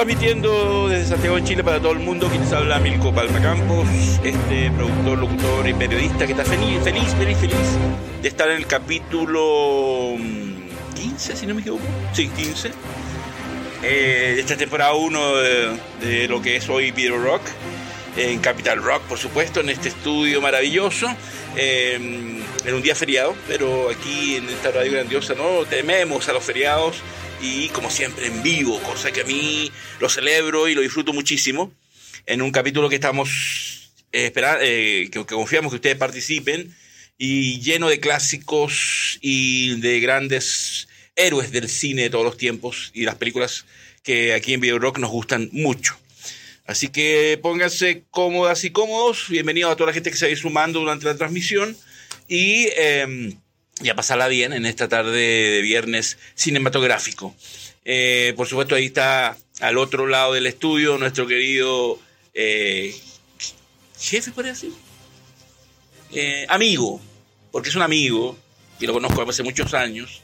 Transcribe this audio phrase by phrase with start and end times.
[0.00, 3.86] Transmitiendo desde Santiago de Chile para todo el mundo, quien les habla Milko Palma Campos,
[4.24, 7.54] este productor, locutor y periodista que está feliz, feliz, feliz,
[8.22, 10.16] de estar en el capítulo
[10.94, 11.82] 15, si no me equivoco.
[12.14, 12.70] Sí, 15.
[13.82, 15.36] Eh, de esta temporada 1
[16.00, 17.42] de, lo que es hoy Video Rock
[18.16, 21.14] en Capital Rock, por supuesto, en este estudio maravilloso,
[21.56, 21.96] eh,
[22.64, 27.02] en un día feriado, pero aquí en esta radio grandiosa no tememos a los feriados
[27.42, 31.72] y como siempre en vivo, cosa que a mí lo celebro y lo disfruto muchísimo,
[32.26, 36.74] en un capítulo que estamos eh, esperando, eh, que, que confiamos que ustedes participen
[37.18, 43.04] y lleno de clásicos y de grandes héroes del cine de todos los tiempos y
[43.04, 43.66] las películas
[44.02, 45.98] que aquí en Video Rock nos gustan mucho.
[46.66, 49.26] Así que pónganse cómodas y cómodos.
[49.28, 51.76] Bienvenidos a toda la gente que se va sumando durante la transmisión.
[52.28, 53.34] Y, eh,
[53.80, 57.34] y a pasarla bien en esta tarde de viernes cinematográfico.
[57.84, 61.98] Eh, por supuesto, ahí está al otro lado del estudio nuestro querido
[62.34, 62.94] eh,
[63.98, 64.72] jefe, podría decir.
[66.12, 67.00] Eh, amigo,
[67.50, 68.36] porque es un amigo,
[68.78, 70.22] y lo conozco hace muchos años,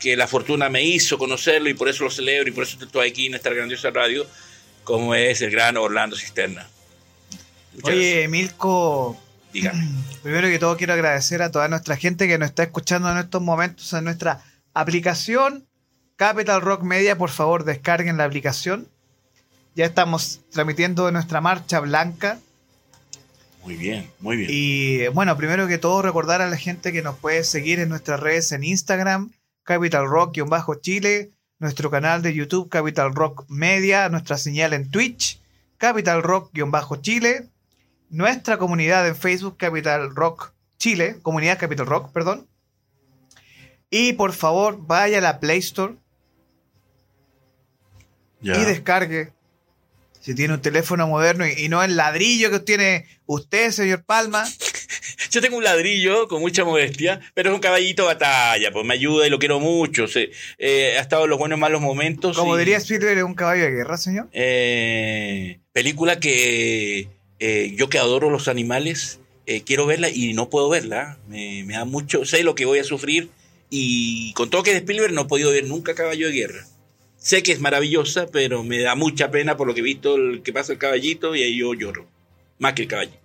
[0.00, 3.08] que la fortuna me hizo conocerlo y por eso lo celebro y por eso estoy
[3.08, 4.26] aquí en esta grandiosa radio
[4.86, 6.68] como es el gran Orlando Cisterna.
[7.74, 9.20] Muchas Oye, Milko,
[9.56, 9.88] Dígame.
[10.22, 13.40] primero que todo quiero agradecer a toda nuestra gente que nos está escuchando en estos
[13.40, 14.42] momentos en nuestra
[14.74, 15.66] aplicación
[16.16, 17.16] Capital Rock Media.
[17.16, 18.86] Por favor, descarguen la aplicación.
[19.74, 22.38] Ya estamos transmitiendo nuestra marcha blanca.
[23.64, 24.50] Muy bien, muy bien.
[24.52, 28.20] Y bueno, primero que todo recordar a la gente que nos puede seguir en nuestras
[28.20, 29.32] redes en Instagram,
[29.64, 35.40] Capital Rock-Chile, nuestro canal de YouTube Capital Rock Media, nuestra señal en Twitch,
[35.78, 37.48] Capital Rock-Chile,
[38.10, 42.46] nuestra comunidad en Facebook Capital Rock Chile, comunidad Capital Rock, perdón.
[43.90, 45.94] Y por favor, vaya a la Play Store
[48.42, 49.32] y descargue.
[50.20, 54.44] Si tiene un teléfono moderno y, y no el ladrillo que tiene usted, señor Palma,
[55.30, 58.94] Yo tengo un ladrillo con mucha modestia, pero es un caballito de batalla, pues me
[58.94, 60.08] ayuda y lo quiero mucho.
[60.08, 62.36] se- eh, ha estado en los buenos y malos momentos.
[62.36, 64.28] como y- diría Spielberg, es un caballo de guerra, señor.
[64.32, 67.08] Eh, película que
[67.40, 71.18] eh, yo que adoro los animales, eh, quiero verla y no puedo verla.
[71.28, 73.30] Me, me da mucho, sé lo que voy a sufrir
[73.70, 76.66] y con todo que de Spielberg no he podido ver nunca Caballo de Guerra.
[77.18, 80.42] Sé que es maravillosa, pero me da mucha pena por lo que he visto el
[80.42, 82.06] que pasa el caballito y ahí yo lloro.
[82.58, 83.18] Más que el caballito.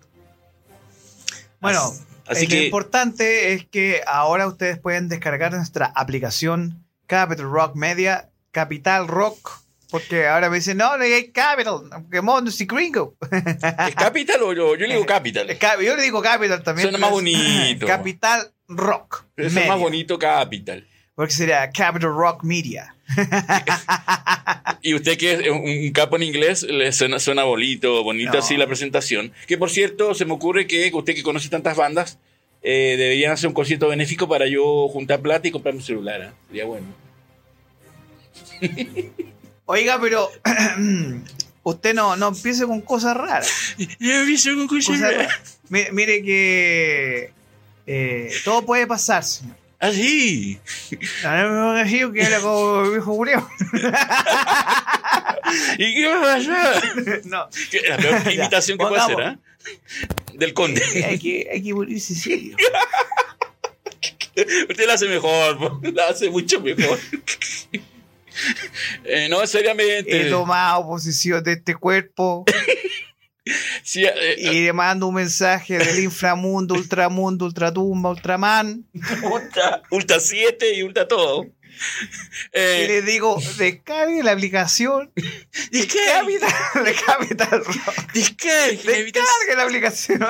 [1.59, 6.83] Bueno, Así- así eh, que- lo importante es que ahora ustedes pueden descargar nuestra aplicación
[7.07, 9.60] Capital Rock Media, Capital Rock,
[9.91, 11.81] porque ahora me dicen, no, no hay Capital,
[12.11, 13.15] que mono, si gringo.
[13.31, 14.75] ¿Es Capital o yo?
[14.75, 15.49] Yo le digo Capital.
[15.49, 16.85] Es Cap- Yo le digo Capital también.
[16.89, 17.85] Suena más es bonito.
[17.85, 19.25] Capital Rock.
[19.35, 20.87] Pero eso es más bonito Capital.
[21.13, 22.95] Porque sería Capital Rock Media.
[24.83, 28.39] Y usted que es un capo en inglés, le suena, suena bonito, bonito No.
[28.39, 29.31] así la presentación.
[29.45, 32.17] Que por cierto, se me ocurre que usted que conoce tantas bandas,
[32.63, 36.21] eh, deberían hacer un concierto benéfico para yo juntar plata y comprarme un celular.
[36.23, 36.33] ¿ah?
[36.47, 36.87] Sería bueno.
[39.73, 40.29] Oiga, pero
[41.63, 43.49] usted no, no empiece con cosas raras.
[44.99, 45.59] Cosas raras.
[45.69, 47.31] Mire, mire que
[47.87, 49.55] eh, todo puede pasar, señor.
[49.79, 50.59] Ah, sí.
[51.23, 53.49] No, no me digo que era como viejo Julio.
[55.77, 56.83] ¿Y qué va a pasar?
[57.23, 57.47] No,
[57.87, 59.21] La peor imitación que puede hacer.
[59.21, 59.39] ¿ah?
[60.33, 60.83] Del conde.
[61.07, 62.57] hay que, hay que morirse serio.
[64.35, 66.99] Usted la hace mejor, la hace mucho mejor.
[69.03, 70.27] Eh, no, seriamente.
[70.27, 72.45] He tomado posesión de este cuerpo
[73.83, 78.85] Sí, eh, y le mando un mensaje del inframundo, ultramundo, ultratumba, ultraman.
[79.23, 81.45] Ultra, Ultra 7 y Ultra todo.
[81.45, 81.51] Y
[82.53, 88.13] Eh, le digo, descargue la aplicación de Capital, de Capital Rock.
[88.13, 90.21] Descargue la aplicación.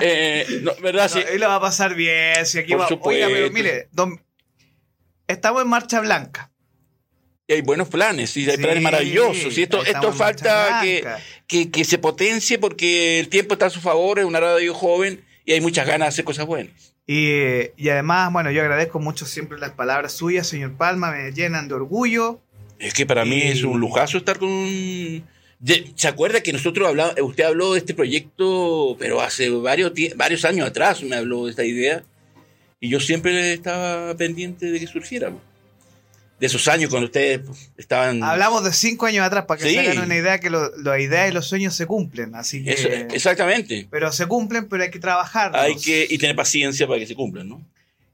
[0.00, 1.08] eh, no, ¿Verdad?
[1.10, 1.22] Sí.
[1.38, 2.44] Lo va a pasar bien.
[2.44, 3.08] Si aquí Por va- supuesto.
[3.24, 4.20] Oiga, pero mire, don-
[5.26, 6.50] estamos en marcha blanca.
[7.46, 9.58] Y hay buenos planes, y hay Sí, planes maravillosos.
[9.58, 11.04] Y esto, esto falta que,
[11.46, 15.22] que, que se potencie porque el tiempo está a su favor, es una radio joven
[15.44, 16.94] y hay muchas ganas de hacer cosas buenas.
[17.06, 21.32] Y, eh, y además, bueno, yo agradezco mucho siempre las palabras suyas, señor Palma, me
[21.32, 22.40] llenan de orgullo.
[22.78, 25.24] Es que para mí Y- es un lujazo estar con un...
[25.96, 30.66] ¿Se acuerda que nosotros hablamos, usted habló de este proyecto, pero hace varios, varios años
[30.66, 32.02] atrás me habló de esta idea
[32.80, 35.32] y yo siempre estaba pendiente de que surgiera.
[36.44, 38.22] De esos años cuando ustedes pues, estaban...
[38.22, 39.74] Hablamos de cinco años atrás para que Sí.
[39.76, 42.34] se hagan una idea que las ideas y los sueños se cumplen.
[42.34, 42.72] Así que.
[42.72, 43.88] Eso- exactamente.
[43.90, 45.56] Pero se cumplen, pero hay que trabajar.
[45.56, 47.62] Hay que y tener paciencia para que se cumplan, ¿no?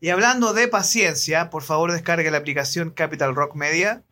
[0.00, 4.05] Y hablando de paciencia, por favor descargue la aplicación Capital Rock Media.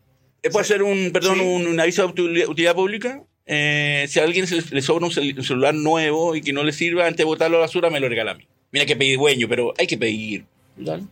[0.43, 1.41] Eh, puede ser un, perdón, Sí.
[1.45, 3.23] un, un aviso de util- utilidad pública.
[3.47, 6.65] Eh, si a alguien se le sobra un, cel- un celular nuevo y que no
[6.65, 8.49] le sirva, antes de botarlo a la basura, me lo regala a mí.
[8.73, 10.45] Mira que pedir dueño, pero hay que pedir.
[10.77, 11.03] ¿verdad?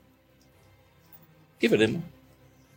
[1.60, 2.02] ¿Qué perdemos?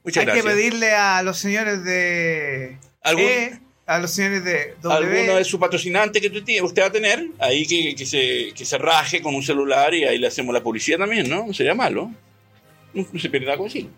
[0.10, 0.46] Muchas Hay gracias.
[0.46, 5.60] que pedirle a los señores de ¿Algún- E, a los señores de alguno de sus
[5.60, 6.28] patrocinantes que
[6.62, 10.04] usted, va a tener, ahí que, que se, que se raje con un celular y
[10.04, 11.48] ahí le hacemos la publicidad también, ¿no?
[11.48, 12.12] No sería malo.
[12.94, 13.92] No, no se pierde nada con decirlo.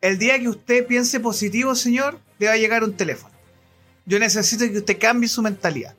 [0.00, 3.34] El día que usted piense positivo, señor, le va a llegar un teléfono.
[4.06, 5.94] Yo necesito que usted cambie su mentalidad.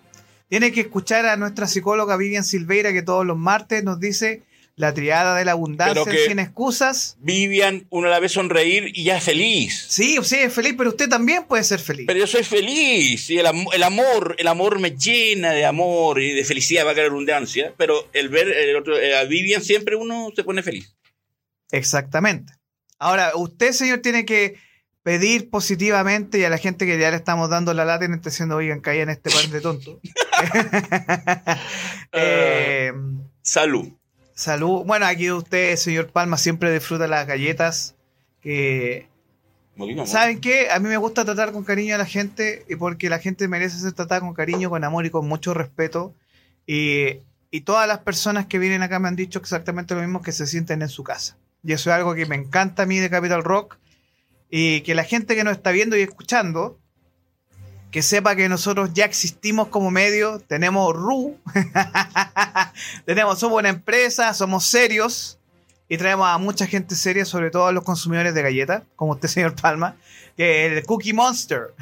[0.47, 4.41] Tiene que escuchar a nuestra psicóloga Vivian Silveira, que todos los martes nos dice
[4.79, 7.17] la triada de la abundancia que- sin excusas.
[7.19, 9.87] Vivian, uno la ve sonreír y ya es feliz.
[9.89, 12.05] Sí, usted es feliz, pero usted también puede ser feliz.
[12.07, 16.21] Pero yo soy feliz y el, am- el amor, el amor me llena de amor
[16.21, 17.73] y de felicidad, va a la redundancia.
[17.77, 20.95] Pero el ver el otro, eh, a Vivian siempre uno se pone feliz.
[21.71, 22.53] Exactamente.
[22.99, 24.55] Ahora, usted, señor, tiene que
[25.03, 28.15] pedir positivamente y a la gente que ya le estamos dando la lata y no
[28.15, 29.97] esté diciendo, oigan, caigan este par de tontos.
[32.11, 32.91] Eh,
[33.41, 33.87] Salud.
[34.39, 34.85] Salud.
[34.85, 37.95] Bueno, aquí usted, señor Palma, siempre disfruta las galletas.
[38.41, 39.07] Que.
[40.05, 40.71] ¿Saben qué?
[40.71, 43.79] A mí me gusta tratar con cariño a la gente y porque la gente merece
[43.79, 46.13] ser tratada con cariño, con amor y con mucho respeto.
[46.65, 47.19] Y,
[47.51, 50.47] y todas las personas que vienen acá me han dicho exactamente lo mismo, que se
[50.47, 51.37] sienten en su casa.
[51.63, 53.77] Y eso es algo que me encanta a mí de Capital Rock.
[54.49, 56.79] Y que la gente que nos está viendo y escuchando,
[57.91, 61.37] que sepa que nosotros ya existimos como medio, tenemos RU,
[63.05, 65.39] tenemos, somos una empresa, somos serios
[65.87, 69.27] y traemos a mucha gente seria, sobre todo a los consumidores de galletas, como usted,
[69.27, 69.95] señor Palma,
[70.37, 71.73] que es el Cookie Monster.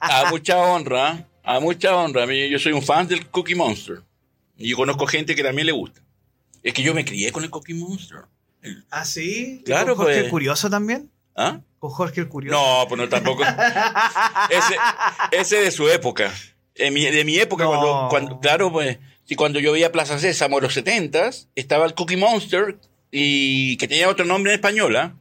[0.00, 2.26] A mucha honra, a mucha honra.
[2.26, 4.02] Yo soy un fan del Cookie Monster.
[4.56, 6.00] Y yo conozco gente que también le gusta.
[6.62, 8.22] Es que yo me crié con el Cookie Monster.
[8.90, 9.60] ¿Ah, sí?
[9.60, 10.24] ¿Y Claro, ¿Con Jorge pues.
[10.24, 11.10] el Curioso también?
[11.36, 11.60] ¿Ah?
[11.78, 12.58] ¿Con Jorge el Curioso?
[12.58, 13.44] No, pues no tampoco.
[14.50, 14.76] ese,
[15.32, 16.32] ese de su época.
[16.74, 17.70] En mi- de mi época, No.
[17.70, 21.94] cuando, cuando- claro, pues, si cuando yo veía Plaza Sésamo en los 70 estaba el
[21.94, 22.78] Cookie Monster
[23.10, 25.14] y que tenía otro nombre en español, ¿ah?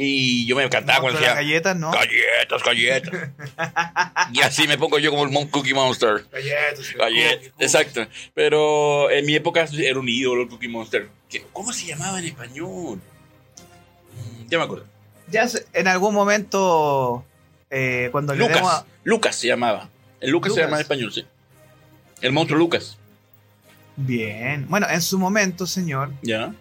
[0.00, 1.90] Y yo me encantaba cuando de las decía, galletas, ¿no?
[1.90, 3.30] galletas, galletas.
[4.32, 6.24] y así me pongo yo como el Mon- Cookie Monster.
[6.30, 6.94] Galletas.
[6.94, 8.06] Galletas, exacto.
[8.32, 11.08] Pero en mi época era un ídolo el Cookie Monster.
[11.28, 13.00] ¿Qué- ¿Cómo se llamaba en español?
[14.14, 14.86] Mm, Ya me acuerdo.
[15.30, 17.24] Ya en algún momento,
[17.70, 18.62] eh, cuando le Lucas.
[18.64, 19.88] a- Lucas se llamaba.
[20.20, 20.66] El Lucas, se Lucas.
[20.66, 21.26] llama en español, sí.
[22.20, 22.96] El monstruo Lucas.
[23.96, 24.66] Bien.
[24.68, 26.54] Bueno, en su momento, señor, Ya.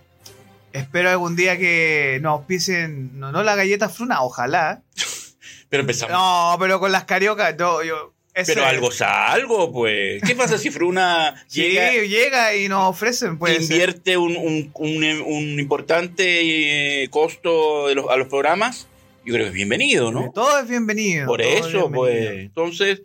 [0.73, 4.81] espero algún día que nos auspicien, no, no la galleta fruna, ojalá.
[5.69, 6.13] Pero empezamos.
[6.13, 10.21] No, pero con las cariocas, yo, yo, ese- Pero algo es algo, pues.
[10.23, 13.63] ¿Qué pasa si Fruna Sí, llega, llega, y nos ofrecen, puede ser.
[13.63, 18.87] invierte un, un- un- un importante eh, costo de los- a los programas?
[19.25, 20.31] Yo creo que es bienvenido, ¿no?
[20.33, 21.27] Todo es bienvenido.
[21.27, 21.91] Por eso, bienvenido.
[21.91, 22.29] pues.
[22.39, 23.01] Entonces,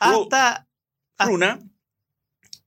[0.00, 0.66] Hasta.
[1.18, 1.58] Fruna.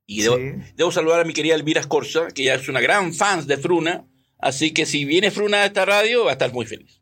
[0.06, 0.52] Y debo, Sí.
[0.76, 4.04] debo saludar a mi querida Elvira Escorza, que ya es una gran fan de Fruna.
[4.38, 7.00] Así que si viene Fruna a esta radio, va a estar muy feliz.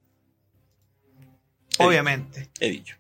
[1.80, 2.50] He Obviamente.
[2.60, 2.96] He dicho.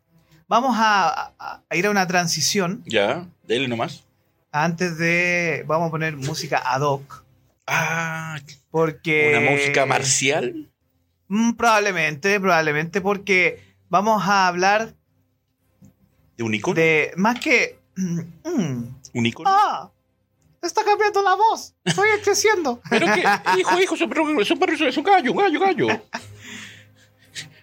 [0.48, 1.34] Vamos a,
[1.77, 2.83] ir a una transición.
[2.85, 4.03] Ya, dele nomás.
[4.51, 5.63] Antes de.
[5.67, 7.23] Vamos a poner música ad hoc.
[7.67, 8.39] Ah,
[8.71, 9.35] Porque.
[9.38, 10.69] una música marcial.
[11.27, 14.95] Mm, probablemente, probablemente, porque vamos a hablar
[16.38, 16.75] ¿De un icono?
[16.75, 17.11] de.
[17.15, 17.77] Más que.
[17.95, 18.83] mm,
[19.13, 19.49] ¿Un icono?
[19.51, 19.91] ¡Ah!
[20.61, 21.73] Está cambiando la voz.
[21.85, 22.81] Estoy creciendo.
[22.89, 23.23] Pero que,
[23.59, 25.88] hijo, hijo, son perros, son perros, es un gallo, un gallo, gallo.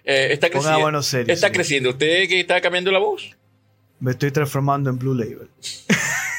[0.09, 0.99] Eh, está creciendo.
[1.27, 1.89] Está creciendo.
[1.89, 3.36] ¿Usted que está cambiando la voz?
[3.99, 5.49] Me estoy transformando en Blue Label.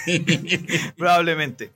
[0.97, 1.73] Probablemente.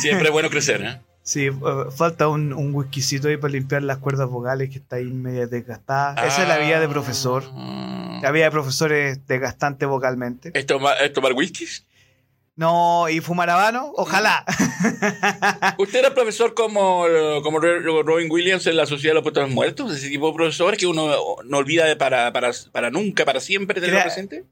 [0.00, 1.00] Siempre es bueno crecer, ¿eh?
[1.22, 1.52] Sí, eh,
[1.96, 6.24] falta un, un whiskycito ahí para limpiar las cuerdas vocales que está ahí media desgastada.
[6.24, 7.42] Esa es la vida de profesor.
[7.52, 8.20] Ah.
[8.22, 10.52] La vida de profesor es desgastante vocalmente.
[10.54, 11.84] ¿Es tomar, es tomar whiskies?
[12.56, 14.42] No, y fumar habano, ojalá.
[15.78, 17.04] ¿Usted era profesor como,
[17.42, 19.94] como Robin Williams en la Sociedad de los Poetas Muertos?
[19.94, 21.06] ¿Ese tipo de profesores que uno
[21.44, 24.44] no olvida de para, para, para nunca, para siempre tenerlo presente?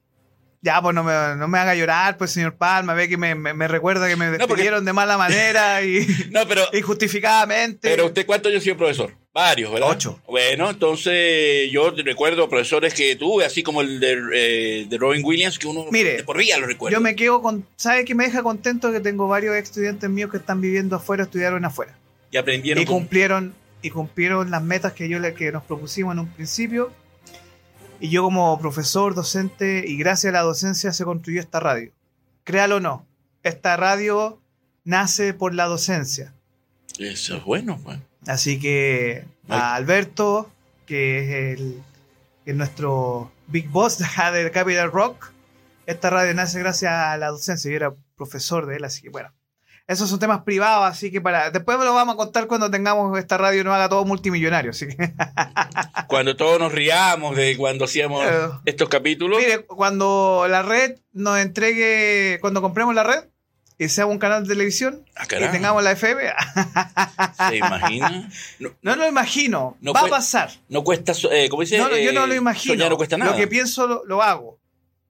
[0.61, 3.53] ya, pues no me, no me haga llorar, pues señor Palma, ve que me, me-
[3.53, 7.89] me recuerda que me porque- despidieron de mala manera y No, pero, injustificadamente.
[7.91, 9.15] pero usted, ¿cuántos años ha sido profesor?
[9.35, 9.91] Varios, ¿verdad?
[9.91, 10.21] Ocho.
[10.29, 15.59] Bueno, entonces yo recuerdo profesores que tuve, así como el de, eh, de Robin Williams,
[15.59, 16.97] que uno Mire, de por vida lo recuerdo.
[16.97, 17.67] Yo me quedo con.
[17.77, 18.93] ¿Sabe qué me deja contento?
[18.93, 21.99] Que tengo varios estudiantes míos que están viviendo afuera, estudiaron afuera.
[22.31, 22.81] Y aprendieron.
[22.81, 26.29] Y con- cumplieron, y cumplieron las metas que yo le, que nos propusimos en un
[26.29, 26.93] principio.
[27.99, 31.91] Y yo como profesor, docente, y gracias a la docencia se construyó esta radio.
[32.45, 33.05] Créalo o no,
[33.43, 34.41] esta radio
[34.85, 36.35] nace por la docencia.
[37.01, 37.99] Eso es bueno, pues.
[38.27, 40.51] Así que a Alberto,
[40.87, 41.83] que es el,
[42.45, 45.33] que es nuestro Big Boss de, Capital Rock.
[45.87, 47.71] Esta radio nace gracias a la docencia.
[47.71, 49.33] Yo era profesor de él, así que bueno.
[49.87, 51.51] Esos son temas privados, así que para.
[51.51, 54.71] Después me lo vamos a contar cuando tengamos esta radio y nos haga todo multimillonario.
[54.71, 54.97] Así que.
[56.07, 58.25] Cuando todos nos riamos de cuando hacíamos
[58.65, 59.39] estos capítulos.
[59.41, 62.39] Mire, cuando la red nos entregue.
[62.41, 63.25] Cuando compremos la red
[63.79, 66.23] y seamos un canal de televisión Ah, y tengamos la FM.
[67.49, 68.31] ¿Se imagina?
[68.61, 69.77] No, No lo imagino.
[69.81, 70.51] No va a pasar.
[70.69, 71.79] no cuesta, eh, ¿cómo dice?
[71.79, 72.75] No, no, yo no Eh, lo imagino.
[72.75, 73.33] Soñar no cuesta nada.
[73.33, 74.59] Lo que pienso lo, lo hago.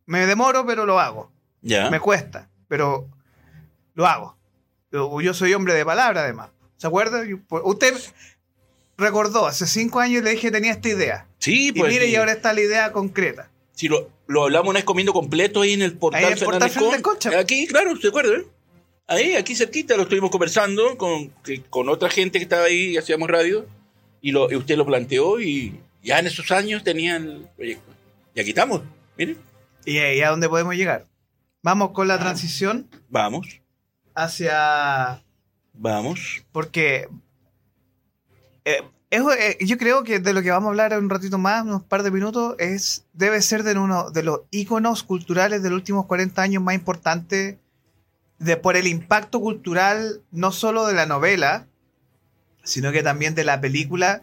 [0.06, 1.30] Me demoro, pero lo hago.
[1.62, 1.90] ya.
[1.90, 3.09] Me cuesta, pero
[3.94, 4.37] lo hago.
[4.92, 6.50] Yo, yo soy hombre de palabra, además.
[6.76, 7.23] ¿Se acuerda?
[7.49, 7.94] Por- Usted
[8.97, 11.26] recordó, hace cinco años le dije que tenía esta idea.
[11.38, 11.92] Sí, Y pues.
[11.92, 12.12] mire, sí.
[12.12, 13.50] y ahora está la idea concreta.
[13.73, 16.44] Si lo, lo hablamos una vez comiendo completo ahí en el portal, Ahí en el
[16.44, 17.38] portal Fernández Concha.
[17.38, 18.44] Aquí, claro, ¿se acuerdan?
[19.06, 21.30] Ahí, aquí cerquita, lo estuvimos conversando con,
[21.68, 23.66] con otra gente que estaba ahí y hacíamos radio.
[24.23, 27.92] Y, lo, y usted lo planteó y ya en esos años tenían el proyecto.
[28.34, 28.80] Y aquí estamos,
[29.18, 29.37] miren.
[29.84, 31.04] ¿Y ahí a dónde podemos llegar?
[31.62, 32.14] Vamos con Ah.
[32.14, 33.61] la transición Vamos,
[34.14, 35.23] hacia...
[35.75, 36.42] vamos.
[36.52, 37.08] Porque
[38.64, 41.37] eh, es- eh, yo creo que de lo que vamos a hablar en un ratito
[41.37, 45.68] más, unos par de minutos, es debe ser de uno de los íconos culturales de
[45.68, 47.56] los últimos 40 años más importantes
[48.44, 51.66] de, por el impacto cultural no solo de la novela,
[52.62, 54.22] sino que también de la película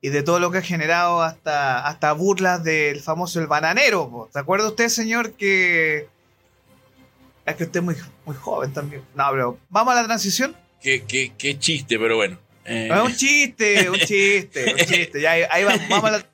[0.00, 4.28] y de todo lo que ha generado hasta, hasta burlas del famoso El Bananero.
[4.32, 6.08] ¿Se acuerda usted, señor, que...
[7.44, 9.02] Es que usted es muy, muy joven también.
[9.14, 10.54] No, pero vamos a la transición.
[10.82, 12.38] Qué, qué, qué chiste, pero bueno.
[12.64, 15.20] Eh, Es un chiste, un chiste, un chiste.
[15.20, 16.26] Ya, ahí, ahí va- vamos a la...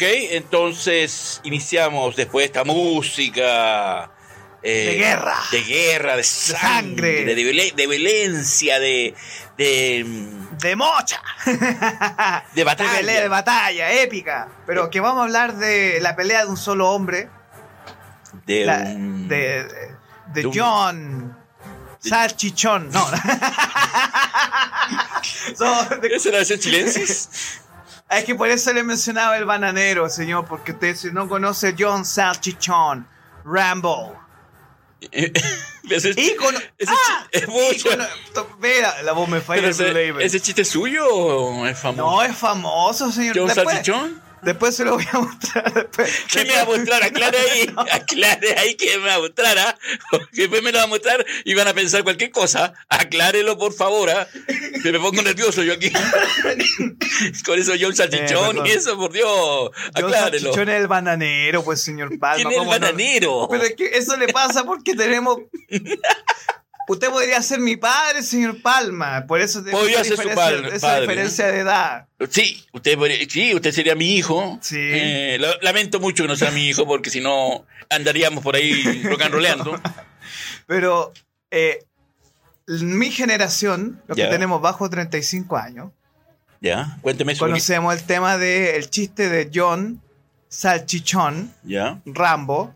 [0.00, 4.10] Ok, entonces iniciamos después de esta música.
[4.62, 5.36] eh, De guerra.
[5.52, 7.24] De guerra, de sangre, sangre.
[7.26, 9.14] de, violen- de violencia, de,
[9.58, 11.20] de, mm, De mocha.
[12.54, 12.92] de batalla.
[12.92, 14.48] De pelea, de batalla, épica.
[14.66, 17.28] Pero que vamos a hablar de la pelea de un solo hombre.
[18.46, 19.66] de la- un- de,
[20.32, 21.36] de John
[21.98, 22.88] Salchichón.
[22.90, 23.06] No.
[25.58, 27.28] ¿Esa era la chilensis?
[28.18, 32.04] es que por eso le mencionaba el bananero, señor, porque usted si no conoce John
[32.04, 33.06] Salchichón,
[33.44, 34.18] Rambo.
[35.90, 36.58] ese, Ícono.
[36.76, 37.26] ese ¡Ah!
[37.30, 37.48] es.
[37.48, 38.06] Ícono-
[38.58, 39.68] Mira, la voz me falla.
[39.68, 40.12] Ese.
[40.24, 42.02] ¿Ese chiste es suyo o es famoso?
[42.02, 43.38] No, es famoso, señor.
[43.38, 44.22] ¿John Salchichón?
[44.42, 45.72] Después se lo voy a mostrar.
[45.72, 47.02] Después, ¿Qué me va a mostrar?
[47.02, 49.78] Aclare ahí, aclare ahí que me va a mostrar, ¿ah?
[50.10, 52.72] Porque después me lo va a mostrar y van a pensar cualquier cosa.
[52.88, 54.26] Aclárelo, por favor, ¿ah?
[54.82, 55.90] Que me pongo nervioso yo aquí.
[57.44, 58.66] Con eso John Salchichón perdón.
[58.66, 59.70] y eso, por Dios.
[59.94, 60.38] Aclárelo.
[60.38, 62.36] Salchichón es el bananero, pues, señor Palma.
[62.36, 62.80] ¿Quién es el ¿cómo no?
[62.80, 63.48] bananero?
[63.50, 65.38] Pero es que eso le pasa porque tenemos.
[66.90, 69.24] Usted podría ser mi padre, señor Palma.
[69.26, 72.08] Por eso Podría esa ser su padre- esa padre, diferencia de edad.
[72.30, 74.58] Sí, usted, podría- sí, usted sería mi hijo.
[74.60, 74.76] Sí.
[74.78, 79.02] Eh, lo- lamento mucho que no sea mi hijo porque si no andaríamos por ahí
[79.04, 79.80] rock and rollando.
[80.66, 81.12] Pero
[81.52, 81.84] eh,
[82.66, 84.24] mi generación, los Ya.
[84.24, 85.92] que tenemos bajo 35 años,
[86.60, 87.44] Ya, cuénteme eso.
[87.46, 90.02] conocemos el tema del chiste de John
[90.48, 92.00] Salchichón, Ya.
[92.04, 92.74] Rambo.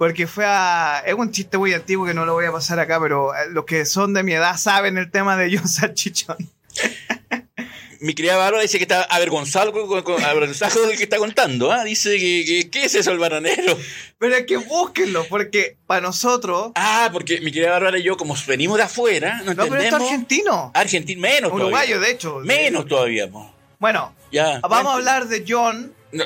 [0.00, 1.02] Porque fue a.
[1.04, 3.66] Es un chiste muy antiguo que no lo voy a pasar acá, pero eh, los
[3.66, 6.38] que son de mi edad saben el tema de John Salchichón.
[8.00, 11.70] Mi querida Bárbara dice que está avergonzado con, con- con- avergonzado que está contando.
[11.70, 11.84] ¿ah?
[11.84, 13.76] Dice que, que- ¿qué es eso el bananero?
[14.16, 16.72] Pero es que búsquenlo, porque para nosotros.
[16.76, 19.96] Ah, porque mi querida Bárbara y yo, como venimos de afuera, no No, pero esto
[19.98, 20.70] es argentino.
[20.72, 21.98] Argentino, menos Uruguayo, todavía.
[22.08, 22.38] de hecho.
[22.38, 23.30] Menos todavía.
[23.30, 23.52] po.
[23.78, 24.60] Bueno, Ya.
[24.60, 26.24] vamos a hablar de John No,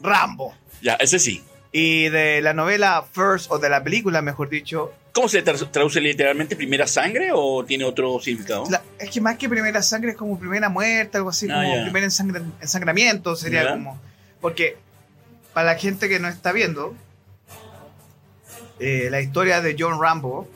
[0.00, 0.56] Rambo.
[0.80, 1.44] Ya, ese sí.
[1.72, 4.92] Y de la novela First, o de la película, mejor dicho.
[5.14, 8.64] ¿Cómo se tra- traduce literalmente primera sangre o tiene otro significado?
[8.70, 11.74] la- es que más que primera sangre es como primera muerte, algo así, Ah, como
[11.76, 11.82] ya.
[11.84, 12.04] primer
[12.60, 13.98] ensangramiento, sería como.
[14.40, 14.76] Porque
[15.54, 16.94] para la gente que no está viendo,
[18.78, 20.48] eh, la historia de John Rambo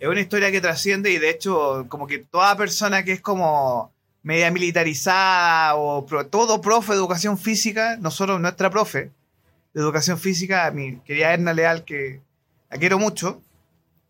[0.00, 3.92] es una historia que trasciende y de hecho, como que toda persona que es como
[4.22, 9.10] media militarizada o pro- todo profe de educación física, nosotros, nuestra profe
[9.78, 12.20] de educación física, mi querida Erna Leal, que
[12.70, 13.40] la quiero mucho,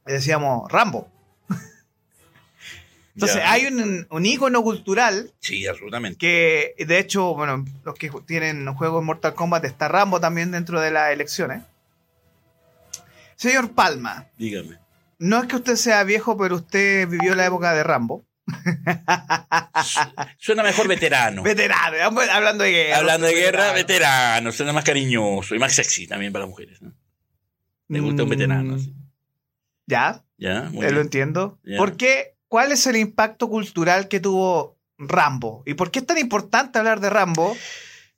[0.06, 1.08] le decíamos Rambo.
[3.14, 3.50] Entonces, Ya.
[3.52, 6.18] hay un, un ícono cultural Sí, absolutamente.
[6.18, 10.90] que, de hecho, bueno, los que tienen juegos Mortal Kombat está Rambo también dentro de
[10.90, 11.62] las elecciones.
[13.36, 14.78] Señor Palma, Dígame.
[15.18, 18.24] no es que usted sea viejo, pero usted vivió la época de Rambo.
[20.38, 21.42] Suena mejor veterano.
[21.42, 21.96] Veterano,
[22.32, 22.96] hablando de guerra.
[22.98, 23.74] Hablando de guerra, Veterano.
[23.74, 24.52] veterano.
[24.52, 26.80] Suena más cariñoso y más sexy también para las mujeres.
[26.82, 26.92] ¿no?
[27.88, 28.72] Me gusta un veterano.
[28.72, 28.94] Mm, así.
[29.86, 31.00] Ya, Ya, muy lo bien.
[31.02, 31.58] entiendo.
[31.64, 31.76] Ya.
[31.78, 32.34] ¿Por qué?
[32.48, 35.62] ¿Cuál es el impacto cultural que tuvo Rambo?
[35.66, 37.56] ¿Y por qué es tan importante hablar de Rambo?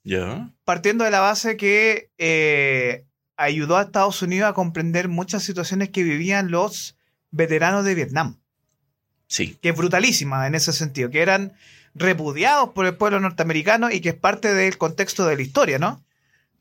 [0.02, 0.50] Ya.
[0.64, 3.04] partiendo de la base que eh,
[3.36, 6.96] ayudó a Estados Unidos a comprender muchas situaciones que vivían los
[7.30, 8.40] veteranos de Vietnam,
[9.30, 9.56] Sí.
[9.62, 11.52] que es brutalísima en ese sentido, que eran
[11.94, 16.02] repudiados por el pueblo norteamericano y que es parte del contexto de la historia, ¿no?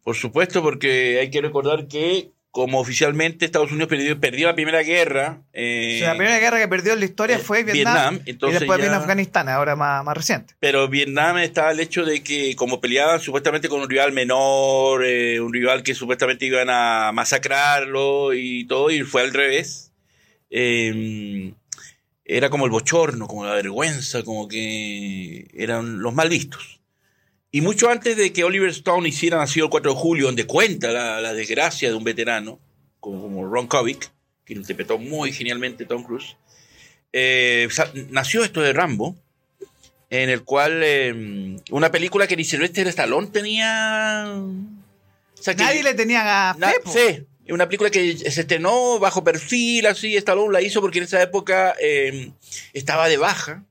[0.03, 4.81] Por supuesto, porque hay que recordar que como oficialmente Estados Unidos perdió, perdió la Primera
[4.81, 8.19] Guerra, eh, O sea, la primera guerra que perdió en la historia eh, fue Vietnam,
[8.25, 10.55] y entonces después ya- vino Afganistán, ahora más, más reciente.
[10.59, 15.39] Pero Vietnam estaba el hecho de que como peleaban supuestamente con un rival menor, eh,
[15.39, 19.91] un rival que supuestamente iban a masacrarlo y todo, y fue al revés.
[20.49, 21.53] Eh,
[22.37, 26.79] era como el bochorno, como la vergüenza, como que eran los mal vistos.
[27.51, 30.91] Y mucho antes de que Oliver Stone hiciera Nacido el 4 de julio, donde cuenta
[30.91, 32.59] la, la desgracia de un veterano,
[32.99, 34.11] como, como Ron Kovic,
[34.45, 36.35] que lo interpretó muy genialmente Tom Cruise,
[37.13, 37.67] eh,
[38.11, 39.15] nació esto de Rambo,
[40.11, 44.25] en el cual eh, una película que ni Sylvester Stallone tenía...
[44.27, 46.91] o sea, que- Nadie le tenía Na- fe, po.
[46.91, 51.05] sí, es una película que se estrenó bajo perfil, así, Stallone la hizo porque en
[51.05, 52.29] esa época eh,
[52.73, 53.65] estaba de baja,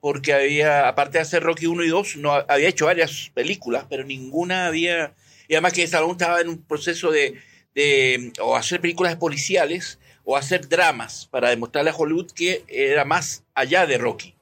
[0.00, 4.02] porque había, aparte de hacer Rocky 1 y 2, no, había hecho varias películas, pero
[4.02, 5.14] ninguna había...
[5.46, 7.38] Y además que Stallone estaba en un proceso de,
[7.74, 13.44] de o hacer películas policiales o hacer dramas para demostrarle a Hollywood que era más
[13.54, 14.34] allá de Rocky.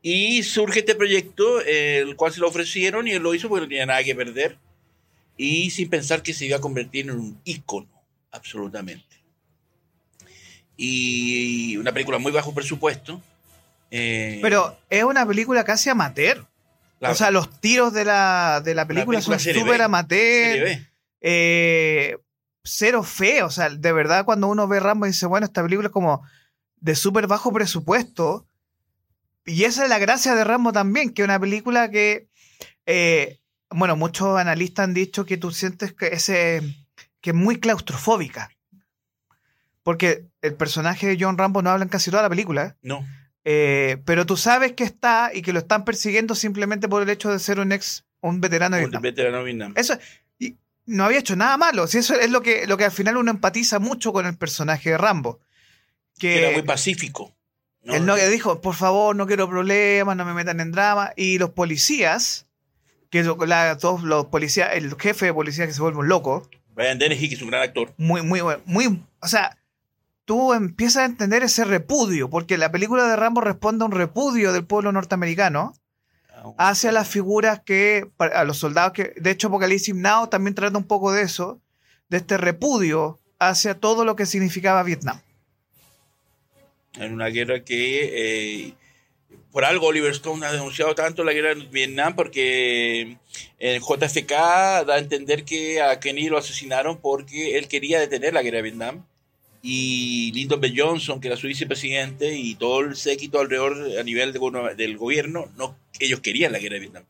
[0.00, 3.68] Y surge este proyecto, el cual se lo ofrecieron y él lo hizo porque no
[3.68, 4.56] tenía nada que perder
[5.36, 7.88] y sin pensar que se iba a convertir en un ícono,
[8.30, 9.04] absolutamente.
[10.76, 13.20] Y una película muy bajo presupuesto.
[13.90, 16.46] eh, Pero es una película casi amateur.
[16.98, 20.68] la- o sea, los tiros de la, de la película, película son súper amateur.
[21.20, 22.16] eh,
[22.64, 23.42] cero fe.
[23.42, 26.22] O sea, de verdad, cuando uno ve Rambo y dice, bueno, esta película es como
[26.76, 28.46] de súper bajo presupuesto.
[29.44, 32.28] Y esa es la gracia de Rambo también, que es una película que,
[32.86, 33.38] eh,
[33.70, 36.62] bueno, muchos analistas han dicho que tú sientes que, ese,
[37.20, 38.50] que es muy claustrofóbica.
[39.82, 42.76] Porque el personaje de John Rambo no habla en casi toda la película.
[42.82, 43.04] No,
[43.48, 47.30] eh, pero tú sabes que está y que lo están persiguiendo simplemente por el hecho
[47.30, 49.02] de ser un ex, un veterano de un Vietnam.
[49.02, 49.72] veterano de Vietnam.
[49.76, 49.96] Eso,
[50.40, 51.86] y no había hecho nada malo.
[51.86, 54.90] Si eso es lo que, lo que al final uno empatiza mucho con el personaje
[54.90, 55.38] de Rambo.
[56.18, 57.36] Que Era muy pacífico.
[57.84, 57.94] ¿no?
[57.94, 61.12] él no dijo, por favor, no quiero problemas, no me metan en drama.
[61.14, 62.45] Y los policías,
[63.10, 66.48] que lo- la- todos los policías, el jefe de policía que se vuelve un loco,
[66.74, 67.94] Brian Dennehy, que es un gran actor.
[67.96, 69.56] muy, muy, bueno, muy, o sea,
[70.26, 74.52] tú empiezas a entender ese repudio, porque la película de Rambo responde a un repudio
[74.52, 75.74] del pueblo norteamericano
[76.58, 80.84] hacia las figuras que, a los soldados que, de hecho Apocalipsis Now también trata un
[80.84, 81.60] poco de eso,
[82.08, 85.20] de este repudio hacia todo lo que significaba Vietnam.
[86.94, 88.74] En una guerra que eh,
[89.52, 93.16] por algo Oliver Stone ha denunciado tanto la guerra en Vietnam porque
[93.58, 98.42] el JFK da a entender que a Kennedy lo asesinaron porque él quería detener la
[98.42, 99.04] guerra de Vietnam
[99.68, 100.72] y Lyndon B.
[100.76, 105.76] Johnson, que era su vicepresidente, y todo el séquito alrededor a nivel del gobierno, no,
[105.98, 107.04] ellos querían la guerra de Vietnam.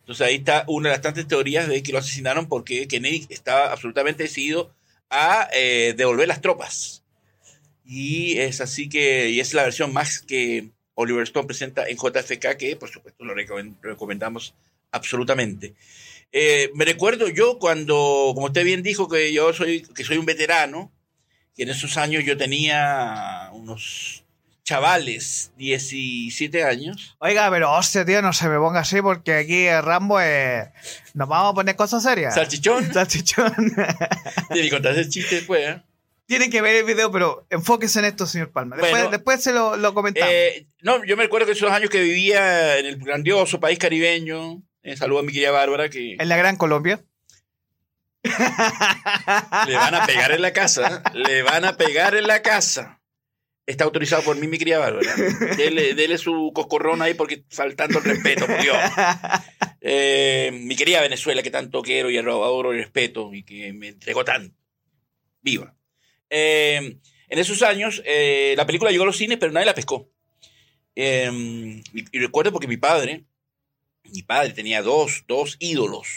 [0.00, 3.72] Entonces ahí está una de las tantas teorías de que lo asesinaron porque Kennedy estaba
[3.72, 4.72] absolutamente decidido
[5.10, 7.02] a eh, devolver las tropas.
[7.84, 12.56] Y es así que, y es la versión más que Oliver Stone presenta en JFK,
[12.58, 14.54] que por supuesto lo recomen- recomendamos
[14.90, 15.74] absolutamente.
[16.32, 20.26] Eh, me recuerdo yo cuando, como usted bien dijo, que yo soy, que soy un
[20.26, 20.90] veterano,
[21.54, 24.24] que en esos años yo tenía unos
[24.64, 27.14] chavales, 17 años.
[27.20, 30.66] Oiga, pero hostia, tío, no se me ponga así porque aquí Rambo es...
[31.14, 32.34] Nos vamos a poner cosas serias.
[32.34, 32.92] Salchichón.
[32.92, 33.54] Salchichón.
[34.52, 35.82] Que contar ese chiste después, ¿eh?
[36.26, 38.74] Tienen que ver el video, pero enfóquese en esto, señor Palma.
[38.76, 39.10] Después, Bueno.
[39.10, 40.28] después se lo, lo comentamos.
[40.32, 44.62] Eh, no, yo me recuerdo que esos años que vivía en el grandioso país caribeño.
[44.82, 47.04] Eh, saludo a mi querida Bárbara, que en la Gran Colombia.
[49.66, 51.02] le van a pegar en la casa.
[51.14, 51.18] ¿eh?
[51.18, 53.00] Le van a pegar en la casa.
[53.66, 55.12] Está autorizado por mí, mi querida Bárbara.
[55.56, 58.76] Dele, dele su coscorrón ahí porque faltando el respeto, por Dios.
[59.80, 64.24] Eh, mi querida Venezuela, que tanto quiero y adoro y respeto y que me entregó
[64.24, 64.56] tanto.
[65.40, 65.74] Viva.
[66.30, 70.08] Eh, en esos años, eh, la película llegó a los cines, pero nadie la pescó.
[70.94, 73.24] Eh, y, y recuerdo porque mi padre,
[74.12, 76.08] mi padre tenía dos, dos ídolos.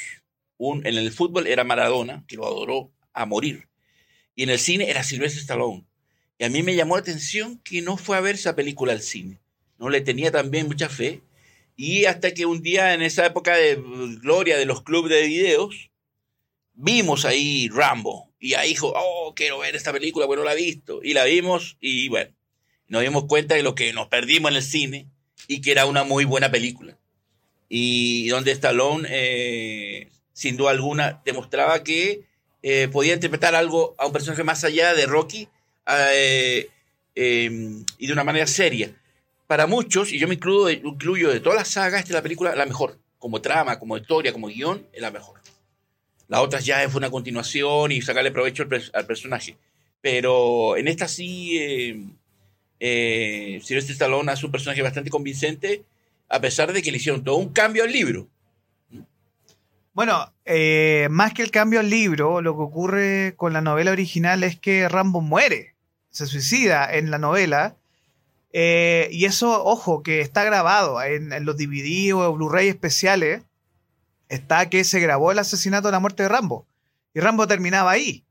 [0.57, 3.67] Un, en el fútbol era Maradona, que lo adoró a morir.
[4.35, 5.85] Y en el cine era Sylvester Stallone.
[6.37, 9.01] Y a mí me llamó la atención que no fue a ver esa película al
[9.01, 9.41] cine.
[9.77, 11.21] No le tenía también mucha fe.
[11.75, 13.75] Y hasta que un día en esa época de
[14.21, 15.91] gloria de los clubes de videos,
[16.73, 18.28] vimos ahí Rambo.
[18.39, 21.01] Y ahí dijo, oh, quiero ver esta película, bueno, la he visto.
[21.03, 22.31] Y la vimos y bueno,
[22.87, 25.07] nos dimos cuenta de lo que nos perdimos en el cine
[25.47, 26.97] y que era una muy buena película.
[27.67, 32.23] Y donde Stallone, eh, sin duda alguna, demostraba que
[32.61, 35.47] eh, podía interpretar algo a un personaje más allá de Rocky
[35.87, 36.69] eh,
[37.15, 38.95] eh, y de una manera seria.
[39.47, 42.55] Para muchos, y yo me incluyo, incluyo de todas las sagas, esta es la película
[42.55, 42.99] la mejor.
[43.17, 45.39] Como trama, como historia, como guion, es la mejor.
[46.29, 49.57] La otra ya fue una continuación y sacarle provecho al, al personaje.
[50.01, 52.03] Pero en esta sí, eh,
[52.79, 55.83] eh, Sylvester Stallone hace un personaje bastante convincente,
[56.29, 58.27] a pesar de que le hicieron todo un cambio al libro.
[59.93, 64.43] Bueno, eh, más que el cambio al libro, lo que ocurre con la novela original
[64.43, 65.75] es que Rambo muere,
[66.09, 67.75] se suicida en la novela.
[68.53, 73.43] eh, y eso, ojo, que está grabado en, en los DVD o Blu-ray especiales.
[74.29, 76.65] Está que se grabó el asesinato de la muerte de Rambo.
[77.13, 78.23] Y Rambo terminaba ahí.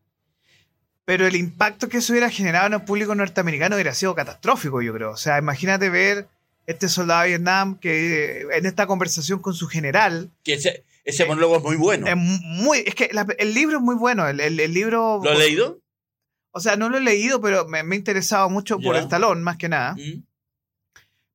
[1.04, 4.92] Pero el impacto que eso hubiera generado en el público norteamericano hubiera sido catastrófico, yo
[4.94, 5.10] creo.
[5.10, 6.28] O sea, imagínate ver
[6.66, 11.24] este soldado de Vietnam que eh, en esta conversación con su general, Que ese, ese
[11.24, 12.06] monólogo es muy bueno.
[12.06, 14.28] es muy, es que la- el libro es muy bueno.
[14.28, 15.20] El, el- el libro.
[15.24, 15.80] ¿Lo has leído?
[16.50, 19.42] O sea, no lo he leído, pero me, me ha interesado mucho por el talón,
[19.42, 19.94] más que nada.
[19.94, 20.22] ¿Mm?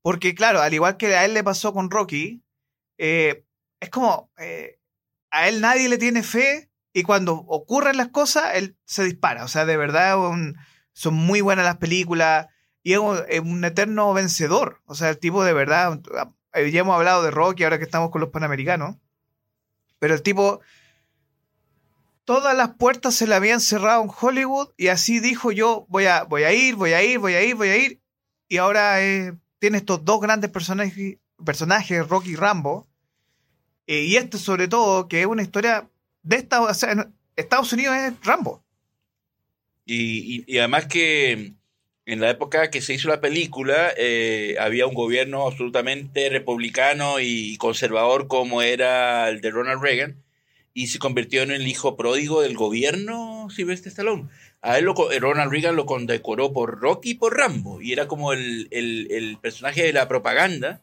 [0.01, 2.41] Porque, claro, al igual que a él le pasó con Rocky,
[2.97, 3.43] eh,
[3.83, 4.31] es como.
[4.37, 4.79] eh,
[5.31, 9.43] a él nadie le tiene fe y cuando ocurren las cosas, él se dispara.
[9.43, 10.15] O sea, de verdad
[10.93, 12.47] son muy buenas las películas
[12.83, 14.81] y es un, es un eterno vencedor.
[14.85, 15.99] O sea, el tipo de verdad.
[16.53, 18.97] eh, Ya hemos hablado de Rocky ahora que estamos con los panamericanos.
[19.99, 20.61] Pero el tipo.
[22.25, 26.23] Todas las puertas se le habían cerrado en Hollywood y así dijo yo voy a,
[26.23, 28.01] voy a ir, voy a ir, voy a ir, voy a ir.
[28.47, 32.87] Y ahora eh, tiene estos dos grandes personajes, personajes Rocky y Rambo.
[33.87, 35.89] Eh, y este sobre todo, que es una historia
[36.21, 38.63] de Estados, o sea, Estados Unidos es Rambo.
[39.85, 41.53] Y, además que
[42.05, 47.57] en la época que se hizo la película eh, había un gobierno absolutamente republicano y
[47.57, 50.23] conservador como era el de Ronald Reagan
[50.73, 54.29] y se convirtió en el hijo pródigo del gobierno Sylvester Stallone.
[54.61, 58.07] A él lo, eh, Ronald Reagan lo condecoró por Rocky y por Rambo y era
[58.07, 60.81] como el- el personaje de la propaganda,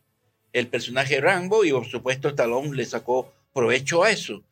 [0.52, 4.42] el personaje de Rambo y por supuesto Stallone le sacó provecho a eso.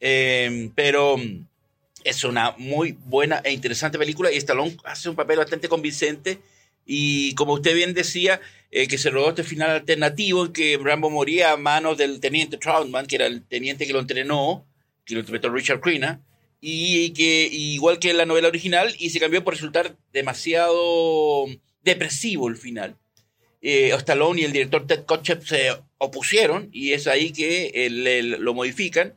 [0.00, 1.16] Eh, pero
[2.04, 6.40] es una muy buena e interesante película y Stallone hace un papel bastante convincente
[6.92, 8.40] y como usted bien decía,
[8.72, 12.56] eh, que se rodó este final alternativo en que Rambo moría a manos del teniente
[12.56, 14.66] Troutman, que era el teniente que lo entrenó,
[15.04, 16.20] que lo interpretó Richard Crenna,
[16.60, 21.46] y que igual que en la novela original, y se cambió por resultar demasiado
[21.82, 22.96] depresivo el final.
[23.62, 29.16] Eh, y el director Ted Kotcheff se opusieron y es ahí que el- lo modifican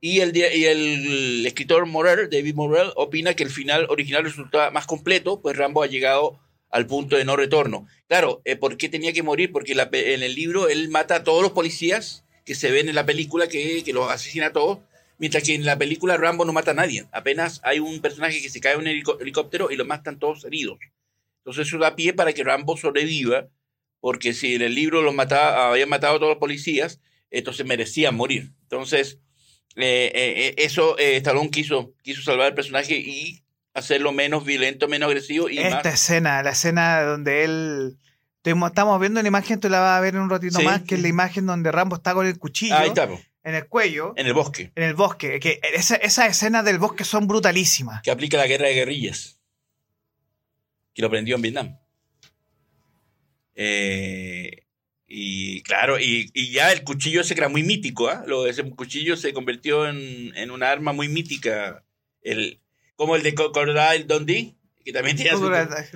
[0.00, 5.42] y el, el escritor Morel, David Morel, opina que el final original resulta más completo,
[5.42, 7.86] pues Rambo ha llegado al punto de no retorno.
[8.08, 9.52] Claro, eh, ¿por qué tenía que morir?
[9.52, 13.04] Porque en el libro él mata a todos los policías que se ven en la
[13.04, 14.78] película, que, que los asesina a todos,
[15.18, 17.06] mientras que en la película Rambo no mata a nadie.
[17.12, 20.78] Apenas hay un personaje que se cae en un helicóptero y los matan todos heridos.
[21.40, 23.48] Entonces eso da pie para que Rambo sobreviva,
[24.00, 28.14] porque si en el libro los mataba, habían matado a todos los policías, entonces merecían
[28.16, 28.52] morir.
[28.62, 29.18] Entonces,
[29.76, 34.88] eh, eh, eh, eso eh, Stallone quiso, quiso salvar al personaje y hacerlo menos violento,
[34.88, 35.86] menos agresivo y Esta más.
[35.86, 37.96] escena, la escena donde él.
[38.42, 40.64] Estamos viendo la imagen, tú la vas a ver en un ratito Sí.
[40.64, 43.06] más, que es la imagen donde Rambo está con el cuchillo Ahí está,
[43.44, 45.38] en el cuello, en el bosque, en el bosque.
[45.40, 48.00] Que esa- esas escenas del bosque son brutalísimas.
[48.02, 49.38] que aplica la guerra de guerrillas,
[50.94, 51.76] que lo aprendió en Vietnam.
[53.62, 54.62] Eh,
[55.06, 58.22] y claro, y, y ya el cuchillo ese que era muy mítico, ¿ah?
[58.26, 61.82] Lo ese cuchillo se convirtió en, en una arma muy mítica.
[62.22, 62.58] El,
[62.96, 65.24] como el de Crocodile Dundee, que también su-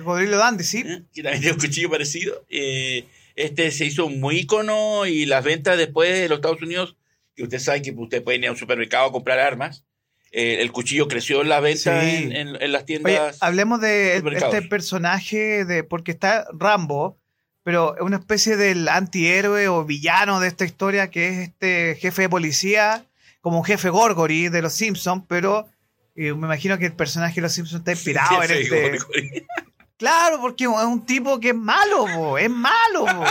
[0.03, 0.83] Cocodrilo Dandy, sí.
[0.85, 1.03] ¿eh?
[1.13, 2.45] que también tiene un cuchillo parecido.
[2.49, 6.95] Eh, este se hizo muy icono y las ventas después de los Estados Unidos,
[7.35, 9.83] que usted sabe que usted puede ir a un supermercado a comprar armas.
[10.31, 12.15] eh, el cuchillo creció en las ventas Sí.
[12.23, 13.37] en, en- en las Oye, tiendas.
[13.41, 17.17] hablemos de este personaje, de porque está Rambo,
[17.65, 22.21] pero es una especie del antihéroe o villano de esta historia que es este jefe
[22.21, 23.03] de policía,
[23.41, 25.67] como un jefe Gorgory de los Simpsons, pero
[26.15, 28.91] eh, me imagino que el personaje de los Simpsons está inspirado en este.
[28.91, 29.47] Gorgory.
[29.97, 33.05] Claro, porque es un tipo que es malo, bo, es malo.
[33.05, 33.25] bo.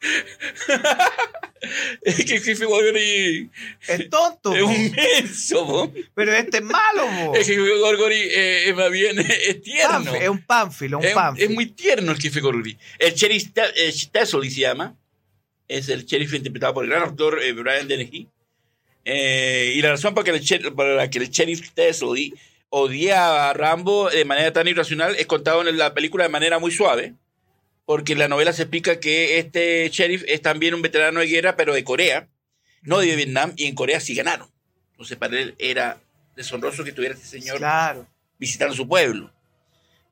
[2.02, 3.50] es que el jefe Gorgory
[3.88, 5.92] Es tonto, es un menso, po.
[6.14, 7.06] pero este es malo.
[7.26, 7.34] bo.
[7.34, 10.12] El jefe Gorgory eh, es más bien es tierno.
[10.12, 11.48] Panf- es un pánfilo, un Es, pánfilo.
[11.48, 12.76] es muy tierno el jefe Gorgory.
[12.98, 14.96] El sheriff Ta- eh, se llama.
[15.66, 18.28] Es el sheriff interpretado por el gran actor eh, Brian Dennehy.
[19.06, 22.32] Eh, y la razón por, que el sher- por la que el sheriff Tassel
[22.70, 26.70] odiaba a Rambo de manera tan irracional es contado en la película de manera muy
[26.70, 27.14] suave.
[27.86, 31.56] Porque en la novela se explica que este sheriff es también un veterano de guerra,
[31.56, 32.28] pero de Corea,
[32.82, 34.48] no de Vietnam, y en Corea sí ganaron.
[34.92, 36.00] Entonces para él era
[36.36, 38.06] deshonroso que tuviera este señor Claro.
[38.38, 39.32] visitando su pueblo.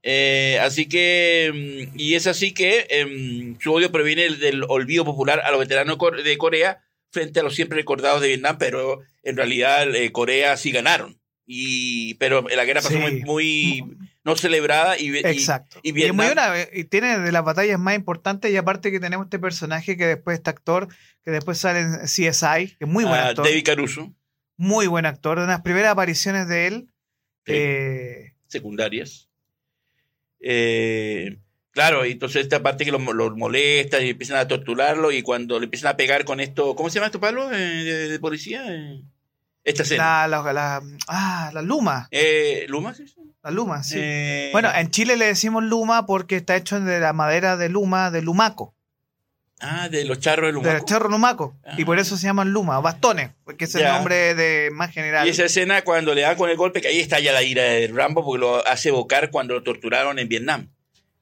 [0.02, 5.40] Eh, así que, mm, y es así que em, su odio proviene del, olvido popular
[5.44, 9.94] a los veteranos de Corea frente a los siempre recordados de Vietnam, pero en realidad
[9.94, 11.18] eh, Corea sí ganaron.
[11.46, 13.00] Y, pero la guerra pasó Sí.
[13.00, 13.84] muy, muy
[14.24, 15.80] no celebrada y, y- Exacto.
[15.82, 19.26] y Y, muy una- y tiene de las batallas más importantes y aparte que tenemos
[19.26, 20.88] este personaje que después este actor
[21.24, 24.12] que después sale en CSI, que es muy buen a actor, David Caruso,
[24.56, 26.88] muy buen actor, de unas primeras apariciones de él.
[27.46, 27.52] Sí.
[27.54, 29.28] eh, secundarias.
[30.40, 31.38] Eh,
[31.70, 35.58] claro, y entonces esta parte que los lo molesta y empiezan a torturarlo y cuando
[35.58, 37.52] le empiezan a pegar con esto, ¿cómo se llama esto, Pablo?
[37.52, 38.64] Eh, de, de policía.
[38.68, 39.02] Eh,
[39.64, 40.26] esta escena.
[40.26, 42.94] la, la, la- ah, la luma, Eh, ¿Luma?
[42.94, 43.04] sí?
[43.42, 43.96] La luma, sí.
[43.98, 48.10] Eh, bueno, en Chile le decimos luma porque está hecho de la madera de luma
[48.10, 48.74] de lumaco,
[49.64, 50.74] Ah, de los charros de Lumaco.
[50.74, 52.02] del chorro lumaco, y por Ah.
[52.02, 53.92] eso se llaman luma, bastones, porque es el Ya.
[53.94, 55.24] nombre de más general.
[55.26, 57.86] Y esa escena cuando le dan con el golpe, que ahí estalla la ira de
[57.86, 60.68] Rambo porque lo hace evocar cuando lo torturaron en Vietnam.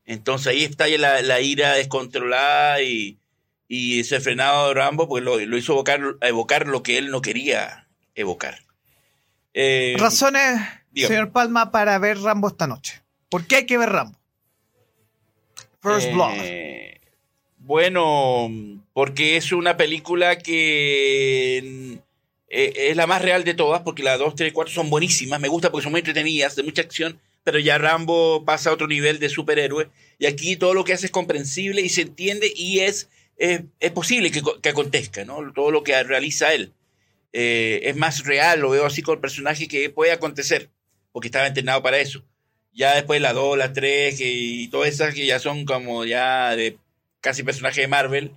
[0.06, 3.18] Entonces ahí estalla la, la ira descontrolada y,
[3.68, 7.20] y ese frenado de Rambo porque lo, lo hizo evocar, evocar lo que él no
[7.20, 8.60] quería evocar.
[9.52, 11.14] Eh, Razones, dígame.
[11.14, 13.02] señor Palma, para ver Rambo esta noche.
[13.28, 14.18] ¿Por qué hay que ver Rambo?
[15.80, 16.34] First eh, Blood.
[17.58, 18.50] Bueno,
[18.92, 22.00] porque es una película que
[22.48, 25.48] eh, es la más real de todas, porque las 2, 3, 4 son buenísimas, me
[25.48, 29.20] gusta porque son muy entretenidas, de mucha acción, pero ya Rambo pasa a otro nivel
[29.20, 33.08] de superhéroe, y aquí todo lo que hace es comprensible y se entiende y es,
[33.36, 35.52] es, es posible que, que acontezca, ¿no?
[35.52, 36.72] Todo lo que realiza él.
[37.32, 40.70] Eh, es más real, lo veo así con el personaje que puede acontecer,
[41.12, 42.22] porque estaba entrenado para eso.
[42.72, 46.54] Ya después la 2, la 3 que, y todas esas que ya son como ya
[46.56, 46.78] de
[47.20, 48.32] casi personaje de Marvel.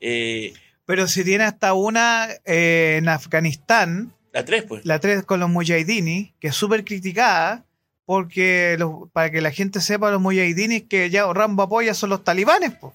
[0.00, 0.52] eh,
[0.86, 4.84] Pero si tiene hasta una eh, en Afganistán, la 3, pues.
[4.84, 7.64] la 3 con los Mujahidini, que es súper criticada,
[8.04, 12.24] porque los- para que la gente sepa, los Mujahidini que ya Rambo apoya son los
[12.24, 12.72] talibanes.
[12.72, 12.94] po.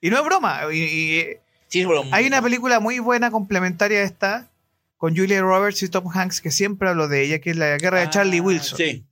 [0.00, 0.62] Y no es broma.
[0.72, 0.76] y-
[1.20, 1.26] y
[1.68, 4.48] Sí, bueno, hay una película muy buena complementaria a esta,
[4.96, 8.00] con Julia Roberts y Tom Hanks, que siempre hablo de ella, que es la guerra
[8.00, 8.76] de Charlie Ah, Wilson.
[8.78, 9.04] Sí.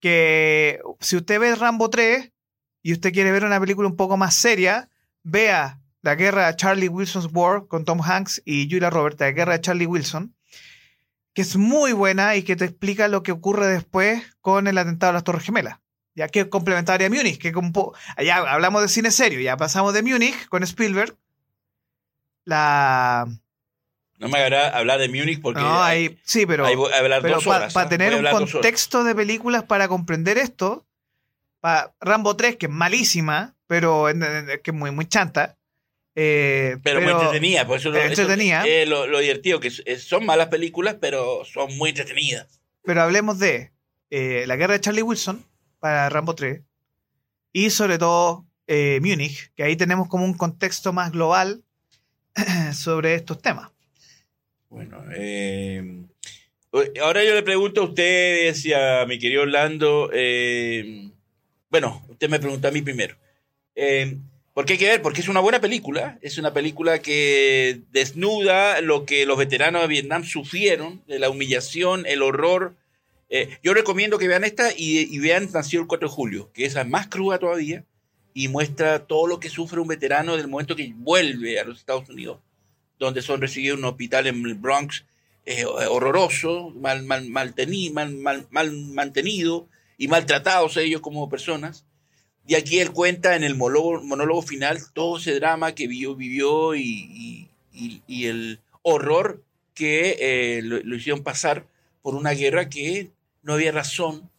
[0.00, 2.30] que si usted ve Rambo 3
[2.82, 4.88] y usted quiere ver una película un poco más seria,
[5.22, 9.52] vea La guerra de Charlie Wilson's War con Tom Hanks y Julia Roberts, La guerra
[9.52, 10.34] de Charlie Wilson,
[11.32, 15.10] que es muy buena y que te explica lo que ocurre después con el atentado
[15.10, 15.78] a las Torres Gemelas.
[16.16, 17.52] Ya que es complementaria a Múnich, que
[18.22, 21.16] ya hablamos de cine serio, ya pasamos de Múnich con Spielberg.
[22.44, 23.26] La
[24.22, 27.66] No me agrada hablar de Múnich porque no, hay, hay, sí, pero hablar pero para.
[27.74, 27.88] ¿ah?
[27.88, 30.86] tener un contexto de películas para comprender esto,
[31.60, 35.56] pa- Rambo 3, que es malísima, pero en- en- que es muy, muy chanta.
[36.14, 38.66] eh, Pero, muy entretenida, por eso, lo- eh, eso entretenida.
[38.66, 42.60] es lo, lo divertido, que es- son malas películas, pero son muy entretenidas.
[42.84, 43.72] pero hablemos de
[44.10, 45.42] eh, la guerra de Charlie Wilson
[45.80, 46.60] para Rambo 3
[47.52, 51.64] y sobre todo eh, Múnich, que ahí tenemos como un contexto más global
[52.74, 53.70] sobre estos temas.
[54.72, 56.06] Bueno, eh,
[57.02, 61.10] ahora yo le pregunto a ustedes y a mi querido Orlando, eh,
[61.70, 63.14] bueno, usted me preguntó a mí primero.
[63.74, 64.16] Eh,
[64.54, 65.02] ¿Por qué hay que ver?
[65.02, 69.88] Porque es una buena película, es una película que desnuda lo que los veteranos de
[69.88, 72.74] Vietnam sufrieron, de la humillación, el horror,
[73.34, 76.66] Eh, yo recomiendo que vean esta y, y vean Nació el 4 de julio, que
[76.66, 77.82] esa es más cruda todavía
[78.34, 82.08] y muestra todo lo que sufre un veterano del momento que vuelve a los Estados
[82.10, 82.40] Unidos,
[83.02, 85.04] donde son recibidos en un hospital en el Bronx
[85.44, 87.52] eh, horroroso, mal, mal, mal,
[87.92, 89.66] mal, mal, mantenido
[89.98, 91.84] y maltratados ellos como personas.
[92.46, 97.48] Y aquí él cuenta en el monólogo, final todo ese drama que vivió, vivió y,
[97.72, 99.42] y, el horror
[99.74, 101.66] que eh, lo, lo, hicieron pasar
[102.02, 103.10] por una guerra que
[103.42, 104.30] no había razón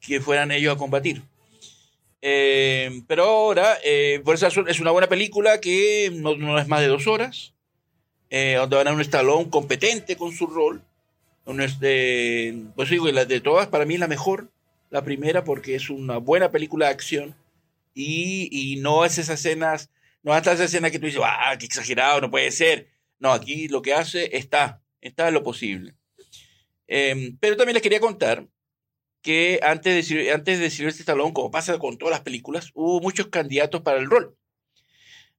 [0.00, 1.22] que fueran ellos a combatir.
[2.22, 3.78] Eh, pero ahora,
[4.24, 7.53] por eso es una buena película que no, no es más de dos horas,
[8.30, 10.82] eh, donde van a un estalón competente con su rol.
[11.60, 14.50] Este, pues digo, la de todas, para mí es la mejor,
[14.90, 17.36] la primera, porque es una buena película de acción
[17.92, 19.90] y, y no es esas escenas,
[20.22, 22.88] no hasta esa escena que tú dices, ah, qué exagerado, no puede ser.
[23.18, 25.94] No, aquí lo que hace está, está lo posible.
[26.88, 28.46] Eh, pero también les quería contar
[29.22, 33.28] que antes de, antes de Silvestre Stallone, como pasa con todas las películas, hubo muchos
[33.28, 34.36] candidatos para el rol.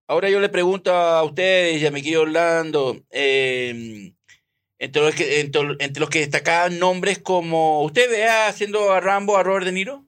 [0.07, 4.13] Ahora yo le pregunto a ustedes y a mi querido Orlando, eh,
[4.77, 9.35] entre, los que, entre, entre, los que destacaban nombres como, ¿usted vea haciendo a Rambo
[9.35, 10.05] a Robert De Niro?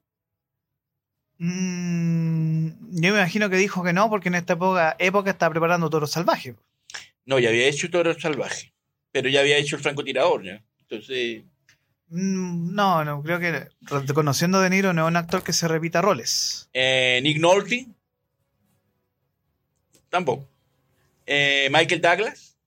[1.39, 2.67] Mm,
[3.01, 6.05] yo me imagino que dijo que no, porque en esta época, época está preparando Toro
[6.05, 6.55] Salvaje.
[7.25, 8.73] No, ya había hecho Toro Salvaje,
[9.11, 10.63] pero ya había hecho el francotirador, ¿ya?
[10.81, 11.41] Entonces...
[12.09, 13.67] Mm, no, no, creo que
[14.13, 16.69] conociendo a De Niro no es un actor que se repita roles.
[16.71, 17.87] Eh, Nick Nolte.
[20.17, 20.49] Tampoco.
[21.27, 22.57] Eh, Michael Douglas.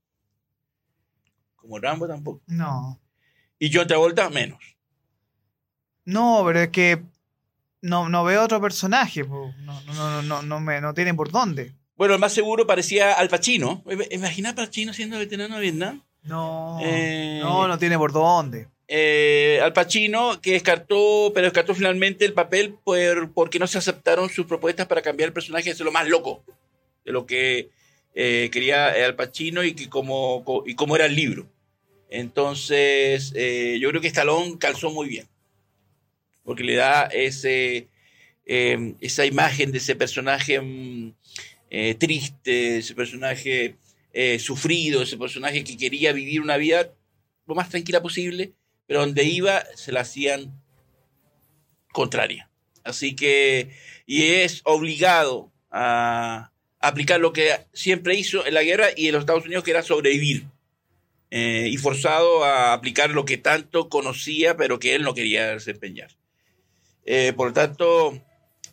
[1.57, 2.41] Como Rambo tampoco.
[2.47, 3.01] No.
[3.59, 4.61] Y John Travolta menos.
[6.05, 7.03] No, pero es que
[7.83, 9.25] no, no veo otro personaje.
[9.25, 11.75] No, no, no, no, no, me, no tienen por dónde.
[11.97, 13.83] Bueno, el más seguro parecía Al Pacino.
[14.13, 16.05] Imagina Al Pacino siendo veterano de Vietnam.
[16.23, 18.69] No, eh, no, no tiene por dónde.
[18.87, 24.29] Eh, Al Pacino, que descartó, pero descartó finalmente el papel por, porque no se aceptaron
[24.31, 26.45] sus propuestas para cambiar el personaje, es lo más loco
[27.13, 27.71] lo que
[28.15, 31.49] eh, quería Al Pacino y, que como, y cómo era el libro.
[32.11, 35.29] Entonces, eh, yo creo que Stallone calzó muy bien,
[36.43, 37.87] porque le da ese,
[38.47, 41.15] eh, esa imagen de ese personaje mm,
[41.71, 43.77] eh, triste, ese personaje
[44.41, 46.93] sufrido, ese personaje que quería vivir una vida
[47.47, 48.53] lo más tranquila posible,
[48.89, 50.61] pero donde iba se la hacían
[51.93, 52.51] contraria.
[52.83, 53.71] Así que,
[54.07, 59.21] y es obligado a aplicar lo que siempre hizo en la guerra y en los
[59.21, 60.47] Estados Unidos, que era sobrevivir.
[61.33, 66.11] Eh, y forzado a aplicar lo que tanto conocía, pero que él no quería desempeñar.
[67.05, 68.21] Eh, por lo tanto,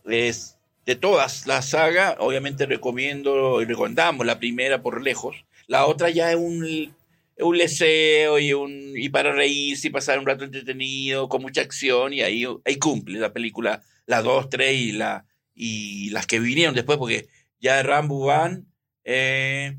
[0.06, 5.46] es, de todas la saga, obviamente recomiendo y recomendamos la primera por lejos.
[5.68, 6.96] La otra ya es un,
[7.40, 12.14] un leseo y, un, y para reírse y pasar un rato entretenido, con mucha acción,
[12.14, 16.74] y ahí, ahí cumple la película, la 2, 3 y, la, y las que vinieron
[16.74, 17.28] después, porque
[17.60, 18.68] ya de Rambo van
[19.04, 19.78] eh,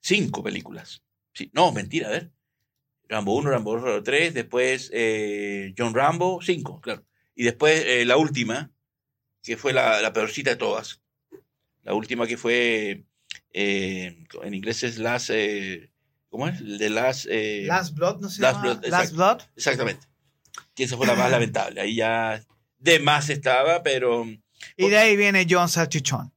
[0.00, 1.02] cinco películas.
[1.32, 2.32] Sí, no, mentira, a ver.
[3.08, 7.04] Rambo 1, Rambo 3, después eh, John Rambo, 5, claro.
[7.34, 8.70] Y después eh, la última,
[9.42, 11.00] que fue la, la, peorcita de todas.
[11.82, 13.04] La última que fue,
[13.52, 15.90] eh, en inglés es Last, eh,
[16.28, 16.78] ¿cómo es?
[16.78, 17.26] De Last...
[17.30, 18.60] Eh, Last Blood, ¿no se Last?
[18.60, 19.40] Blood, Last Blood.
[19.56, 20.06] Exactamente.
[20.74, 21.80] Que esa fue la más lamentable.
[21.80, 22.42] Ahí ya
[22.78, 24.26] de más estaba, pero...
[24.76, 26.32] Y de ahí viene John Salchichón.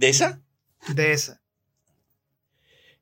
[0.00, 0.40] ¿De esa?
[0.94, 1.42] De esa.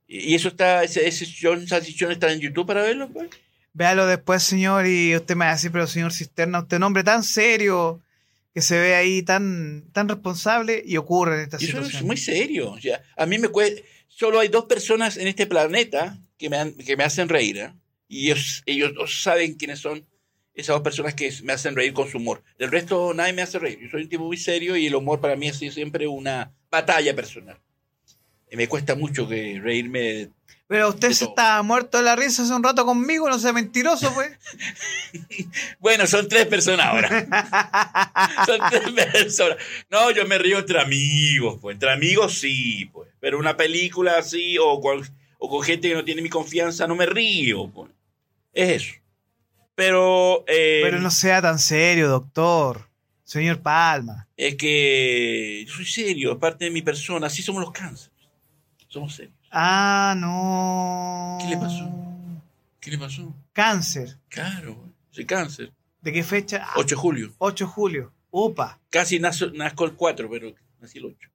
[0.08, 3.08] ¿Y eso está, ese, ese John Salchichón está en YouTube para verlo?
[3.08, 3.28] Pues?
[3.72, 6.82] Véalo después, señor, y usted me va a decir, pero señor Cisterna, usted es un
[6.82, 8.02] hombre tan serio,
[8.52, 12.00] que se ve ahí tan, tan responsable y ocurre en esta y eso situación.
[12.00, 12.72] es muy serio.
[12.72, 16.56] O sea, a mí me cuesta, solo hay dos personas en este planeta que me,
[16.56, 17.74] han, que me hacen reír, ¿eh?
[18.08, 20.04] y ellos, ellos dos saben quiénes son
[20.52, 22.42] esas dos personas que me hacen reír con su humor.
[22.58, 23.78] Del resto, nadie me hace reír.
[23.82, 26.57] Yo soy un tipo muy serio y el humor para mí ha sido siempre una
[26.70, 27.58] batalla personal.
[28.50, 30.30] Y me cuesta mucho que reírme.
[30.66, 31.30] Pero usted de se todo.
[31.34, 34.30] estaba muerto de la risa hace un rato conmigo, no sea mentiroso, pues.
[35.80, 37.08] Bueno, son tres personas ahora.
[38.46, 39.56] son tres personas.
[39.90, 41.74] No, yo me río entre amigos, pues.
[41.74, 43.08] Entre amigos sí, pues.
[43.20, 45.02] Pero una película así o con,
[45.38, 47.90] o con gente que no tiene mi confianza, no me río, pues.
[48.52, 48.94] Es eso.
[49.74, 50.44] Pero.
[50.48, 52.87] eh, Pero no sea tan serio, doctor.
[53.28, 54.26] Señor Palma.
[54.38, 58.10] Es que yo soy serio, aparte de mi persona, así somos los cánceres.
[58.88, 59.34] Somos serios.
[59.52, 61.36] Ah, no.
[61.38, 61.90] ¿Qué le pasó?
[62.80, 63.34] ¿Qué le pasó?
[63.52, 64.16] Cáncer.
[64.30, 65.70] Claro, soy cáncer.
[66.00, 66.62] ¿De qué fecha?
[66.64, 67.34] Ah, 8 de julio.
[67.36, 68.12] 8 de julio.
[68.30, 68.78] Upa.
[68.88, 71.28] Casi nazco, nazco el 4, pero nací el 8.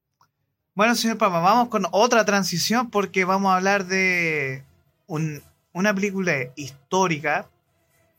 [0.73, 4.63] Bueno, señor Palma, vamos con otra transición porque vamos a hablar de
[5.05, 7.47] un- una película histórica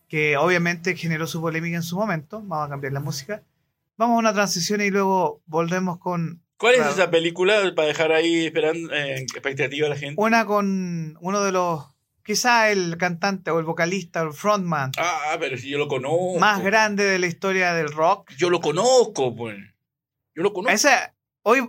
[0.09, 2.41] que obviamente generó su polémica en su momento.
[2.41, 3.43] Vamos a cambiar la música.
[3.97, 8.47] Vamos a una transición y luego volvemos con ¿Cuál es esa película para dejar ahí
[8.47, 10.15] esperando en expectativa a la gente?
[10.21, 11.85] una con uno de los,
[12.25, 16.39] quizá el cantante o el vocalista o el frontman Ah, pero si yo lo conozco.
[16.39, 18.31] más grande de la historia del rock.
[18.37, 19.57] Yo lo conozco, pues.
[20.35, 20.75] Yo lo conozco.
[20.75, 21.61] Esa, hoy,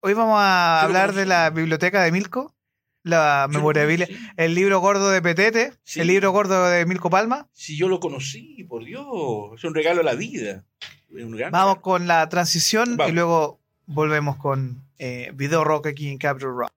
[0.00, 2.54] hoy vamos a Yo hablar de la biblioteca de Milko,
[3.02, 4.26] la memorabilia, conocí.
[4.36, 6.00] el libro gordo de Petete, Sí.
[6.00, 7.48] el libro gordo de Milko Palma.
[7.52, 9.06] Si yo lo conocí, por Dios.
[9.56, 10.64] Es un regalo a la vida.
[11.50, 13.10] Vamos con la transición Vamos.
[13.10, 16.73] y luego volvemos con eh, Video Rock aquí en Capture Rock.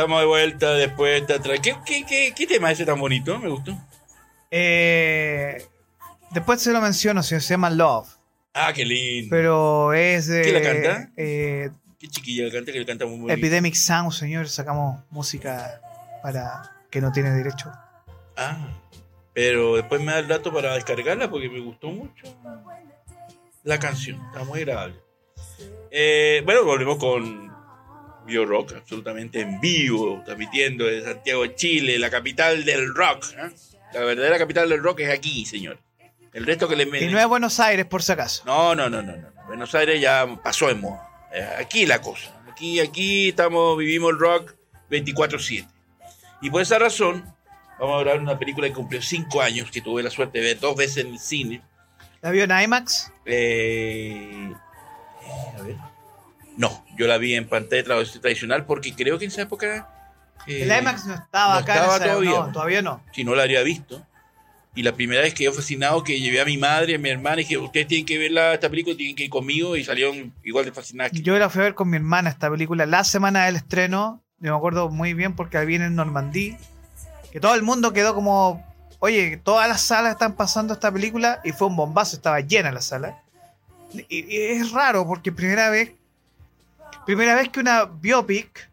[0.00, 3.38] Estamos de vuelta después de esta ¿Qué, qué, qué, qué tema es ese tan bonito?
[3.38, 3.76] Me gustó.
[4.50, 5.62] Eh,
[6.30, 8.08] después se lo menciono, se se llama Love,
[8.54, 9.28] Ah, qué lindo.
[9.30, 11.10] pero es de ¿Quién la canta?
[11.18, 13.34] eh, Qué chiquilla la canta, que le canta muy bonito.
[13.34, 14.48] Epidemic Sound, señor.
[14.48, 15.82] Sacamos música
[16.22, 17.70] para que no tiene derecho.
[18.38, 18.56] Ah,
[19.34, 22.24] pero después me da el dato para descargarla porque me gustó mucho
[23.64, 24.18] la canción.
[24.32, 24.96] Está muy agradable.
[25.90, 27.49] Eh, bueno, volvemos con
[28.30, 33.26] Bio Rock, absolutamente en vivo, transmitiendo desde Santiago de Chile, la capital del rock.
[33.36, 33.50] ¿eh?
[33.92, 35.78] La verdadera capital del rock es aquí, señor.
[36.32, 38.44] El resto que le Y no es Buenos Aires, por si acaso.
[38.46, 39.28] No, no, no, no, no.
[39.48, 41.08] Buenos Aires ya pasó de moda.
[41.58, 42.40] Aquí la cosa.
[42.50, 44.54] Aquí, aquí estamos, vivimos el rock
[44.90, 45.66] 24-7.
[46.40, 47.24] Y por esa razón,
[47.80, 50.44] vamos a hablar de una película que cumplió 5 años, que tuve la suerte de
[50.44, 51.62] ver dos veces en el cine.
[52.22, 53.12] ¿La vio en IMAX?
[53.24, 55.76] Eh, eh, a ver.
[56.56, 59.88] No, yo la vi en pantalla tra- tradicional porque creo que en esa época.
[60.46, 61.72] eh, El IMAX no estaba no acá.
[61.74, 62.30] en estaba esa- todavía.
[62.30, 63.02] No, todavía no.
[63.12, 64.06] Si no la habría visto.
[64.74, 67.40] Y la primera vez que yo fascinado que llevé a mi madre, a mi hermana,
[67.40, 70.32] y dije, ustedes tienen que ver la- esta película, tienen que ir conmigo, y salieron
[70.44, 73.02] igual de fascinadas que Yo la fui a ver con mi hermana esta película la
[73.02, 74.22] semana del estreno.
[74.38, 76.56] Yo me acuerdo muy bien porque la vi en Normandí.
[77.32, 78.64] Que todo el mundo quedó como,
[79.00, 82.80] oye, todas las salas están pasando esta película y fue un bombazo, estaba llena la
[82.80, 83.20] sala.
[84.08, 85.92] Y, y es raro porque primera vez,
[87.10, 88.70] primera vez que una biopic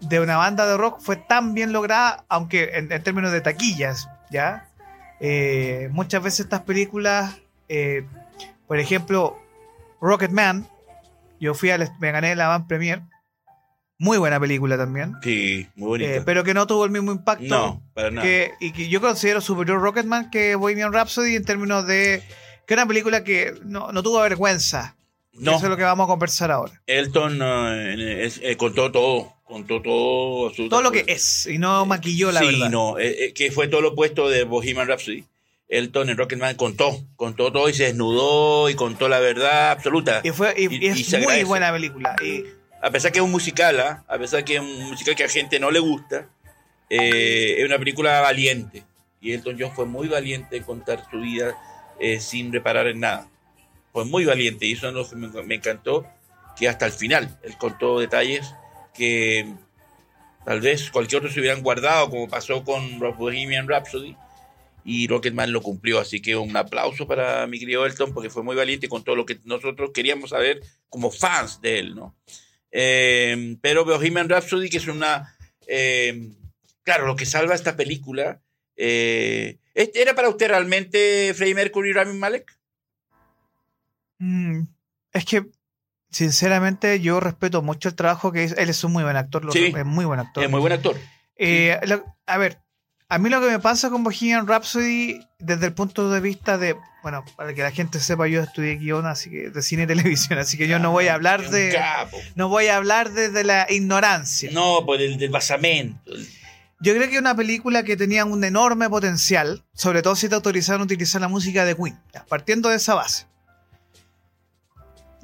[0.00, 4.08] de una banda de rock fue tan bien lograda, aunque en, en términos de taquillas,
[4.30, 4.68] ¿ya?
[5.20, 7.36] Eh, muchas veces estas películas,
[7.68, 8.04] eh,
[8.66, 9.38] por ejemplo,
[10.00, 10.68] Rocketman,
[11.40, 13.02] yo fui al, me gané la Van Premier,
[13.98, 16.10] muy buena película también, Sí, muy bonita.
[16.16, 18.22] eh, pero que no tuvo el mismo impacto no, para nada.
[18.26, 22.22] que, y que yo considero superior Rocketman que Bohemian Rhapsody en términos de
[22.66, 24.94] que una película que no, no tuvo vergüenza.
[25.38, 26.80] No, Eso es lo que vamos a conversar ahora.
[26.86, 30.50] Elton eh, eh, contó todo, contó todo.
[30.68, 32.70] Todo lo que es, y no maquilló la sí, verdad.
[32.70, 35.24] no, eh, eh, que fue todo lo opuesto de Bohemian Rhapsody.
[35.68, 40.20] Elton en Rocketman contó, contó todo y se desnudó y contó la verdad absoluta.
[40.22, 42.14] Y, fue, y, Y- y y es muy buena película.
[42.80, 44.04] A pesar que es un musical, ¿ah?
[44.06, 46.28] a pesar que es un musical que a gente no le gusta,
[46.88, 48.84] es una película valiente.
[49.20, 51.56] Y Elton John fue muy valiente en contar su vida
[52.20, 53.28] sin reparar en nada.
[53.96, 56.06] Fue muy valiente y eso me, me encantó,
[56.54, 58.52] que hasta el final él contó detalles
[58.92, 59.46] que
[60.44, 64.14] tal vez cualquier otro se hubieran guardado, como pasó con Bohemian Rhapsody.
[64.84, 68.54] Y Rocketman lo cumplió, así que un aplauso para mi querido Elton, porque fue muy
[68.54, 72.14] valiente con todo lo que nosotros queríamos saber como fans de él, ¿no?
[72.72, 75.34] Eh, pero Bohemian Rhapsody, que es una...
[75.66, 76.32] eh,
[76.82, 78.42] claro, lo que salva esta película
[78.76, 82.56] Eh, ¿este ¿Era para usted realmente Freddie Mercury y Rami Malek?
[84.18, 84.62] Mm,
[85.12, 85.46] es que,
[86.10, 88.52] sinceramente, yo respeto mucho el trabajo que es.
[88.52, 89.72] Él es un muy buen actor, lo- Sí.
[89.76, 90.44] es muy buen actor.
[90.44, 90.96] Es muy buen actor.
[91.36, 92.58] Eh, lo- a ver,
[93.08, 96.76] a mí lo que me pasa con Bohemian Rhapsody, desde el punto de vista de.
[97.02, 99.86] Bueno, para que la gente sepa, yo estudié guion así que, de cine y
[100.32, 101.72] televisión, así que yo no voy a hablar Es un de.
[101.74, 102.16] capo.
[102.34, 104.50] No voy a hablar desde la ignorancia.
[104.52, 106.10] No, por el del basamento.
[106.80, 110.82] Yo creo que una película que tenía un enorme potencial, sobre todo si te autorizaron
[110.82, 111.98] a utilizar la música de Queen,
[112.28, 113.26] partiendo de esa base.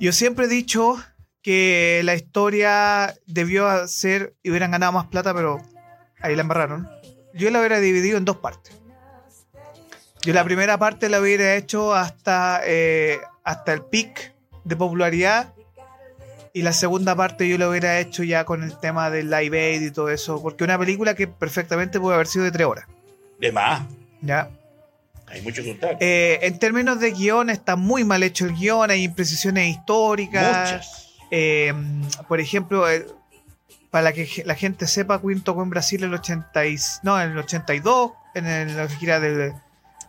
[0.02, 0.96] Yo siempre he dicho
[1.42, 5.62] que la historia debió ser y hubieran ganado más plata, pero
[6.20, 6.90] ahí la embarraron.
[7.34, 8.76] Yo la hubiera dividido en dos partes.
[10.22, 14.34] Yo la primera parte la hubiera hecho hasta, eh, hasta el pic
[14.64, 15.54] de popularidad
[16.52, 19.82] y la segunda parte yo lo hubiera hecho ya con el tema del live aid
[19.82, 22.86] y todo eso, porque una película que perfectamente puede haber sido de tres horas.
[23.38, 23.82] De más.
[24.20, 24.50] ¿ya?
[25.32, 25.96] Hay mucho contar.
[26.00, 30.72] Eh, en términos de guion, está muy mal hecho el guion, hay imprecisiones históricas.
[30.72, 31.14] Muchas.
[31.30, 31.72] Eh,
[32.28, 33.06] por ejemplo, eh,
[33.90, 37.30] para que la gente sepa, Queen tocó en Brasil en el, 80 y- no, en
[37.32, 39.52] el 82, en el- la gira del,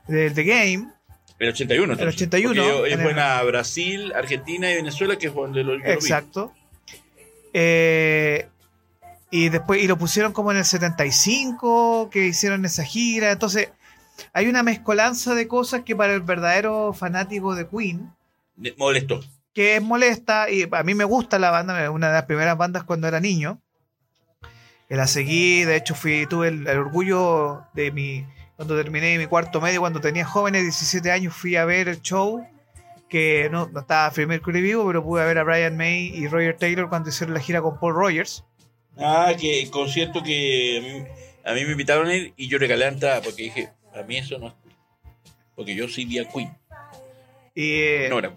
[0.07, 0.89] del The Game.
[1.39, 1.93] El 81.
[1.93, 2.15] entonces.
[2.15, 5.75] 81, Porque Es el- buena Brasil, Argentina y Venezuela, que es donde lo.
[5.85, 6.53] Exacto.
[7.53, 8.47] Eh,
[9.31, 13.31] y después y lo pusieron como en el 75, que hicieron esa gira.
[13.31, 13.69] Entonces,
[14.33, 18.13] hay una mezcolanza de cosas que para el verdadero fanático de Queen,
[18.55, 19.21] Me molestó.
[19.53, 22.83] que es molesta, y a mí me gusta la banda, una de las primeras bandas
[22.83, 23.59] cuando era niño.
[24.89, 29.25] Que la seguí, de hecho fui, tuve el, el orgullo de mi, cuando terminé mi
[29.27, 32.45] cuarto medio, cuando tenía jóvenes, 17 años, fui a ver el show,
[33.09, 36.57] que no, no estaba Freddie Mercury vivo, pero pude ver a Brian May y Roger
[36.57, 38.43] Taylor cuando hicieron la gira con Paul Rogers.
[38.97, 41.07] Ah, que el concierto que a mí,
[41.45, 44.17] a mí me invitaron a ir y yo regalé la entrada porque dije, a mí
[44.17, 44.53] eso no es.
[45.55, 46.55] Porque yo sí vi a Queen.
[47.55, 48.33] Y, No era,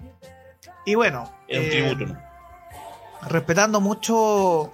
[0.84, 2.20] y bueno, era un eh, tributo, ¿no?
[3.28, 4.70] respetando mucho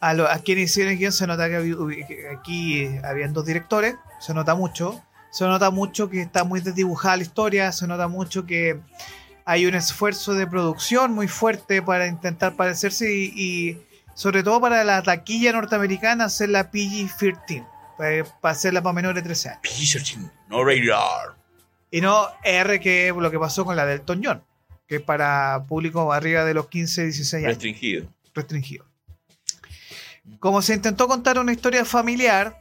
[0.00, 4.34] a, lo- a quienes hicieron el guion, se nota que, aquí habían dos directores, se
[4.34, 5.00] nota mucho.
[5.30, 8.80] Se nota mucho que está muy desdibujada la historia, se nota mucho que
[9.44, 13.82] hay un esfuerzo de producción muy fuerte para intentar parecerse y, y
[14.14, 17.66] sobre todo para la taquilla norteamericana hacer la PG-13,
[17.96, 19.62] para, para hacerla para menores de 13 años.
[19.62, 21.36] PG-13, no radar.
[21.90, 24.42] Y no R, que es lo que pasó con la del John,
[24.86, 28.08] que es para público arriba de los 15, 16 años Restringido.
[28.34, 28.84] restringido.
[30.40, 32.60] Como se intentó contar una historia familiar,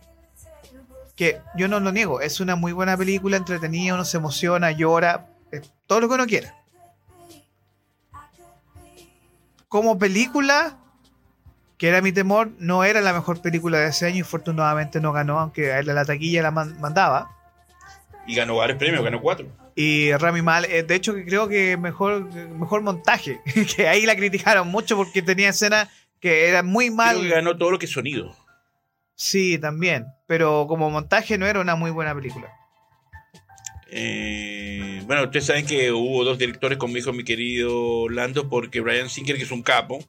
[1.16, 5.28] que yo no lo niego, es una muy buena película, entretenida, uno se emociona, llora,
[5.88, 6.56] todo lo que uno quiera.
[9.68, 10.78] Como película,
[11.78, 15.12] que era mi temor, no era la mejor película de ese año y afortunadamente no
[15.12, 17.32] ganó, aunque a él la taquilla la man- mandaba.
[18.28, 19.48] Y ganó varios premios, ganó cuatro.
[19.76, 23.42] Y Rami Mal, eh, de hecho creo que mejor, mejor montaje,
[23.76, 25.90] que ahí la criticaron mucho porque tenía escenas
[26.22, 27.18] que eran muy mal.
[27.18, 28.36] Creo que ganó todo lo que sonido.
[29.16, 30.06] Sí, también.
[30.28, 32.48] Pero como montaje no era una muy buena película.
[33.92, 39.10] Eh, bueno, ustedes saben que hubo dos directores, como dijo mi querido Lando, porque Brian
[39.10, 40.00] Singer, que es un capo,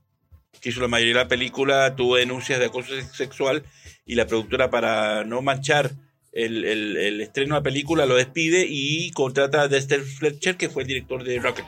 [0.61, 3.63] que hizo la mayoría de la película, tuvo denuncias de acoso sexual
[4.05, 5.93] y la productora para no manchar
[6.33, 10.83] el, el- estreno de la película lo despide y contrata a Dexter Fletcher, que fue
[10.83, 11.65] el director de Rocket.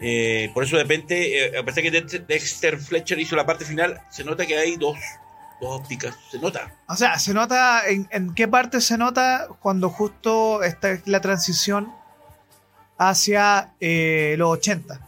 [0.00, 3.64] Eh, por eso de repente, eh, a pesar que Dex- Dexter Fletcher hizo la parte
[3.64, 4.98] final, se nota que hay dos,
[5.60, 6.74] dos ópticas, se nota.
[6.88, 11.20] O sea, se nota, en, en qué parte se nota cuando justo esta es la
[11.20, 11.92] transición
[12.98, 15.00] hacia eh, los 80.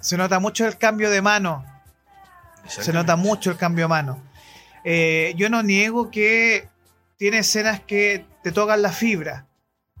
[0.00, 1.64] Se nota mucho el cambio de mano.
[2.68, 4.22] Se nota mucho el cambio de mano.
[4.84, 6.68] Eh, yo no niego que
[7.16, 9.48] tiene escenas que te tocan la fibra,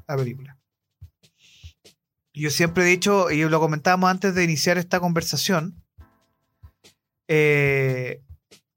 [0.06, 0.56] la película.
[2.32, 5.82] Yo siempre he dicho, y lo comentábamos antes de iniciar esta conversación,
[7.26, 8.22] eh,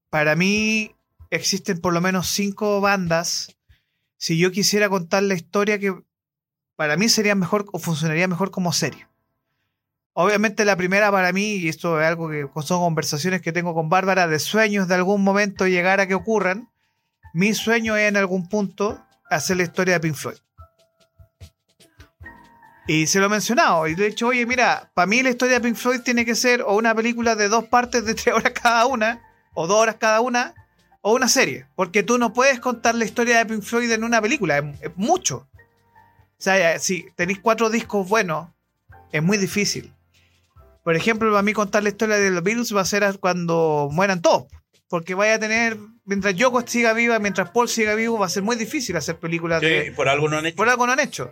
[0.10, 0.96] para mí
[1.30, 3.56] existen por lo menos cinco bandas.
[4.18, 5.96] Si yo quisiera contar la historia que
[6.76, 9.08] para mí sería mejor o funcionaría mejor como serie.
[10.14, 13.88] Obviamente la primera para mí, y esto es algo que son conversaciones que tengo con
[13.88, 16.70] Bárbara, de sueños de algún momento llegar a que ocurran,
[17.34, 20.38] mi sueño es en algún punto hacer la historia de Pink Floyd.
[22.88, 25.62] Y se lo he mencionado, y de hecho, oye, mira, para mí la historia de
[25.62, 28.86] Pink Floyd tiene que ser o una película de dos partes de tres horas cada
[28.88, 29.22] una,
[29.54, 30.54] o dos horas cada una,
[31.00, 31.68] o una serie.
[31.76, 34.92] Porque tú no puedes contar la historia de Pink Floyd en una película, es, es
[34.98, 35.48] mucho.
[36.38, 38.50] O sea, si tenéis cuatro discos buenos,
[39.14, 39.94] es muy difícil.
[40.84, 44.22] Por ejemplo, para mí contar la historia de los Beatles va a ser cuando mueran
[44.22, 44.46] todos.
[44.90, 48.44] porque vaya a tener, mientras Yoko siga viva, mientras Paul siga vivo, va a ser
[48.44, 49.92] muy difícil hacer películas Sí, de...
[49.94, 50.58] por algo no han hecho.
[50.58, 51.32] Por algo no han hecho.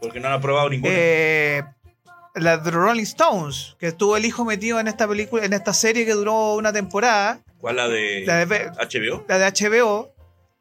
[0.00, 0.92] Porque no han aprobado ninguna.
[0.94, 1.64] Eh,
[2.36, 6.04] la de Rolling Stones, que estuvo el hijo metido en esta película, en esta serie
[6.04, 9.24] que duró una temporada, ¿Cuál la de, la de, HBO?
[9.26, 10.12] la de HBO,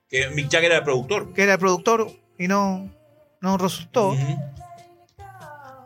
[0.09, 1.34] Que Mick Jagger era el productor.
[1.34, 2.09] que era el productor
[2.39, 2.89] y no,
[3.41, 4.16] no resultó.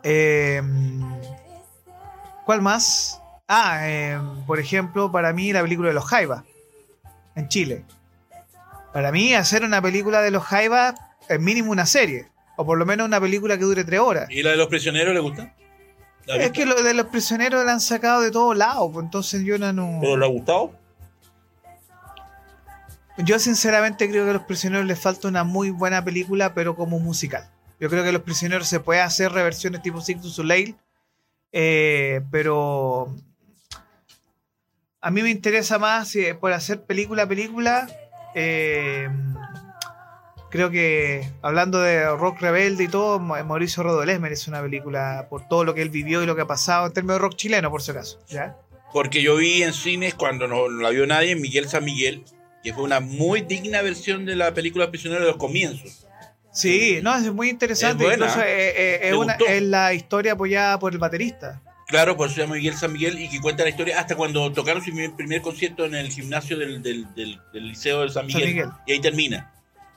[0.04, 0.62] Eh,
[2.50, 3.22] ¿Cuál más?
[3.46, 6.42] Ah, eh, por ejemplo, para mí la película de los Jaivas
[7.36, 7.84] en Chile.
[8.92, 10.96] Para mí hacer una película de los Jaivas
[11.28, 12.26] es mínimo una serie,
[12.56, 14.28] o por lo menos una película que dure tres horas.
[14.30, 15.54] ¿Y la de los prisioneros le gusta?
[16.26, 19.44] ¿La Es que lo de los prisioneros la han sacado de todos lados, pues entonces
[19.44, 19.72] yo no...
[19.72, 20.72] no- ¿Pero le ha gustado?
[23.18, 26.98] Yo sinceramente creo que a los prisioneros les falta una muy buena película, pero como
[26.98, 27.48] musical.
[27.78, 30.74] Yo creo que los prisioneros se puede hacer reversiones tipo Six to Soleil,
[31.52, 33.14] eh, pero
[35.00, 37.88] a mí me interesa más eh, por hacer película a película.
[38.34, 39.08] eh,
[40.50, 45.64] creo que hablando de rock rebelde y todo, Mauricio Rodolés merece una película por todo
[45.64, 47.82] lo que él vivió y lo que ha pasado en términos de rock chileno, por
[47.82, 48.18] si acaso.
[48.92, 52.24] Porque yo vi en cines cuando no, no la vio nadie, Miguel San Miguel,
[52.64, 56.06] que fue una muy digna versión de la película Prisionero de los comienzos.
[56.52, 58.04] Sí, no, es muy interesante.
[58.06, 58.12] Es.
[58.14, 61.60] Incluso eh, eh, es, una- la historia apoyada por el baterista.
[61.86, 64.52] Claro, por eso se llama Miguel San Miguel y que cuenta la historia hasta cuando
[64.52, 68.26] tocaron su primer, primer concierto en el gimnasio del, del- del- del Liceo de San
[68.26, 68.68] Miguel, Miguel.
[68.86, 69.52] Y ahí termina.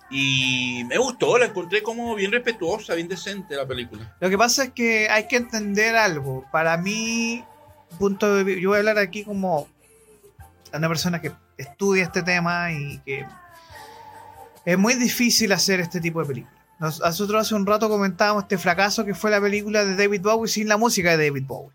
[0.10, 4.16] Y me gustó, la encontré como bien respetuosa, bien decente la película.
[4.20, 6.46] Lo que pasa es que hay que entender algo.
[6.52, 7.44] Para mí,
[7.98, 9.68] punto de yo voy a hablar aquí como
[10.74, 13.26] una persona que estudia este tema y que
[14.66, 16.58] es muy difícil hacer este tipo de películas.
[16.80, 20.50] Nos- Nosotros hace un rato comentábamos este fracaso que fue la película de David Bowie
[20.52, 21.72] sin la música de David Bowie.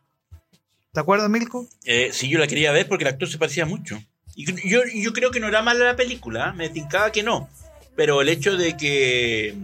[0.92, 1.66] ¿Te acuerdas, Milko?
[1.84, 4.02] Eh, sí, yo la quería ver porque el actor se parecía mucho.
[4.34, 6.56] Y yo, yo creo que no era mala la película, ¿eh?
[6.56, 7.48] me tincaba que no.
[7.96, 9.54] Pero el hecho de que.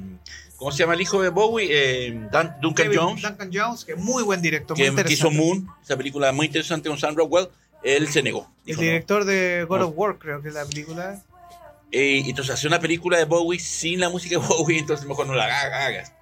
[0.57, 1.69] ¿Cómo se llama el hijo de Bowie?
[1.71, 3.23] Eh, Dan- Duncan David- Jones.
[3.23, 5.31] Duncan Jones, que es muy buen director, muy que, que hizo.
[5.31, 7.49] Moon, esa película muy interesante con Sam Rockwell,
[7.83, 8.51] él se negó.
[8.67, 8.83] El no.
[8.83, 9.87] director de God No.
[9.89, 11.23] of War, creo que es la película.
[11.97, 15.35] Eh, entonces, hacer una película de Bowie sin la música de Bowie, entonces mejor no
[15.35, 16.13] la haga- hagas.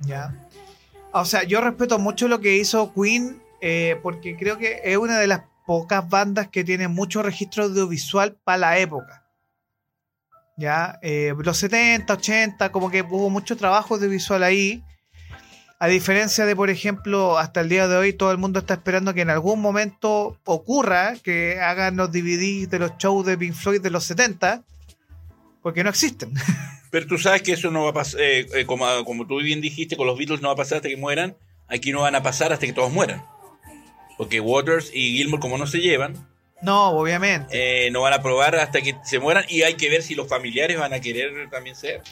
[0.00, 0.34] Ya.
[1.12, 5.18] O sea, yo respeto mucho lo que hizo Queen, eh, porque creo que es una
[5.18, 9.24] de las pocas bandas que tiene mucho registro audiovisual para la época.
[10.56, 14.82] Ya, Eh, los 70, 80, como que hubo mucho trabajo audiovisual ahí.
[15.78, 19.14] A diferencia de, por ejemplo, hasta el día de hoy, todo el mundo está esperando
[19.14, 23.80] que en algún momento ocurra que hagan los DVDs de los shows de Pink Floyd
[23.80, 24.62] de los 70,
[25.62, 26.32] porque no existen.
[26.90, 29.60] Pero tú sabes que eso no va a pasar, eh, eh, como, como tú bien
[29.60, 31.36] dijiste, con los Beatles no va a pasar hasta que mueran,
[31.68, 33.24] aquí no van a pasar hasta que todos mueran.
[34.18, 36.28] Porque Waters y Gilmour, como no se llevan,
[36.60, 37.86] No, obviamente.
[37.86, 40.28] eh, no van a probar hasta que se mueran y hay que ver si los
[40.28, 42.02] familiares van a querer también ser.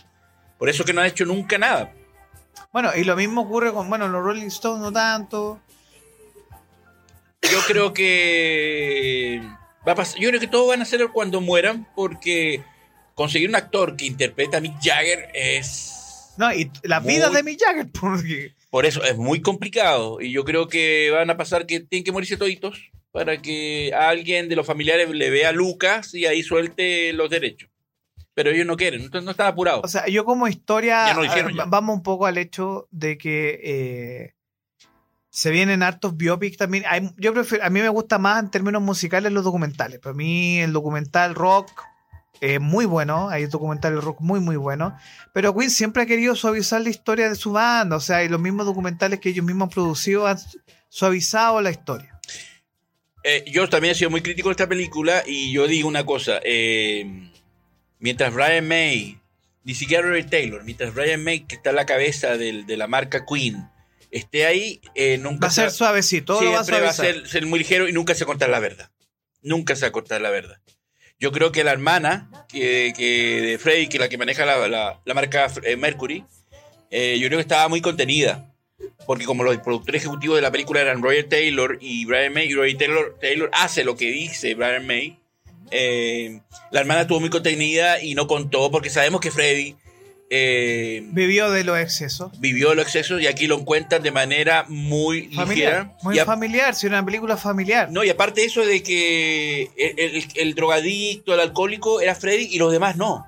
[0.58, 1.92] Por eso que no ha hecho nunca nada.
[2.72, 5.60] Bueno, y lo mismo ocurre con, bueno, los Rolling Stones no tanto.
[7.42, 9.40] Yo creo que
[9.86, 12.62] va a pasar, yo creo que todos van a ser cuando mueran porque
[13.20, 17.42] conseguir un actor que interpreta a Mick Jagger es No, y la Muy- vida de
[17.42, 21.66] Mick Jagger, porque por eso es muy complicado y yo creo que van a pasar
[21.66, 26.14] que tienen que morirse toditos para que alguien de los familiares le vea a Lucas
[26.14, 27.68] y ahí suelte los derechos.
[28.32, 29.82] Pero ellos no quieren, entonces no están apurados.
[29.84, 31.14] O sea, yo como historia,
[31.52, 31.64] ya.
[31.66, 34.34] vamos un poco al hecho de que eh,
[35.28, 36.84] se vienen hartos biopics también.
[36.88, 39.98] Hay- yo prefiero, a mí me gusta más en términos musicales los documentales.
[39.98, 41.70] Para mí el documental rock
[42.40, 44.92] es muy bueno, hay documentales rock muy muy buenos,
[45.34, 48.40] pero Queen siempre ha querido suavizar la historia de su banda, o sea, y los
[48.40, 50.38] mismos documentales que ellos mismos han producido han
[50.88, 52.18] suavizado la historia.
[53.22, 56.40] Eh, yo también he sido muy crítico de esta película y yo digo una cosa,
[56.42, 57.30] eh,
[57.98, 59.18] mientras Brian May,
[59.62, 62.86] ni siquiera Rory Taylor, mientras Brian May, que está a la cabeza del- de la
[62.86, 63.68] marca Queen,
[64.10, 67.28] esté ahí, eh, nunca Va a ser se- suavecito, lo va a va a ser,
[67.28, 68.90] ser muy ligero y nunca se va a contar la verdad.
[69.42, 70.58] Nunca se va a contar la verdad.
[71.20, 75.00] Yo creo que la hermana que, que de Freddy, que la que maneja la, la-
[75.04, 76.24] la marca eh, Mercury,
[76.90, 78.46] eh, yo creo que estaba muy contenida.
[79.06, 82.54] Porque como los productores ejecutivos de la película eran Roger Taylor y Brian May, y
[82.54, 85.18] Roger Taylor, Taylor hace lo que dice Brian May,
[85.70, 86.40] eh,
[86.70, 89.76] la hermana estuvo muy contenida y no contó porque sabemos que Freddy
[90.32, 92.30] eh, Vivió de los excesos.
[92.40, 95.96] vivió los excesos y aquí lo cuentan de manera muy Familiar, ligera.
[96.02, 97.90] muy Y familiar, si era una película familiar.
[97.90, 102.58] no, y aparte eso de que el, el- el drogadicto, el alcohólico era Freddy y
[102.58, 103.26] los demás no.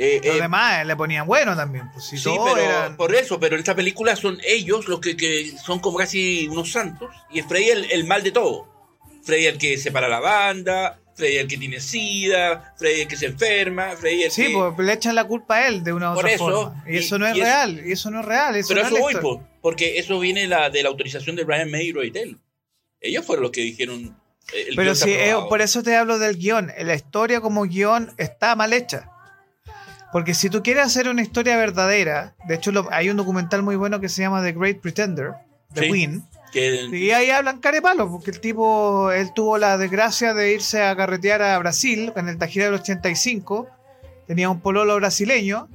[0.00, 1.90] Eh, Los eh, demás le ponían bueno también.
[1.92, 5.16] Pues, si sí, pero eran- por eso, pero en esta película son ellos los que,
[5.16, 8.68] que son como casi unos santos y es Freddy el, el mal de todo.
[9.24, 13.26] Freddy el que separa la banda, Freddy el que tiene sida, Freddy el que se
[13.26, 14.52] enferma, Freddy el Sí, que...
[14.74, 16.84] pues le echan la culpa a él de una u Por otra eso, forma.
[16.86, 18.56] Y, y- eso no es y eso- real, y eso no es real.
[18.56, 21.44] Eso Pero no eso es voy, po, porque eso viene la, de la autorización de
[21.44, 22.38] Brian May y Roy Taylor.
[23.00, 24.16] Ellos fueron los que dijeron...
[24.54, 25.48] eh, el Pero sí, eh, aprobado.
[25.48, 26.72] por eso te hablo del guion.
[26.78, 29.10] La historia como guion está mal hecha.
[30.12, 33.76] Porque si tú quieres hacer una historia verdadera, de hecho lo- hay un documental muy
[33.76, 35.32] bueno que se llama The Great Pretender,
[35.70, 35.90] de Sí.
[35.92, 36.24] Queen,
[36.92, 41.42] Y ahí hablan carepalo, porque el tipo, él tuvo la desgracia de irse a carretear
[41.42, 43.68] a Brasil en el Tajira del 85,
[44.26, 45.68] tenía un pololo brasileño,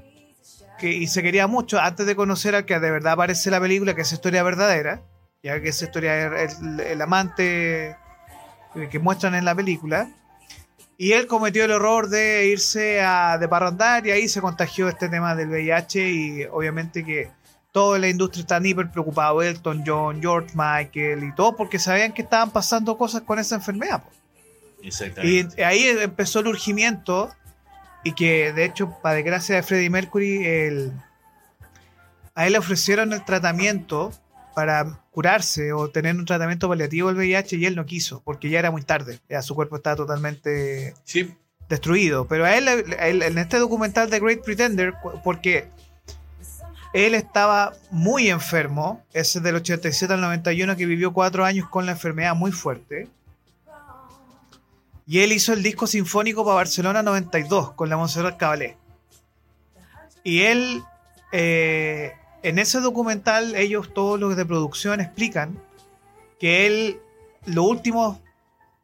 [0.80, 3.94] que, y se quería mucho antes de conocer al que de verdad aparece la película,
[3.96, 5.02] que es historia verdadera,
[5.42, 7.98] ya que esa historia es el, el amante
[8.76, 10.10] eh, que muestran en la película.
[10.98, 13.48] Y él cometió el error de irse a de
[14.08, 17.32] y ahí se contagió este tema del VIH y obviamente que
[17.74, 22.22] toda la industria está hiper preocupado, Elton John, George Michael y todo porque sabían que
[22.22, 24.04] estaban pasando cosas con esa enfermedad.
[24.82, 25.56] Exactamente.
[25.60, 27.34] Y ahí empezó el urgimiento
[28.04, 30.92] y que de hecho, para desgracia de Freddie Mercury, el-
[32.36, 34.12] a él le ofrecieron el tratamiento
[34.56, 38.60] para curarse o tener un tratamiento paliativo del VIH y él no quiso porque ya
[38.60, 41.34] era muy tarde, ya su cuerpo estaba totalmente Sí,
[41.70, 42.28] destruido.
[42.28, 42.74] Pero a él, a
[43.08, 44.94] él- en este documental de Great Pretender,
[45.24, 45.70] porque
[46.94, 51.94] él estaba muy enfermo, ese del 87 al 91, que vivió cuatro años con la
[51.94, 53.08] enfermedad muy fuerte.
[55.06, 58.78] Y él hizo el disco sinfónico para Barcelona 92 con la Montserrat Caballé.
[60.24, 60.82] Y él,
[61.34, 65.60] eh, en ese documental, ellos, todos los de producción, explican
[66.40, 67.00] que él,
[67.46, 68.20] los últimos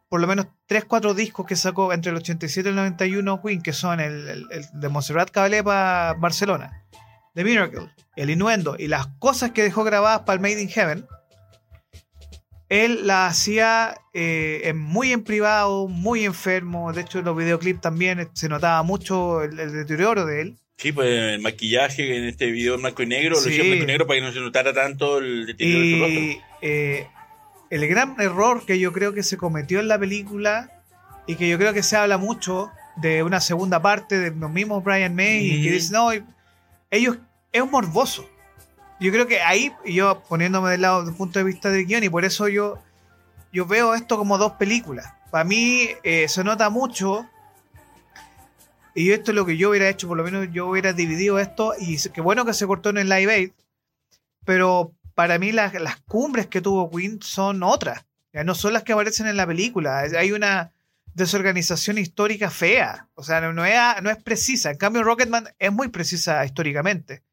[0.09, 3.61] por lo menos 3, 4 discos que sacó entre el 87 y el 91 Queen,
[3.61, 6.83] que son el, el- de Montserrat Caballé para Barcelona,
[7.39, 11.05] The Miracle, El Innuendo y las cosas que dejó grabadas para el Made in Heaven,
[12.67, 16.91] él las hacía eh, muy en privado, muy enfermo.
[16.91, 20.57] De hecho, en los videoclips también se notaba mucho el, el deterioro de él.
[20.75, 23.51] sí, pues el maquillaje en este video en blanco y negro, lo Sí.
[23.51, 25.99] hicieron en blanco y negro para que no se notara tanto el deterioro de su
[26.01, 26.21] rostro.
[26.21, 27.07] Y eh,
[27.69, 30.83] el gran error que yo creo que se cometió en la película
[31.25, 34.83] y que yo creo que se habla mucho de una segunda parte de los mismos
[34.83, 36.09] Brian May y que dicen, no,
[36.91, 37.17] ellos
[37.51, 38.29] es morboso.
[38.99, 42.09] Yo creo que ahí, yo poniéndome del lado del punto de vista del guion, y
[42.09, 42.79] por eso yo,
[43.53, 45.13] yo veo esto como dos películas.
[45.31, 47.25] Para mí eh, se nota mucho,
[48.93, 51.73] y esto es lo que yo hubiera hecho, por lo menos yo hubiera dividido esto,
[51.79, 53.51] y qué bueno que se cortó en el Live Aid,
[54.43, 58.83] pero para mí las, las cumbres que tuvo Queen son otras, ya no son las
[58.83, 59.99] que aparecen en la película.
[59.99, 60.71] Hay una
[61.13, 64.71] desorganización histórica fea, o sea, no es, no es precisa.
[64.71, 67.23] En cambio, Rocketman es muy precisa históricamente.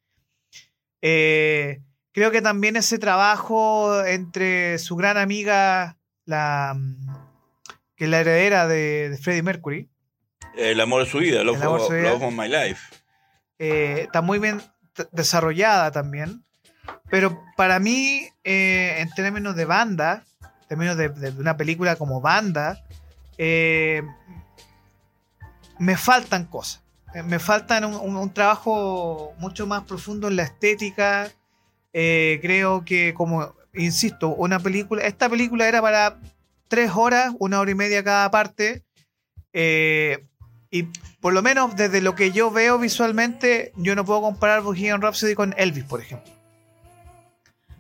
[1.09, 7.07] Eh, creo que también ese trabajo entre su gran amiga, la mm,
[7.95, 9.89] que es la heredera de, de Freddie Mercury,
[10.57, 12.11] El amor de su vida, Love, El amor of, su vida.
[12.11, 12.81] Love of My Life.
[13.61, 14.61] eh, está muy bien
[15.13, 16.43] desarrollada también.
[17.09, 22.21] Pero para mí, eh, en términos de banda, en términos de, de una película como
[22.21, 22.85] banda,
[23.39, 24.03] eh,
[25.79, 26.83] me faltan cosas.
[27.17, 31.33] Eh, Me faltan un, trabajo mucho más profundo en la estética.
[31.93, 35.03] Eh, creo que, como insisto, una película.
[35.03, 36.21] Esta película era para
[36.69, 38.83] tres horas, una hora y media cada parte.
[39.55, 40.27] Eh,
[40.71, 40.83] y
[41.21, 45.35] por lo menos desde lo que yo veo visualmente, yo no puedo comparar Bohemian Rhapsody
[45.35, 46.31] con Elvis, por ejemplo.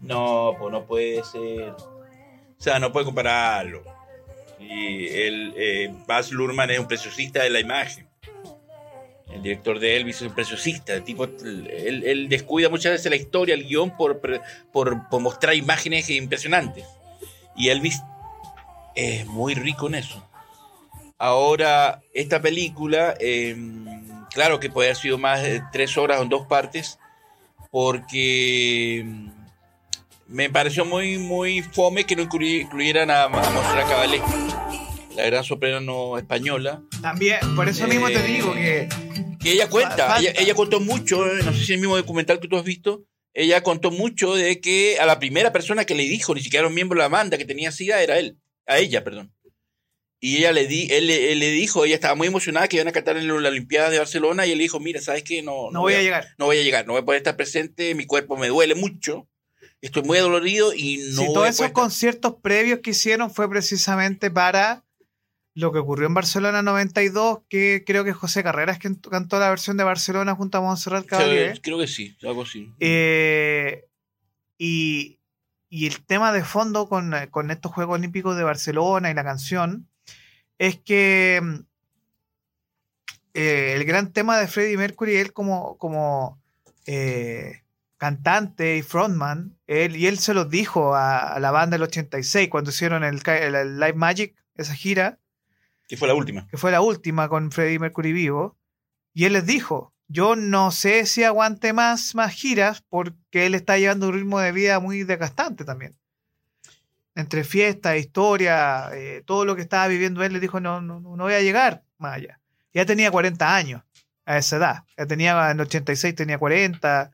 [0.00, 1.70] No, pues no puede ser.
[1.72, 3.82] O sea, no puede compararlo.
[4.58, 8.05] Y el eh, Baz Luhrmann es un preciosista de la imagen.
[9.30, 10.94] El director de Elvis es un preciosista.
[10.94, 14.20] El tipo, él, descuida muchas veces la historia, el guion, por,
[14.72, 16.84] por, mostrar imágenes impresionantes.
[17.56, 18.00] Y Elvis
[18.94, 20.26] es muy rico en eso.
[21.18, 23.56] Ahora, esta película, eh,
[24.32, 26.98] claro que puede haber sido más de tres horas o en dos partes,
[27.70, 29.30] porque mm,
[30.28, 34.20] me pareció muy, muy fome que no incluy- incluyeran a, a Caballé,
[35.16, 38.88] la gran soprano española, También, por eso mismo te Eh, digo que
[39.40, 42.40] que ella cuenta, ella, ella contó mucho, eh, no sé si es el mismo documental
[42.40, 46.02] que tú has visto, ella contó mucho de que a la primera persona que le
[46.04, 48.78] dijo, ni siquiera era un miembro de la banda que tenía SIDA, era él, a
[48.78, 49.32] ella, perdón.
[50.18, 52.92] Y ella le di, él, él le dijo, ella estaba muy emocionada que iban a
[52.92, 55.42] cantar en la Olimpiada de Barcelona y él le dijo, mira, ¿sabes qué?
[55.42, 56.28] No, no voy a llegar.
[56.38, 59.28] no voy a llegar, no voy a poder estar presente, mi cuerpo me duele mucho,
[59.82, 61.72] estoy muy dolorido y no si voy todos a esos estar".
[61.74, 64.82] conciertos previos que hicieron fue precisamente para
[65.58, 69.76] lo que ocurrió en Barcelona 92, que creo que José Carreras quien cantó la versión
[69.78, 71.60] de Barcelona junto a Montserrat Caballé.
[71.62, 72.70] Creo que sí, algo así.
[72.78, 73.84] Eh,
[74.58, 75.18] y,
[75.70, 79.88] y el tema de fondo con, con estos Juegos Olímpicos de Barcelona y la canción
[80.58, 81.54] es que mm,
[83.34, 86.40] eh, el gran tema de Freddie Mercury, él como, como
[86.86, 87.62] eh,
[87.98, 92.48] cantante y frontman, él, y él se lo dijo a, a la banda del 86
[92.48, 95.18] cuando hicieron el, ca- el- el Live Magic, esa gira,
[95.88, 96.46] Que fue la última.
[96.48, 98.56] que fue la última con Freddie Mercury vivo,
[99.14, 103.78] y él les dijo, yo no sé si aguante más, más giras porque él está
[103.78, 105.96] llevando un ritmo de vida muy desgastante también.
[107.14, 111.16] Entre fiesta, historia, eh, todo lo que estaba viviendo él, le dijo, no, no, no
[111.16, 112.40] voy a llegar más allá.
[112.74, 113.82] Ya tenía 40 años
[114.26, 114.84] a esa edad.
[114.98, 117.10] Ya tenía, en el 86 tenía 40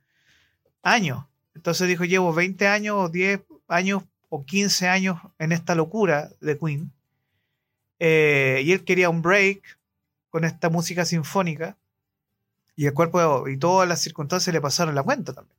[0.83, 1.25] años.
[1.55, 6.59] Entonces dijo, llevo 20 años o 10 años o 15 años en esta locura de
[6.59, 6.93] Queen.
[8.05, 9.79] Eh, y él quería un break
[10.29, 11.77] con esta música sinfónica.
[12.75, 15.57] Y el cuerpo y todas las circunstancias le pasaron la cuenta también.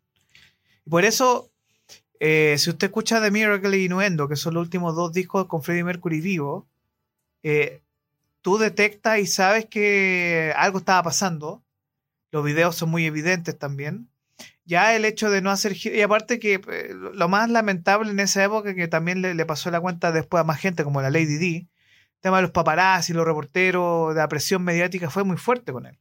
[0.90, 1.50] Por eso,
[2.20, 5.64] eh, si usted escucha The Miracle y Innuendo, que son los últimos dos discos con
[5.64, 6.68] Freddie Mercury vivo,
[7.44, 7.82] eh,
[8.42, 11.64] tú detectas y sabes que algo estaba pasando.
[12.32, 14.10] Los videos son muy evidentes también.
[14.66, 16.60] Ya el hecho de no hacer y aparte que
[17.14, 20.44] lo más lamentable en esa época que también le, le pasó la cuenta después a
[20.44, 21.68] más gente como la Lady D,
[22.24, 26.00] tema de los paparazzi, los reporteros, de la presión mediática fue muy fuerte con él.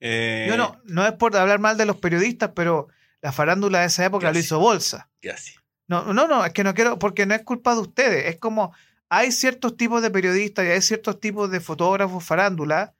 [0.00, 2.88] Eh, Yo no, no es por hablar mal de los periodistas, pero
[3.22, 5.08] la farándula de esa época lo hizo bolsa.
[5.22, 5.56] Gracias.
[5.86, 8.26] No, no, no, es que no quiero, porque no es culpa de ustedes.
[8.26, 8.74] Es como
[9.08, 12.92] hay ciertos tipos de periodistas y hay ciertos tipos de fotógrafos farándula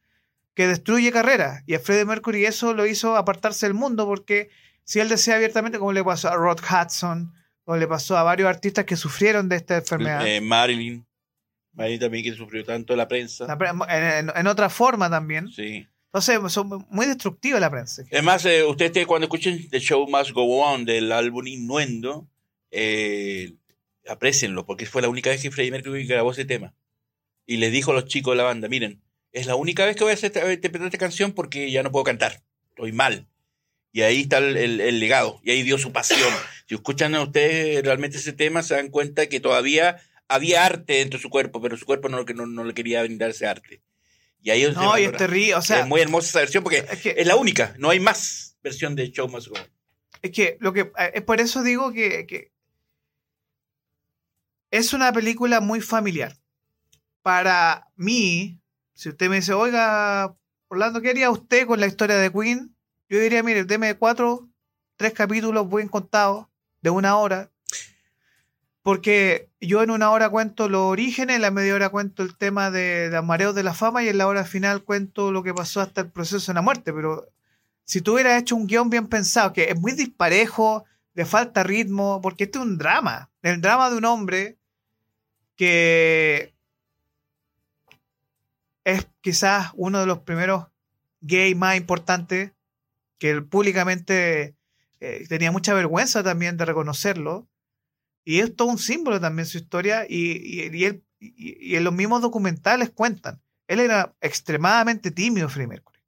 [0.54, 1.64] que destruye carreras.
[1.66, 4.50] Y a Freddie Mercury eso lo hizo apartarse del mundo porque
[4.84, 8.48] si él decía abiertamente, como le pasó a Rod Hudson, o le pasó a varios
[8.48, 11.04] artistas que sufrieron de esta enfermedad, Eh, Marilyn.
[11.76, 13.46] Marilyn también que sufrió tanto la prensa.
[13.46, 15.48] la pre- en, en- en otra forma también.
[15.52, 15.86] Sí.
[16.06, 18.02] Entonces, son muy destructivas la prensa.
[18.10, 22.26] Es más, eh, ustedes te- cuando escuchen The Show Must Go On del álbum Innuendo,
[22.70, 23.52] eh,
[24.08, 26.74] aprécienlo, porque fue la única vez que Freddie Mercury grabó ese tema.
[27.46, 29.00] Y les dijo a los chicos de la banda, miren,
[29.32, 32.04] es la única vez que voy a hacer interpretar esta canción porque ya no puedo
[32.04, 33.26] cantar, estoy mal.
[33.92, 36.20] Y ahí está el, el- el legado, y ahí dio su pasión.
[36.68, 39.98] Si escuchan a ustedes realmente ese tema, se dan cuenta que todavía
[40.28, 43.30] había arte dentro de su cuerpo, pero su cuerpo no, no, no le quería brindar
[43.30, 43.82] ese arte.
[44.42, 45.18] Y ahí es No, y es valora.
[45.18, 45.54] terrible.
[45.56, 48.00] O sea, es muy hermosa esa versión porque es que, es la única, no hay
[48.00, 49.56] más versión de Show Must Go.
[50.22, 52.52] Es que lo que eh, es por eso digo que, que
[54.70, 56.36] es una película muy familiar.
[57.22, 58.60] Para mí,
[58.94, 60.36] si usted me dice, oiga,
[60.68, 62.74] Orlando, ¿qué haría usted con la historia de Queen?
[63.08, 64.48] Yo diría, mire, deme cuatro,
[64.96, 66.46] tres capítulos bien contados,
[66.82, 67.50] de una hora.
[68.86, 72.70] Porque yo en una hora cuento los orígenes, en la media hora cuento el tema
[72.70, 75.80] de, de los de la fama y en la hora final cuento lo que pasó
[75.80, 76.92] hasta el proceso de la muerte.
[76.92, 77.26] Pero
[77.82, 80.84] si tú hubieras hecho un guion bien pensado, que es muy disparejo,
[81.14, 83.28] le falta ritmo, porque este es un drama.
[83.42, 84.56] El drama de un hombre
[85.56, 86.54] que
[88.84, 90.66] es quizás uno de los primeros
[91.22, 92.52] gay más importantes,
[93.18, 94.54] que él públicamente
[95.00, 97.48] eh, tenía mucha vergüenza también de reconocerlo.
[98.28, 101.84] Y es todo un símbolo también su historia, y, y- y él, y, y en
[101.84, 103.40] los mismos documentales cuentan.
[103.68, 106.00] Él era extremadamente tímido, Freddie Mercury.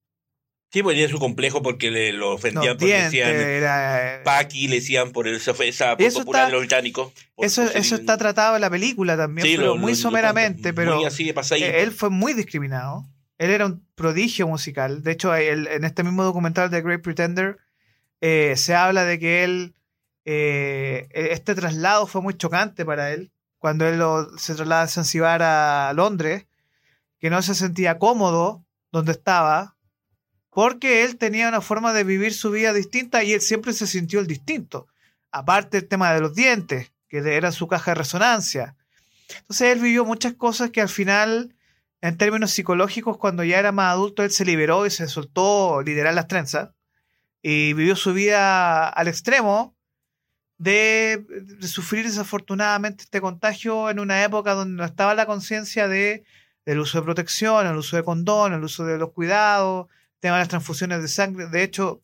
[0.72, 5.12] Sí, pues tenía su complejo porque le lo ofendían porque decían era- Paki, le decían
[5.12, 5.52] por el, esa
[5.98, 7.12] eso popular de los británicos.
[7.38, 10.96] Eso, eso está tratado en la película también, Sí, pero lo- muy lo- someramente, pero
[10.96, 13.06] Muy así de eh, él fue muy discriminado.
[13.38, 15.02] Él era un prodigio musical.
[15.02, 17.56] De hecho, él- en este mismo documental de Great Pretender
[18.20, 19.74] eh, se habla de que él,
[20.30, 23.32] eh, este traslado fue muy chocante para él.
[23.58, 26.46] Cuando él lo- se traslada de Zanzibar a Londres,
[27.18, 29.76] que no se sentía cómodo donde estaba,
[30.50, 34.20] porque él tenía una forma de vivir su vida distinta y él siempre se sintió
[34.20, 34.86] el distinto.
[35.30, 38.76] Aparte el tema de los dientes, que era su caja de resonancia.
[39.30, 41.54] Entonces él vivió muchas cosas que al final,
[42.02, 46.14] en términos psicológicos, cuando ya era más adulto, él se liberó y se soltó literal
[46.14, 46.70] las trenzas
[47.40, 49.74] y vivió su vida al extremo
[50.58, 56.24] de, de sufrir desafortunadamente este contagio en una época donde no estaba la conciencia de
[56.66, 59.86] del uso de protección, el uso de condón, el uso de los cuidados,
[60.16, 61.46] el tema de las transfusiones de sangre.
[61.46, 62.02] De hecho,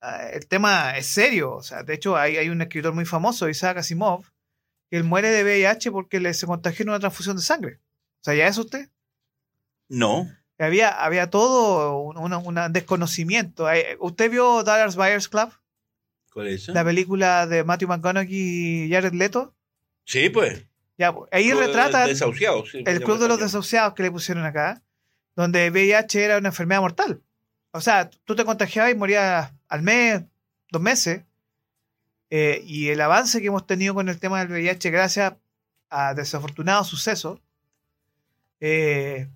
[0.00, 1.52] ah, el tema es serio.
[1.56, 4.24] O sea, de hecho, hay, hay un escritor muy famoso, Isaac Asimov,
[4.90, 7.80] que él muere de VIH porque le se contagió en una transfusión de sangre.
[8.20, 8.88] O sea, ¿ya es usted?
[9.88, 10.30] No.
[10.58, 13.66] Había, había todo un, una- una desconocimiento.
[13.66, 15.50] Hay- ¿Usted vio Dallas Buyers Club?
[16.32, 16.72] ¿Cuál es eso?
[16.72, 19.54] La película de Matthew McConaughey y Jared Leto.
[20.04, 20.66] Sí, pues.
[20.98, 24.82] Ya, pues, ahí sí, el club de los desahuciados que le pusieron acá,
[25.34, 27.20] donde VIH era una enfermedad mortal.
[27.72, 30.22] O sea, tú te contagiabas y morías al mes,
[30.70, 31.22] dos meses.
[32.30, 35.34] Eh, y el avance que hemos tenido con el tema del VIH, gracias
[35.90, 37.40] a desafortunados sucesos,
[38.60, 39.28] Eh,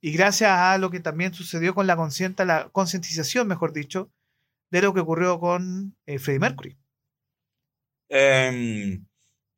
[0.00, 4.08] y gracias a lo que también sucedió con la concientización, mejor dicho,
[4.72, 6.78] de lo que ocurrió con eh, Freddie Mercury.
[8.08, 9.04] Em,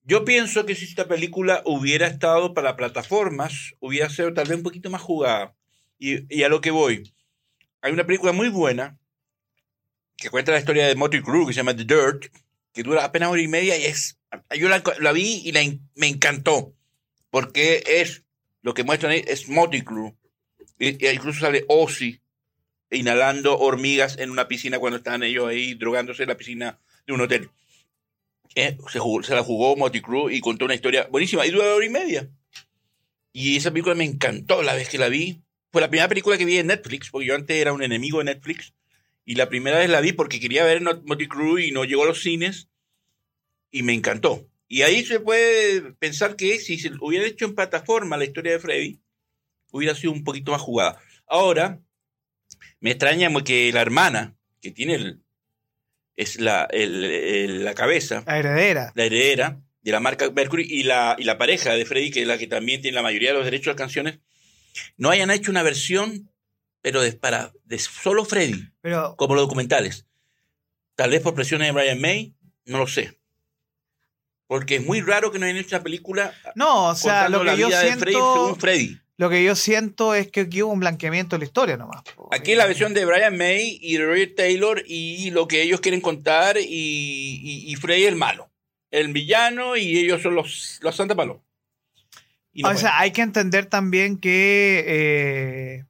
[0.03, 4.65] yo pienso que si esta película hubiera estado para plataformas, hubiera sido tal vez un
[4.65, 5.55] poquito más jugada.
[6.01, 7.15] Y, y a lo que voy,
[7.81, 8.99] hay una película muy buena
[10.17, 12.27] que cuenta la historia de Motley Crue que se llama The Dirt,
[12.73, 14.19] que dura apenas hora y media y es...
[14.59, 15.53] Yo la, vi y
[15.95, 16.75] me encantó,
[17.31, 18.25] porque es
[18.63, 20.17] lo que muestran es Motley Crue.
[20.77, 22.21] Y, y incluso sale Ozzy
[22.95, 27.21] inhalando hormigas en una piscina cuando están ellos ahí drogándose en la piscina de un
[27.21, 27.51] hotel.
[28.55, 31.75] Eh, se, jugó- se la jugó Motley Crue y contó una historia buenísima y dura
[31.75, 32.29] hora y media.
[33.33, 35.41] Y esa película me encantó la vez que la vi.
[35.73, 38.25] Fue la primera película que vi en Netflix, porque yo antes era un enemigo de
[38.27, 38.73] Netflix.
[39.25, 42.07] Y la primera vez la vi porque quería ver Motley Crue y no llegó a
[42.07, 42.69] los cines.
[43.73, 44.47] Y me encantó.
[44.69, 48.61] Y ahí se puede pensar que si se hubiera hecho en plataforma la historia de
[48.61, 49.01] Freddy,
[49.73, 51.01] hubiera sido un poquito más jugada.
[51.27, 51.81] Ahora,
[52.81, 55.21] me extraña que la hermana, que tiene el,
[56.17, 58.93] es la, el- el- la cabeza, La heredera.
[58.95, 62.27] la heredera de la marca Mercury y la, y la pareja de Freddy, que es
[62.27, 64.19] la que también tiene la mayoría de los derechos de las canciones,
[64.97, 66.31] no hayan hecho una versión,
[66.81, 70.07] pero de, para, de solo Freddy, Pero como los documentales.
[70.97, 72.35] Tal vez por presiones de Brian May,
[72.65, 73.19] no lo sé.
[74.47, 77.55] Porque es muy raro que no hayan hecho una película no, o sea, lo la
[77.55, 79.01] que yo vida de Freddy según siento, Freddy.
[79.17, 82.03] Lo que yo siento es que aquí hubo un blanqueamiento de la historia nomás.
[82.33, 86.01] Aquí la versión de Brian May y de Roger Taylor y lo que ellos quieren
[86.01, 88.51] contar y, y, y Freddy el malo.
[88.91, 91.43] El villano y ellos son los, los Santa Palo.
[92.53, 95.85] Y no o sea, hay que entender también que eh,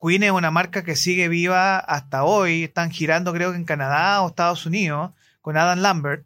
[0.00, 2.64] Queen es una marca que sigue viva hasta hoy.
[2.64, 5.10] Están girando, creo que en Canadá o Estados Unidos,
[5.40, 6.24] con Adam Lambert,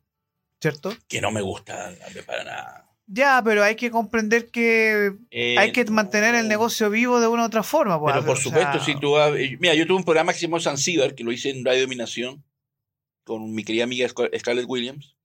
[0.61, 0.95] ¿cierto?
[1.09, 2.78] que no me gusta hombre, para nada.
[3.11, 7.45] Ya, pero hay que comprender que Eh, hay que mantener el negocio vivo de una
[7.45, 7.99] u otra forma.
[7.99, 9.17] pues, Pero por o sea, supuesto, si tú...
[9.19, 11.83] eh, Mira, yo tuve un programa que se llamó Zanzíbar, que lo hice en Radio
[11.83, 12.45] Dominación,
[13.25, 15.17] con mi querida amiga Scar- Scarlett Williams.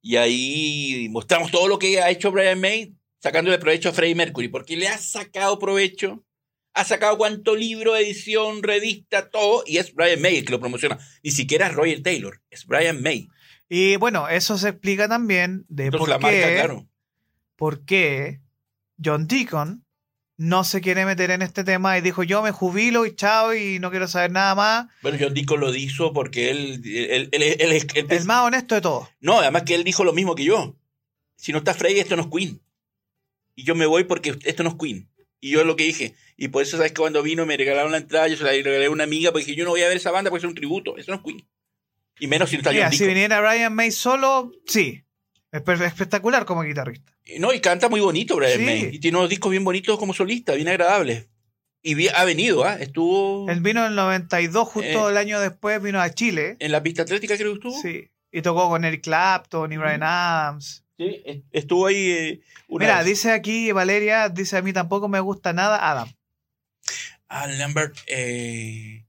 [0.00, 4.48] Y ahí mostramos todo lo que ha hecho Brian May, sacándole provecho a Freddie Mercury,
[4.48, 6.24] porque le ha sacado provecho,
[6.74, 10.98] ha sacado cuánto libro, edición, revista, todo, y es Brian May el que lo promociona.
[11.22, 13.28] Ni siquiera es Roger Taylor, es Brian May.
[13.68, 16.88] Y bueno, eso se explica también de Entonces por la marca, claro.
[17.62, 18.40] Por qué
[19.04, 19.84] John Deacon
[20.36, 23.78] no se quiere meter en este tema y dijo yo me jubilo y chao y
[23.78, 24.86] no quiero saber nada más.
[25.00, 28.74] Bueno, John Deacon lo hizo porque él, él, él- él- él- él- El más honesto
[28.74, 29.08] de todos.
[29.20, 30.74] No, además que él dijo lo mismo que yo.
[31.36, 32.60] Si no está Freddy, esto no es Queen.
[33.54, 35.08] Y yo me voy porque esto no es Queen.
[35.38, 36.16] Y yo es lo que dije.
[36.36, 38.86] Y por eso, ¿sabes que Cuando vino me regalaron la entrada, yo se la regalé
[38.86, 40.56] a una amiga porque dije, yo no voy a ver esa banda porque es un
[40.56, 40.96] tributo.
[40.98, 41.46] Eso no es Queen.
[42.18, 43.14] Y menos si no está Mira, John si Deacon.
[43.14, 45.04] viniera Brian May solo, sí.
[45.52, 47.12] Espectacular como guitarrista.
[47.38, 48.64] No, y canta muy bonito Brian Sí.
[48.64, 48.90] May.
[48.94, 51.28] Y tiene unos discos bien bonitos como solista, bien agradables.
[51.82, 52.76] Y ha venido, ¿ah?
[52.80, 55.10] Estuvo Él vino en el 92, justo Eh.
[55.10, 56.56] el año después vino a Chile.
[56.58, 57.80] en la pista atlética, creo que estuvo.
[57.82, 58.08] Sí.
[58.30, 60.84] Y tocó con Eric Clapton y Brian Adams.
[60.96, 63.06] Sí, est- estuvo ahí eh, una Mira, vez.
[63.06, 66.08] dice aquí Valeria, dice a mí tampoco me gusta nada Adam.
[67.28, 67.94] Ah, Lambert.
[68.06, 69.04] eh,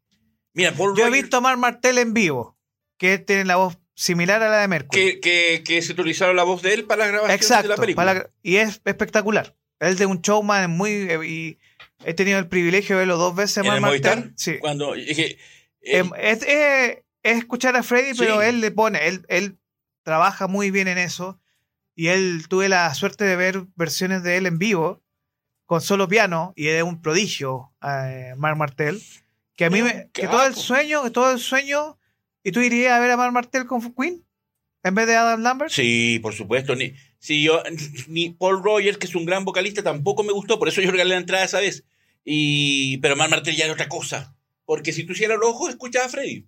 [0.53, 2.57] Mira, Paul Yo he visto a Mar Martel en vivo,
[2.97, 5.01] que tiene la voz similar a la de Mercury.
[5.01, 7.75] que, que, que se utilizaron la voz de él para la grabación de Exacto, la
[7.77, 8.05] película.
[8.05, 9.55] para- y es espectacular.
[9.79, 10.91] Él de un showman muy...
[11.09, 11.57] eh, y
[12.05, 14.01] he tenido el privilegio de verlo dos veces a ¿En Mar el Martel.
[14.19, 14.31] Movistar?
[14.37, 14.57] Sí.
[14.59, 15.37] Cuando eh,
[15.85, 18.47] Em, es, es- es escuchar a Freddy, pero Sí.
[18.47, 19.57] él le pone, él, él
[20.03, 21.39] trabaja muy bien en eso.
[21.95, 25.01] Y él tuve la suerte de ver versiones de él en vivo,
[25.65, 29.01] con solo piano, y es un prodigio, eh, Mar Martel.
[29.55, 30.09] Que a mí me.
[30.11, 31.97] Que todo el sueño, que todo el sueño.
[32.43, 34.25] ¿Y tú irías a ver a Mar Martel con Queen?
[34.83, 35.71] En vez de Adam Lambert.
[35.71, 36.75] sí, por supuesto.
[36.75, 37.63] Ni, si yo,
[38.07, 41.11] ni Paul Rogers, que es un gran vocalista, tampoco me gustó, por eso yo regalé
[41.11, 41.85] la entrada esa vez.
[42.25, 44.35] Y, pero Mar Martel ya era otra cosa.
[44.65, 46.47] Porque si tú hicieras el ojo, escuchaba a Freddy.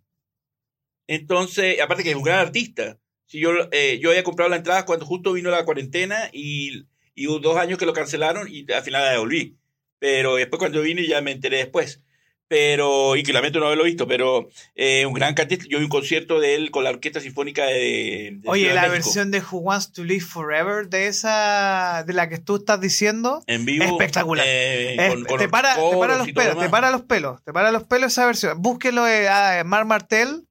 [1.07, 2.99] Entonces, aparte que es un gran artista.
[3.25, 7.27] Si yo, eh, yo había comprado la entrada cuando justo vino la cuarentena y, y
[7.27, 9.57] hubo dos años que lo cancelaron y al final la devolví.
[9.99, 12.01] Pero después cuando vine ya me enteré después.
[12.47, 15.65] Pero, y que lamento no haberlo visto, pero eh, un gran cantista.
[15.67, 18.83] Yo vi un concierto de él con la Orquesta Sinfónica de, de Oye, Ciudad la
[18.83, 22.03] de versión de Who Wants to Live Forever, de esa.
[22.05, 23.43] de la que tú estás diciendo.
[23.47, 23.83] en vivo.
[23.85, 24.45] espectacular.
[24.47, 27.43] eh, Es- con- con te, para, te para los pelos, lo te para los pelos,
[27.43, 28.61] te para los pelos esa versión.
[28.61, 30.45] Búsquenlo de ah, Mar Martel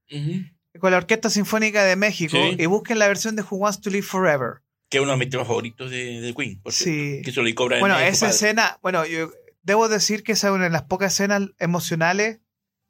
[0.81, 2.57] con la Orquesta Sinfónica de México Sí.
[2.59, 4.55] y busquen la versión de Who Wants to Live Forever.
[4.91, 6.61] Que es uno de mis temas favoritos de, de Queen.
[6.71, 7.23] Sí.
[7.25, 9.31] Que se lo cobra Bueno, esa escena, bueno, yo
[9.65, 12.39] debo decir que esa es una de las pocas escenas emocionales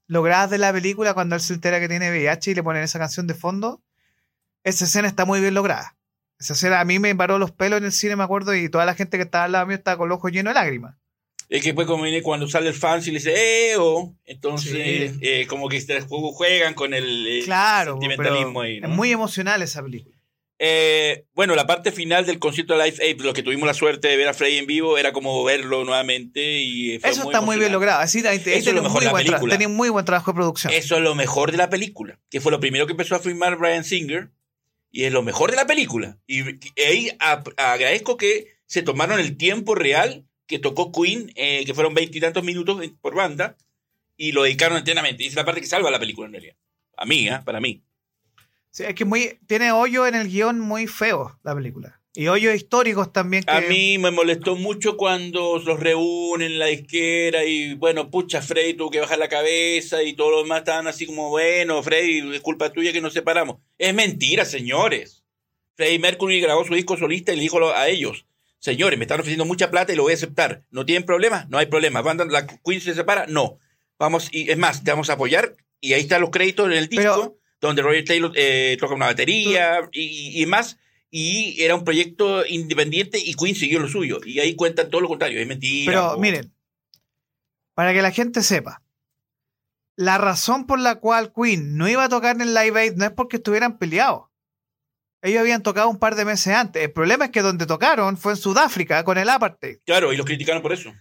[0.07, 2.99] logradas de la película cuando él se entera que tiene VIH y le ponen esa
[2.99, 3.83] canción de fondo.
[4.63, 5.97] Esa escena está muy bien lograda.
[6.39, 8.85] Esa escena a mí me paró los pelos en el cine, me acuerdo, y toda
[8.85, 10.97] la gente que estaba al lado mío estaba con los ojos llenos de lágrimas.
[11.49, 13.35] Es que después como viene cuando sale el fans y le dice,
[13.73, 13.77] ¡eh!
[13.79, 15.19] oh", Entonces, Sí.
[15.23, 18.89] eh, como que juegan con el eh, Claro, sentimentalismo ahí, ¿no?
[18.89, 20.17] es muy emocional esa película.
[20.59, 24.09] Eh, bueno, la parte final del concierto de Live Aid, lo que tuvimos la suerte
[24.09, 27.41] de ver a Freddy en vivo, era como verlo nuevamente y eh, fue Eso está
[27.41, 28.01] muy bien logrado.
[28.01, 29.53] Así, ahí, ahí Eso es lo mejor muy de la buen película.
[29.53, 30.73] tenía muy buen trabajo de producción.
[30.73, 33.57] Eso es lo mejor de la película, que fue lo primero que empezó a filmar
[33.57, 34.31] Brian Singer
[34.95, 36.19] y es lo mejor de la película.
[36.29, 36.43] Y,
[36.81, 42.45] ahí agradezco que se tomaron el tiempo real que tocó Queen, eh, que fueron veintitantos
[42.45, 43.57] minutos por banda,
[44.17, 45.25] y lo dedicaron enteramente.
[45.25, 46.57] Y es la parte que salva la película en realidad.
[46.97, 47.43] A mí, ¿ah?
[47.45, 47.83] para mí.
[48.75, 52.01] Sí, es que muy, tiene hoyo en el guion muy feo la película.
[52.13, 53.45] Y hoyos históricos también.
[53.45, 58.43] Que, A mí me molestó mucho cuando los reúnen en la disquera y bueno, pucha,
[58.43, 62.35] Freddy tuvo que bajar la cabeza y todos los demás estaban así como, bueno, Freddy,
[62.35, 63.59] es culpa tuya que nos separamos.
[63.79, 65.23] Es mentira, señores.
[65.77, 68.27] Freddie Mercury grabó su disco solista y le dijo a ellos,
[68.59, 70.65] señores, me están ofreciendo mucha plata y lo voy a aceptar.
[70.73, 71.47] ¿No tienen problema?
[71.49, 72.03] No hay problema.
[72.03, 73.27] ¿Banda, ¿La Queen se separa?
[73.29, 73.61] No.
[74.01, 76.89] Vamos, y es más, te vamos a apoyar y ahí están los créditos en el
[76.89, 80.79] disco Pero- donde Roger Taylor eh, toca una batería y, y más.
[81.11, 84.19] Y era un proyecto independiente y Queen siguió lo suyo.
[84.25, 85.41] Y ahí cuentan todo lo contrario.
[85.41, 85.93] Es mentira.
[85.93, 86.53] Pero miren,
[87.75, 88.83] para que la gente sepa,
[89.97, 93.05] la razón por la cual Queen no iba a tocar en el Live Aid no
[93.05, 94.25] es porque estuvieran peleados.
[95.23, 96.83] Ellos habían tocado un par de meses antes.
[96.83, 99.79] El problema es que donde tocaron fue en Sudáfrica con el apartheid.
[99.87, 100.93] Claro, y los criticaron por eso.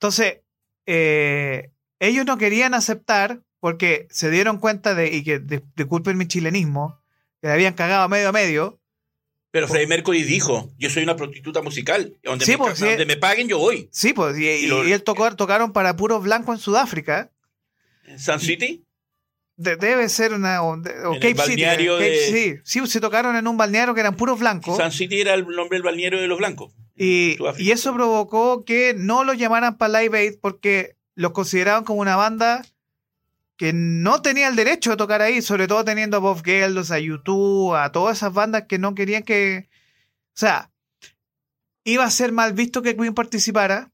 [0.00, 0.40] Entonces,
[0.86, 6.26] eh, ellos no querían aceptar porque se dieron cuenta de, y que de- disculpen mi
[6.26, 6.98] chilenismo,
[7.40, 8.80] que le habían cagado a medio a medio.
[9.52, 12.16] Pero Freddie Mercury dijo, yo soy una prostituta musical.
[12.22, 12.84] Donde, Sí, me, pues, sí.
[12.86, 13.88] donde me paguen, yo voy.
[13.92, 17.30] Sí, pues, y, Y lo- y él tocó, tocaron para puros blancos en Sudáfrica.
[18.04, 18.84] En Sun City.
[19.56, 20.62] De- debe ser una.
[20.62, 21.62] O, o En el Cape City.
[21.62, 24.76] Cape- de- sí, sí, se tocaron en un balneario que eran puros blancos.
[24.78, 26.72] Sun City era el nombre del balneario de los blancos.
[26.96, 32.00] Y, y eso provocó que no los llamaran para Live Aid porque los consideraban como
[32.00, 32.64] una banda
[33.60, 36.98] que no tenía el derecho de tocar ahí, sobre todo teniendo a Bob Geldof, a
[36.98, 39.68] YouTube, a todas esas bandas que no querían que.
[40.28, 40.70] O sea,
[41.84, 43.90] iba a ser mal visto que Queen participara.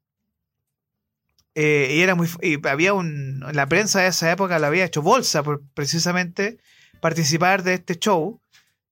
[1.57, 2.29] eh, y era muy.
[2.43, 3.41] Y había un.
[3.53, 6.59] La prensa de esa época la había hecho bolsa por precisamente
[7.01, 8.41] participar de este show.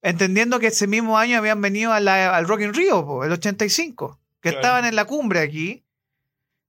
[0.02, 3.30] Entendiendo que ese mismo año habían venido a la- al Rock in Rio, po, el
[3.30, 4.56] 85, que Claro.
[4.60, 5.84] estaban en la cumbre aquí.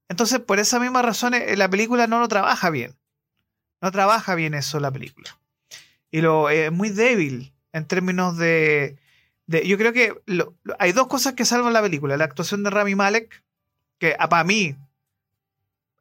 [0.08, 2.94] Entonces, por esa misma razón, eh, la película no lo trabaja bien.
[3.80, 5.36] No trabaja bien eso la película.
[6.10, 8.96] Y lo eh, es muy débil en términos de.
[9.46, 12.16] de- yo creo que lo- lo- hay dos cosas que salvan la película.
[12.16, 13.42] La actuación de Rami Malek,
[13.98, 14.76] que para mí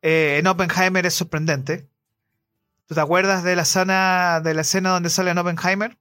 [0.02, 1.88] eh, en Oppenheimer es sorprendente.
[2.88, 5.97] ¿Tú te acuerdas de la escena, de la escena donde sale en Oppenheimer?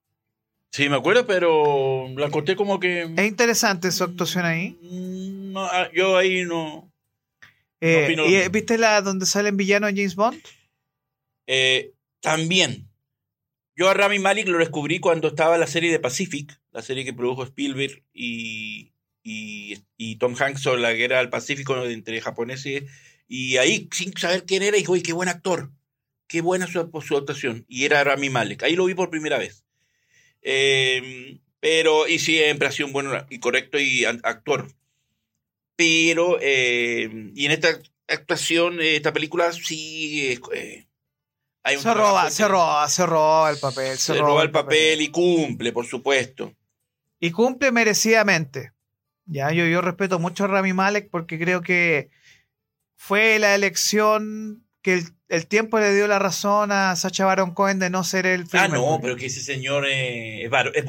[0.71, 3.03] Sí, me acuerdo, pero la conté como que...
[3.17, 4.77] Es interesante su actuación ahí.
[4.83, 6.91] Mm, no, ah, yo ahí no...
[7.81, 8.49] Eh, ¿y.
[8.49, 10.41] ¿Viste la donde sale en villano James Bond?
[11.47, 12.89] Eh, también.
[13.77, 17.13] Yo a Rami Malek lo descubrí cuando estaba la serie de Pacific, la serie que
[17.13, 18.93] produjo Spielberg y,
[19.23, 22.85] y, y Tom Hanks sobre la guerra del Pacífico entre japoneses.
[23.27, 25.73] Y ahí, sin saber quién era, dije, oye, qué buen actor.
[26.29, 27.65] Qué buena su, su actuación.
[27.69, 28.63] Y era Rami Malek.
[28.63, 29.65] Ahí lo vi por primera vez.
[30.43, 34.69] Eh, pero, y siempre ha sido un buen y correcto y actor.
[35.75, 40.39] Pero, eh, y en esta actuación, eh, esta película sí...
[40.53, 40.87] eh,
[41.65, 43.99] hay Se roba, se roba, se roba el papel.
[43.99, 46.53] Se, se roba el papel y cumple, por supuesto.
[47.19, 48.73] Y cumple merecidamente.
[49.27, 52.11] Ya, yo, yo respeto mucho a Rami Malek porque creo que
[52.97, 57.79] fue la elección que el, el tiempo le dio la razón a Sacha Baron Cohen
[57.79, 60.85] de no ser el Ah, no, pero que ese señor es, es.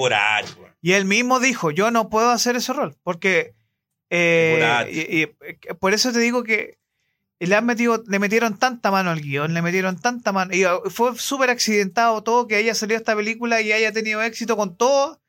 [0.82, 3.54] Y él mismo dijo, yo no puedo hacer ese rol, porque...
[4.10, 4.60] eh,
[4.92, 5.26] y- y,
[5.80, 6.78] por eso te digo que
[7.40, 10.90] le, han metido, le metieron tanta mano al guion, le metieron tanta mano, y uh,
[10.90, 15.22] fue súper accidentado todo que haya salido esta película y haya tenido éxito con todo,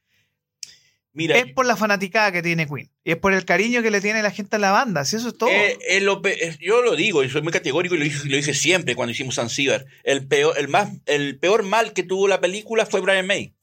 [1.12, 4.00] Mira, es por la fanaticada que tiene Queen, y es por el cariño que le
[4.00, 5.48] tiene la gente a la banda, si eso es todo.
[5.50, 8.94] eh, eh, lo eh, yo lo digo y soy muy categórico y lo dije siempre
[8.94, 9.86] cuando hicimos Zanzíbar.
[10.04, 13.54] El peor, el, más, el peor mal que tuvo la película fue Brian May.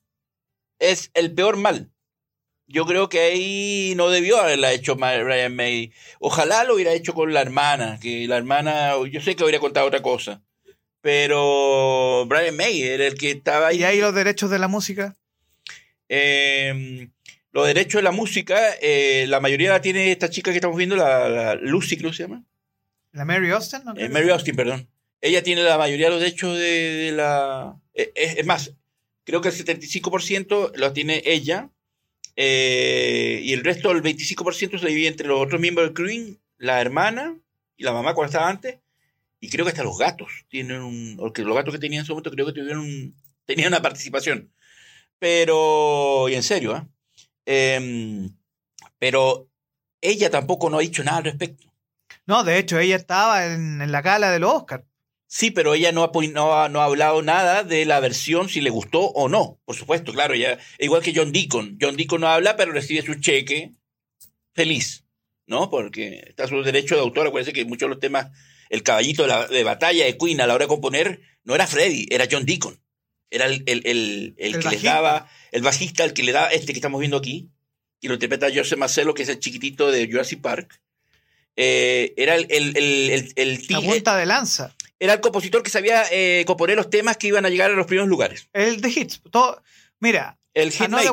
[0.79, 1.91] Es el peor mal.
[2.73, 5.91] Yo creo que ahí no debió haberla hecho Brian May.
[6.19, 9.85] Ojalá lo hubiera hecho con la hermana, que la hermana, yo sé que hubiera contado
[9.85, 10.41] otra cosa.
[10.99, 13.81] Pero Brian May era el que estaba ahí.
[13.81, 15.15] y ahí los derechos de la música.
[16.09, 17.09] Eh,
[17.51, 20.95] los derechos de la música, eh, la mayoría la tiene esta chica que estamos viendo,
[20.95, 22.43] la, la Lucy, creo que se llama.
[23.11, 23.81] ¿La Mary Austin?
[23.85, 23.93] ¿no?
[23.95, 24.89] Eh, Mary Austin, perdón.
[25.21, 27.75] Ella tiene la mayoría de los derechos de, de la...
[27.93, 28.73] eh, Es, es más,
[29.25, 31.69] creo que el 75% lo tiene ella
[32.35, 36.81] Eh, y el resto, el 25% se divide entre los otros miembros del crewing, la
[36.81, 37.37] hermana
[37.77, 38.79] y la mamá cuando estaba antes.
[39.39, 41.17] Y creo que hasta los gatos tienen un.
[41.19, 43.15] o que los gatos que tenían en su momento creo que tuvieron
[43.45, 44.51] tenían una participación.
[45.19, 46.27] Pero.
[46.29, 46.89] Y en serio.
[47.45, 48.35] Em,
[48.99, 49.49] pero
[50.01, 51.73] ella tampoco no ha dicho nada al respecto.
[52.25, 54.85] No, de hecho, ella estaba en, en la gala de los Oscars.
[55.35, 58.61] Sí, pero ella no ha, no, ha, no ha hablado nada de la versión, si
[58.61, 59.59] le gustó o no.
[59.65, 61.75] Por supuesto, claro, ella, igual que John Deacon.
[61.81, 63.71] John Deacon no habla, pero recibe su cheque
[64.53, 65.05] feliz,
[65.47, 65.71] ¿no?
[65.71, 67.25] Porque está su derecho de autor.
[67.25, 68.27] Acuérdense que muchos de los temas,
[68.69, 71.65] el caballito de, la- de batalla de Queen a la hora de componer, no era
[71.65, 72.79] Freddy, era John Deacon.
[73.31, 76.73] Era el, el, el, el que les daba, el bajista, el que le da este
[76.73, 77.49] que estamos viendo aquí,
[78.01, 80.79] y lo interpreta Joseph Marcelo, que es el chiquitito de Jurassic Park.
[81.55, 84.75] Eh, era el, el, el, el, el La punta de lanza.
[85.03, 87.85] Era el compositor que sabía eh, componer los temas que iban a llegar a los
[87.87, 88.47] primeros lugares.
[88.53, 89.21] El de hits.
[89.31, 89.61] Todo,
[89.99, 91.11] mira, El hitmaker.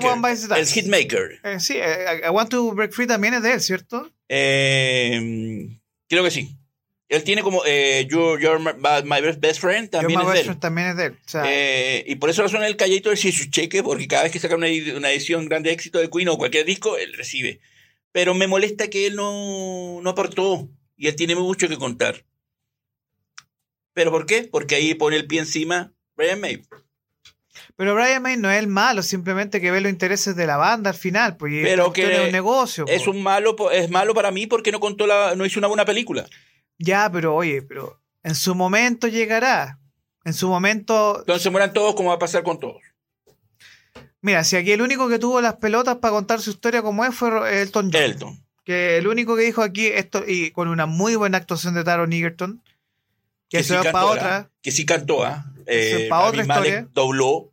[0.56, 1.40] El hitmaker.
[1.42, 4.10] eh, sí, eh, I Want to Break Free también es de él, ¿cierto?
[4.28, 5.68] Eh,
[6.08, 6.56] creo que sí.
[7.08, 10.46] Él tiene como eh, You're, You're my, my best friend, también John es de él.
[10.46, 11.12] Maverson también es de él.
[11.26, 14.30] O sea, Eh, y por eso razón el calladito recibe su cheque, porque cada vez
[14.32, 17.58] que saca una, una edición grande de éxito de Queen o cualquier disco, él recibe.
[18.12, 22.24] Pero me molesta que él no, no aportó y él tiene mucho que contar.
[23.92, 24.48] ¿Pero por qué?
[24.50, 26.62] Porque ahí pone el pie encima Brian May.
[27.76, 30.90] Pero Brian May no es el malo, simplemente que ve los intereses de la banda
[30.90, 32.84] al final, pues Pero que es un negocio.
[32.86, 33.10] Es po.
[33.10, 36.26] un malo, es malo para mí porque no contó la, no hizo una buena película.
[36.78, 39.78] Ya, pero oye, pero en su momento llegará.
[40.24, 42.82] En su momento, Entonces mueran todos como va a pasar con todos.
[44.20, 47.14] mira, si aquí el único que tuvo las pelotas para contar su historia como es
[47.14, 48.02] fue Elton John.
[48.02, 48.46] Elton.
[48.64, 52.12] Que el único que dijo aquí esto, y con una muy buena actuación de Taron
[52.12, 52.62] Egerton,
[53.50, 54.50] que, va para cantó, otra.
[54.62, 55.44] Que sí cantó, ¿ah?
[55.66, 56.88] Eh, pa' Rami otra historia.
[56.92, 57.50] dobló,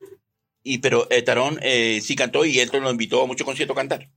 [0.64, 3.80] y, pero eh, Tarón eh, sí cantó y Elton lo invitó a muchos conciertos a
[3.80, 4.10] cantar.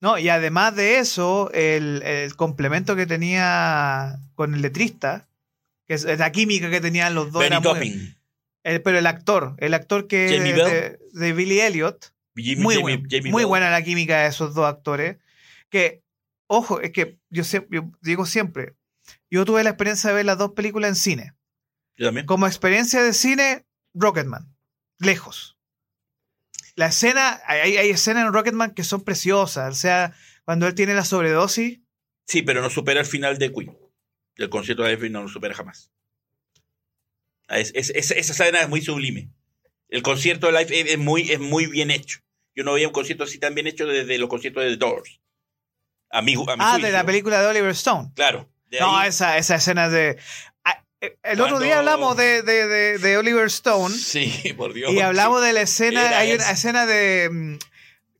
[0.00, 5.28] No, y además de eso, el, el complemento que tenía con el letrista,
[5.86, 7.40] que es la química que tenían los dos.
[7.42, 8.14] Benny muy-
[8.64, 13.08] el- pero el actor, el actor que Jamie de, Billy Elliot, Jimmy- muy, Jamie- buen-
[13.10, 13.46] Jamie muy Bell.
[13.48, 15.18] buena la química de esos dos actores.
[15.70, 16.02] Que,
[16.46, 17.42] ojo, es que yo
[18.02, 18.74] digo siempre,
[19.34, 21.34] yo tuve la experiencia de ver las dos películas en cine.
[21.96, 22.26] Yo también.
[22.26, 24.54] Como experiencia de cine, Rocketman,
[24.98, 25.56] lejos.
[26.76, 30.12] La escena, hay, hay escenas en Rocketman que son preciosas, o sea,
[30.44, 31.80] cuando él tiene la sobredosis,
[32.26, 33.76] Sí, pero no supera el final de Queen.
[34.36, 35.92] El concierto de Elvis no lo supera jamás.
[37.48, 39.30] Ah, Es, es- es- esa escena es muy sublime.
[39.88, 42.20] El concierto de Live es muy, es muy bien hecho.
[42.54, 45.20] Yo no veía un concierto así tan bien hecho desde los conciertos de The Doors.
[46.10, 48.12] Ah, de la película de Oliver Stone.
[48.14, 48.48] Claro.
[48.70, 50.18] De No, ahí- esa, esa escena de...
[50.64, 54.72] ah, eh, El otro Cuando- día hablamos de, de- de- de Oliver Stone Sí, por
[54.72, 54.92] Dios.
[54.92, 57.28] y hablamos de la escena, hay una escena de...
[57.30, 57.58] mm,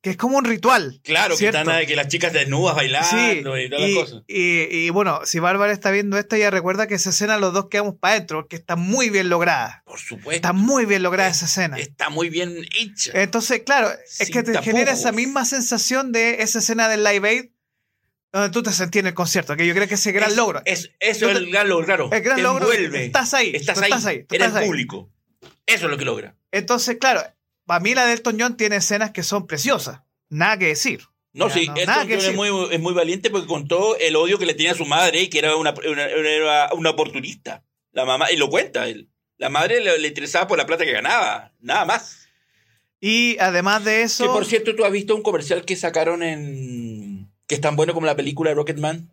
[0.02, 1.00] que es como un ritual.
[1.02, 1.60] Claro, que, ¿cierto?
[1.60, 4.22] están ahí, que las chicas desnudas bailando Sí, y todas las cosas.
[4.28, 7.68] y- y bueno, si Bárbara está viendo esto, ya recuerda que esa escena los dos
[7.70, 9.82] quedamos para adentro, porque está muy bien lograda.
[9.86, 10.32] Por supuesto.
[10.32, 11.78] Está muy bien lograda esa escena.
[11.78, 13.12] Está muy bien hecha.
[13.14, 14.64] Entonces, claro, es que te tapujos.
[14.66, 17.44] genera esa misma sensación de esa escena del Live Aid,
[18.40, 20.60] donde tú te sentías en el concierto, que yo creo que ese gran Es- logro.
[20.64, 22.08] Es, eso es el gran logro, claro.
[22.12, 23.04] el gran Te logro, envuelve.
[23.06, 23.84] estás ahí, Estás ahí.
[23.84, 24.66] estás ahí, tú Eres estás ahí.
[24.68, 25.10] público.
[25.66, 26.36] Eso es lo que logra.
[26.52, 27.22] Entonces, claro,
[27.64, 30.00] para mí la de Elton John tiene escenas que son preciosas.
[30.28, 31.02] Nada que decir.
[31.32, 34.38] No, Ya, sí, no, Elton John es muy, es muy valiente porque contó el odio
[34.38, 35.72] que le tenía a su madre y que era una,
[36.76, 37.62] una, oportunista.
[37.92, 39.08] La mamá, y lo cuenta él.
[39.38, 42.28] La madre le, le interesaba por la plata que ganaba, nada más.
[43.00, 47.13] Y además de eso, Que por cierto, tú has visto un comercial que sacaron en.
[47.46, 49.10] Que es tan bueno como la película de Rocketman.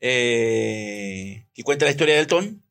[0.00, 2.62] Eh, que cuenta la historia de Elton.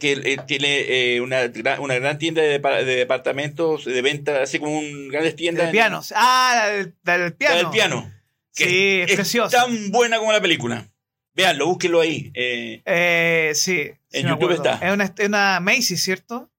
[0.00, 4.42] Que eh, tiene eh, una, gran- una gran tienda de, depa- de departamentos de venta,
[4.42, 5.64] así como un grandes tiendas.
[5.64, 6.12] de en- pianos.
[6.16, 7.56] Ah, la del, la del La piano.
[7.56, 8.12] del piano.
[8.56, 9.56] que Sí, es preciosa.
[9.56, 10.88] tan buena como la película.
[11.34, 12.30] Veanlo, búsquenlo ahí.
[12.34, 13.90] Eh, Eh, sí.
[14.08, 14.78] sí En YouTube está.
[14.82, 16.50] Es una, es una Macy's, ¿cierto?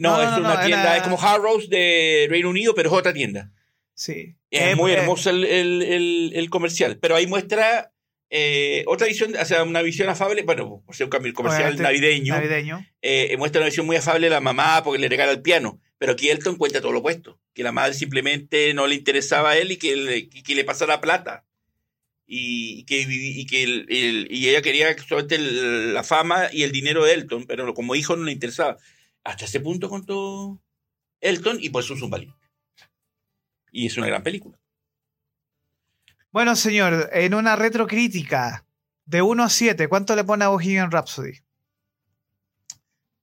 [0.00, 2.90] no, No, no, es una no, tienda, era- es como Harrows de Reino Unido, pero
[2.90, 3.50] es otra tienda.
[3.94, 4.34] Sí.
[4.50, 6.98] Es Eh, muy eh, hermoso el, el- el- el comercial.
[6.98, 7.90] Pero ahí muestra
[8.30, 12.34] eh, otra visión, o sea, una visión afable, bueno, por ser un cambio comercial navideño,
[12.34, 12.84] Navideño.
[13.02, 15.80] eh, muestra una visión muy afable de la mamá porque le regala el piano.
[15.98, 19.58] Pero aquí Elton cuenta todo lo opuesto, que la madre simplemente no le interesaba a
[19.58, 21.44] él y que le, que le pasara plata.
[22.26, 26.62] Y, y que, y, que el- el- y ella quería solamente el- la fama y
[26.64, 28.78] el dinero de Elton, pero como hijo no le interesaba.
[29.22, 30.60] Hasta ese punto contó
[31.20, 32.36] Elton y por eso es un valiente.
[33.76, 34.56] Y es una gran película.
[36.30, 38.64] Bueno, señor, en una retrocrítica
[39.04, 41.40] de 1 a 7, ¿cuánto le pone a Bohemian Rhapsody?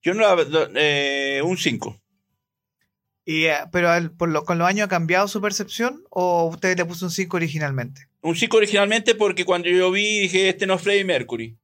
[0.01, 1.97] Yo no la, eh, un 5.
[3.23, 6.75] Y, eh, pero él, por lo- con los años ha cambiado su percepción o usted
[6.77, 8.09] le puso un 5 originalmente.
[8.21, 11.57] Un 5 originalmente porque cuando yo vi dije, este no es Freddie Mercury.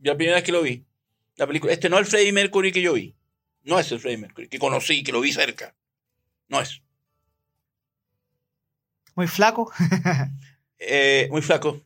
[0.00, 0.84] La primera vez que lo vi.
[1.36, 3.16] La película, este no es el Freddie Mercury que yo vi.
[3.62, 5.74] No es el Freddie Mercury, que conocí, que lo vi cerca.
[6.48, 6.82] No es.
[9.18, 9.72] Muy flaco.
[10.80, 11.82] Eh, muy flaco.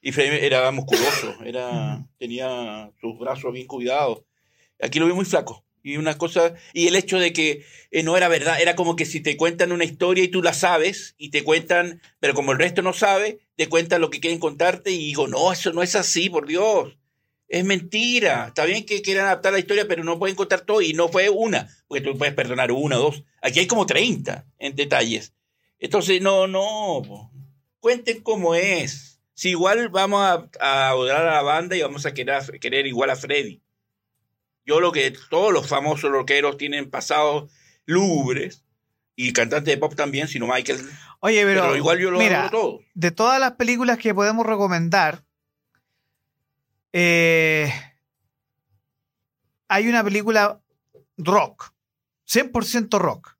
[0.00, 4.22] Y Freddie era musculoso, era, tenía sus brazos bien cuidados.
[4.80, 5.64] Aquí lo vi muy flaco.
[5.82, 9.06] Y una cosa, y el hecho de que eh, no era verdad, era como que
[9.06, 12.58] si te cuentan una historia y tú la sabes, y te cuentan, pero como el
[12.58, 15.96] resto no sabe, te cuentan lo que quieren contarte, y digo, no, eso no es
[15.96, 16.96] así, por Dios.
[17.48, 18.46] Es mentira.
[18.46, 21.28] Está bien que quieran adaptar la historia, pero no pueden contar todo, y no fue
[21.28, 23.24] una, porque tú puedes perdonar una o dos.
[23.42, 25.32] Aquí hay como 30 en detalles.
[25.78, 27.02] Entonces, no, no.
[27.06, 27.30] po.
[27.80, 29.20] Cuenten cómo es.
[29.34, 33.10] Si igual vamos a, a adorar a la banda y vamos a querer, querer igual
[33.10, 33.62] a Freddy.
[34.66, 37.50] Yo lo que todos los famosos rockeros tienen pasados
[37.86, 38.64] lúgubres
[39.16, 40.78] y cantantes de pop también, sino Michael.
[41.20, 42.80] Oye, pero, Pero, igual yo lo mira, todo.
[42.94, 45.24] de todas las películas que podemos recomendar,
[46.92, 47.72] eh,
[49.68, 50.60] hay una película
[51.16, 51.72] rock,
[52.26, 53.37] 100% rock.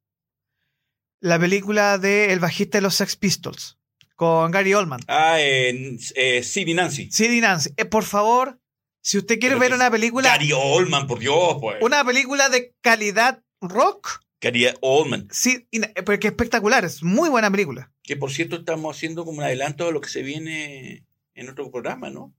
[1.20, 3.76] La película de El bajista de los Sex Pistols,
[4.14, 5.00] con Gary Oldman.
[5.08, 7.10] Ah, en eh, Sid y Nancy.
[7.10, 8.60] Sí, Nancy, eh, por favor,
[9.00, 11.78] si usted quiere Pero ver una película, Gary Oldman, por Dios, pues.
[11.82, 15.26] una película de calidad rock, Gary Oldman.
[15.32, 15.68] sí,
[16.06, 17.90] porque es espectacular, es muy buena película.
[18.04, 21.04] Que por cierto estamos haciendo como un adelanto de lo que se viene
[21.34, 22.32] en otro programa, ¿no?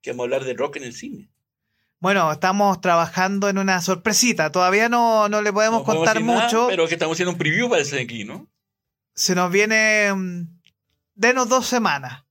[0.00, 1.31] Que vamos a hablar de rock en el cine.
[2.02, 4.50] Bueno, estamos trabajando en una sorpresita.
[4.50, 6.66] Todavía no, no le podemos No contar decir nada, mucho.
[6.68, 8.50] pero que estamos haciendo un preview para ese aquí, ¿no?
[9.14, 10.12] Se nos viene.
[10.12, 10.60] mm,
[11.14, 12.24] Denos dos semanas.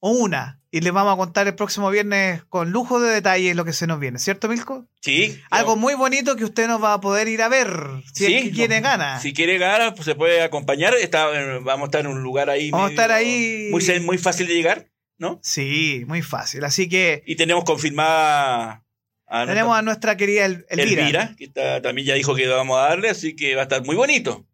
[0.00, 0.62] O una.
[0.70, 3.86] Y les vamos a contar el próximo viernes con lujo de detalles lo que se
[3.86, 4.18] nos viene.
[4.18, 4.86] ¿Cierto, Milko?
[5.02, 5.38] Sí.
[5.50, 7.68] Algo muy bonito que usted nos va a poder ir a ver.
[8.14, 9.20] Si es que no, ganas.
[9.20, 10.94] Si quiere ganas, pues se puede acompañar.
[10.94, 12.70] Está, eh, vamos a estar en un lugar ahí.
[12.70, 13.68] Vamos a estar ahí.
[13.70, 15.38] Muy, muy fácil de llegar, ¿no?
[15.42, 16.64] Sí, muy fácil.
[16.64, 18.84] Así que Y tenemos confirmada
[19.28, 21.02] a tenemos a nuestra querida El- Elvira.
[21.02, 23.84] Elvira, que está- también ya dijo que vamos a darle, así que va a estar
[23.84, 24.44] muy bonito.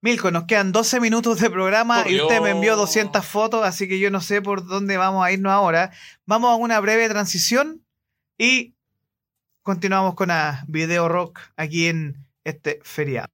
[0.00, 3.88] Milko, nos quedan 12 minutos de programa Por y usted me envió 200 fotos, así
[3.88, 5.92] que yo no sé por dónde vamos a irnos ahora.
[6.26, 7.82] Vamos a una breve transición
[8.36, 8.74] y
[9.62, 13.28] continuamos con a Video Rock aquí en este feriado.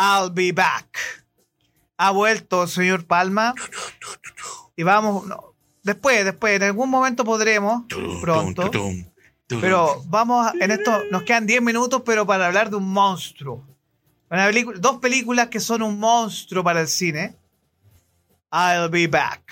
[0.00, 0.86] I'll be back.
[1.98, 3.54] Ha vuelto, señor Palma.
[4.76, 7.84] Y vamos, no, después, después, en algún momento podremos,
[8.22, 8.70] pronto.
[9.60, 13.66] Pero vamos, a- en esto nos quedan 10 minutos, pero para hablar de un monstruo.
[14.30, 17.34] Una película- dos películas que son un monstruo para el cine.
[18.52, 19.42] I'll be back.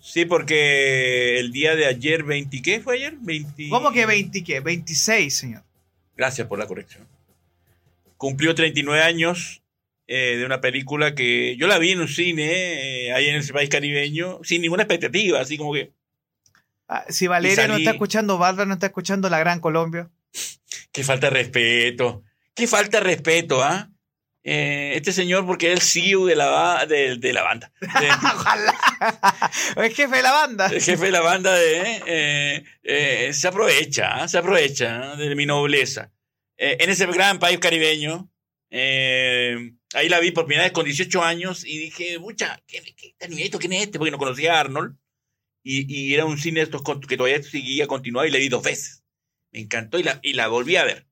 [0.00, 3.16] Sí, porque el día de ayer, 20, ¿qué fue ayer?
[3.20, 3.68] 20...
[3.68, 4.60] ¿Cómo que 20 qué?
[4.60, 5.62] 26, señor.
[6.16, 7.06] Gracias por la corrección.
[8.16, 9.60] Cumplió 39 años
[10.08, 13.52] eh, de una película que yo la vi en un cine, eh, ahí en ese
[13.52, 15.92] país caribeño, sin ninguna expectativa, así como que,
[16.88, 20.08] Ah, Si Valeria no está escuchando, Bárbara no está escuchando La Gran Colombia.
[20.92, 22.22] qué falta de respeto,
[22.54, 23.90] qué falta de respeto, ¿ah?
[24.48, 28.76] Eh, este señor, porque es el CEO de la, de, de la banda, de- Ojalá.
[29.84, 30.66] es jefe de la banda.
[30.68, 34.28] el jefe de la banda de, eh, eh, se aprovecha, ¿ah?
[34.28, 35.16] se aprovecha ¿ah?
[35.16, 36.12] de mi nobleza.
[36.56, 38.30] Eh, en ese gran país caribeño,
[38.70, 43.14] eh, Ahí la vi por primera vez con 18 años y dije, mucha, ¿qué, qué?
[43.18, 43.98] ¿Quién es este?
[43.98, 44.96] Porque no conocía a Arnold.
[45.62, 49.04] Y, y era un cine estos que todavía seguía continuado y la vi dos veces.
[49.52, 51.06] Me encantó y la, y la volví a ver.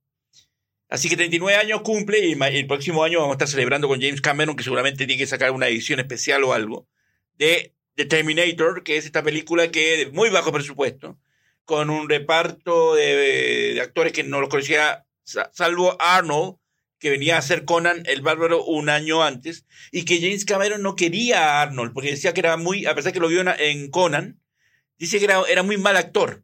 [0.88, 4.20] Así que 39 años cumple y el próximo año vamos a estar celebrando con James
[4.20, 6.88] Cameron, que seguramente tiene que sacar una edición especial o algo,
[7.34, 11.18] de The Terminator, que es esta película que de muy bajo presupuesto,
[11.64, 16.58] con un reparto de, de actores que no los conocía, sa- salvo Arnold,
[17.04, 20.96] que venía a hacer Conan el Bárbaro un año antes, y que James Cameron no
[20.96, 24.40] quería a Arnold, porque decía que era muy, a pesar que lo vio en, Conan,
[24.96, 26.42] dice que era, era muy mal actor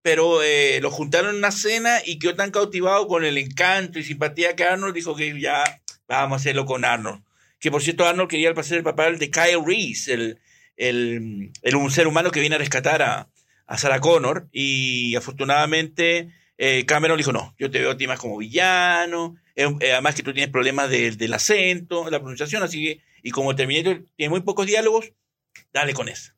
[0.00, 4.02] pero eh, lo juntaron en una cena y quedó tan cautivado con el encanto y
[4.02, 5.62] simpatía que Arnold dijo que ya
[6.08, 7.22] vamos a hacerlo con Arnold.
[7.58, 10.40] Que por cierto, Arnold quería pasar el papel de Kyle Reese, el,
[10.78, 13.28] el, el un ser humano que viene a rescatar a,
[13.66, 14.48] a Sarah Connor.
[14.50, 16.30] Y afortunadamente
[16.62, 19.34] eh, Cameron dijo: No, yo te veo a ti más como villano.
[19.56, 22.62] eh, eh, además, que tú tienes problemas del- del acento, de la pronunciación.
[22.62, 25.12] Así que, y como Terminator tiene muy pocos diálogos,
[25.72, 26.32] dale con eso.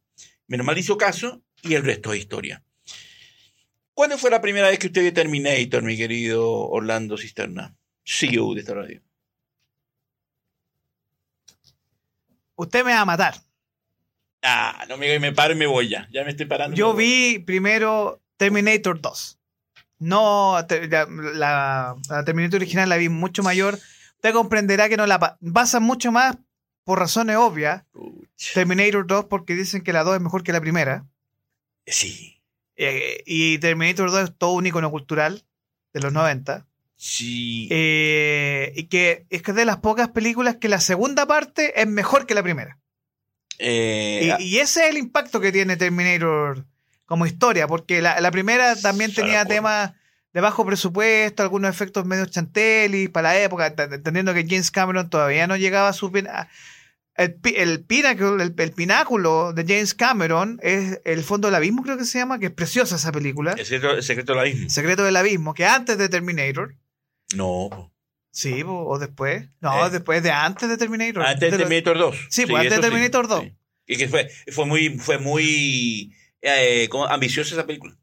[0.46, 2.62] Menos mal hizo caso y el resto es historia.
[3.94, 7.76] ¿Cuándo fue la primera vez que usted vio Terminator, mi querido Orlando Cisterna?
[8.04, 9.02] CEO de esta radio.
[12.56, 13.34] Usted me va a matar.
[14.42, 16.08] Ah, no me, me paro y me voy ya.
[16.12, 16.76] Ya me estoy parando.
[16.76, 19.38] Yo vi primero Terminator 2.
[20.02, 23.78] No, la, la- la Terminator original la vi mucho mayor.
[24.16, 26.36] Usted comprenderá que no la pa- pasa mucho más
[26.84, 27.84] por razones obvias.
[28.54, 31.04] Terminator 2 porque dicen que la 2 es mejor que la primera.
[31.86, 32.40] Sí.
[32.76, 35.44] Eh, y Terminator 2 es todo un icono cultural
[35.92, 36.66] de los 90.
[36.96, 37.68] Sí.
[37.70, 41.86] Eh, y que es que es de las pocas películas que la segunda parte es
[41.86, 42.78] mejor que la primera.
[43.58, 46.64] Eh, Y, ah, y ese es el impacto que tiene Terminator
[47.12, 49.92] como historia, porque la, la primera también tenía temas
[50.32, 55.46] de bajo presupuesto, algunos efectos medio chantelis para la época, entendiendo que James Cameron todavía
[55.46, 56.10] no llegaba a su...
[57.14, 61.82] El, pi- el, pináculo, el, el pináculo de James Cameron es El Fondo del Abismo,
[61.82, 63.52] creo que se llama, que es preciosa esa película.
[63.52, 64.70] el secreto, el secreto del abismo.
[64.70, 66.74] Secreto del Abismo, que antes de Terminator.
[67.34, 67.92] No.
[68.30, 69.50] Sí, o después.
[69.60, 69.90] No, Eh.
[69.90, 71.22] después de antes de Terminator.
[71.26, 72.16] Antes de Terminator 2.
[72.30, 73.42] Sí, pues, antes de Terminator 2.
[73.42, 73.52] sí.
[73.86, 77.96] Y que fue, fue muy, fue muy eh, como ambiciosa esa película.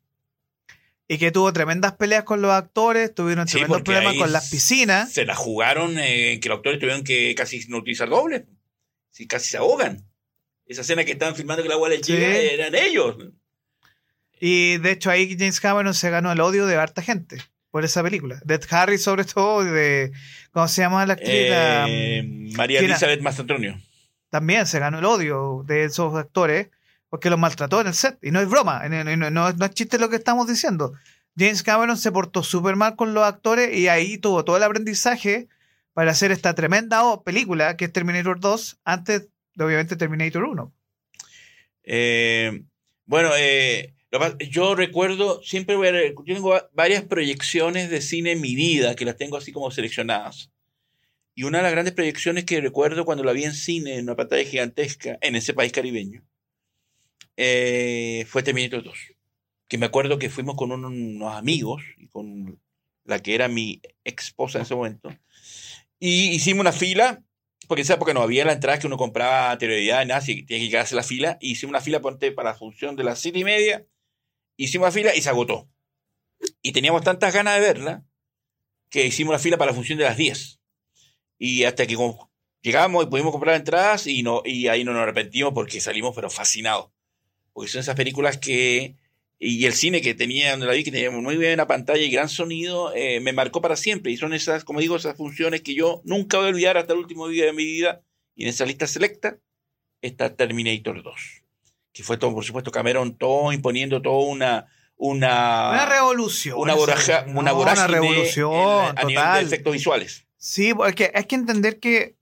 [1.08, 5.12] Y que tuvo tremendas peleas con los actores, tuvieron Sí, tremendos problemas con las piscinas.
[5.12, 8.46] Se la jugaron eh, que los actores tuvieron que casi no utilizar doble.
[9.10, 10.06] Sí, casi se ahogan.
[10.68, 12.14] Esa escena que estaban filmando que la agua les Sí.
[12.16, 13.16] eran ellos.
[14.40, 17.38] Y de hecho ahí James Cameron se ganó el odio de harta gente
[17.72, 18.40] por esa película.
[18.46, 20.12] De Ed Harris sobre todo, de...
[20.52, 21.50] ¿Cómo se llama la actriz?
[21.50, 22.24] La- Eh,
[22.56, 22.80] María.
[22.80, 23.80] Elizabeth Mastrantonio.
[24.30, 26.70] también se ganó el odio de esos actores
[27.10, 28.18] porque los maltrató en el set.
[28.22, 30.94] Y no es broma, no, es chiste lo que estamos diciendo.
[31.38, 35.48] James Cameron se portó súper mal con los actores y ahí tuvo todo el aprendizaje
[35.94, 40.74] para hacer esta tremenda película que es Terminator 2 antes de obviamente Terminator 1.
[41.84, 42.64] Eh,
[43.06, 43.94] bueno, eh,
[44.50, 45.92] yo recuerdo, siempre voy a,
[46.26, 49.72] yo tengo va- varias proyecciones de cine en mi vida que las tengo así como
[49.72, 50.52] seleccionadas.
[51.36, 54.16] Y una de las grandes proyecciones que recuerdo cuando la vi en cine, en una
[54.16, 56.24] pantalla gigantesca, en ese país caribeño,
[57.42, 58.98] eh, fue Terminator 2.
[59.70, 62.60] Que me acuerdo que fuimos con un- unos amigos y con
[63.06, 65.10] la que era mi esposa en ese momento.
[66.00, 67.24] Y hicimos una fila
[67.68, 70.48] porque en esa época no había la entrada que uno compraba anterioridad, nada, que tenía
[70.48, 71.38] que llegarse a la fila.
[71.40, 73.86] Y hicimos una fila ponte, para la función de las siete y media.
[74.58, 75.70] Hicimos la fila y se agotó.
[76.62, 78.06] Y teníamos tantas ganas de verla
[78.90, 80.60] que hicimos la fila para la función de las 10.
[81.38, 81.96] Y hasta que
[82.62, 86.30] llegamos y pudimos comprar entradas y, no, y ahí no nos arrepentimos porque salimos pero
[86.30, 86.90] fascinados.
[87.60, 88.96] Porque son esas películas que...
[89.38, 92.30] Y el cine que tenía, donde la vi, que tenía muy buena pantalla y gran
[92.30, 94.14] sonido, eh, me marcó para siempre.
[94.14, 97.00] Y son esas, como digo, esas funciones que yo nunca voy a olvidar hasta el
[97.00, 98.02] último día de mi vida.
[98.34, 99.38] Y en esa lista selecta
[100.02, 101.16] está Terminator 2.
[101.92, 104.68] Que fue todo, por supuesto, Cameron todo imponiendo toda una...
[105.02, 106.58] Una, Una revolución.
[106.60, 110.28] una, una No, vorágine una revolución en- a nivel de efectos visuales.
[110.38, 112.16] Sí, porque hay que entender que,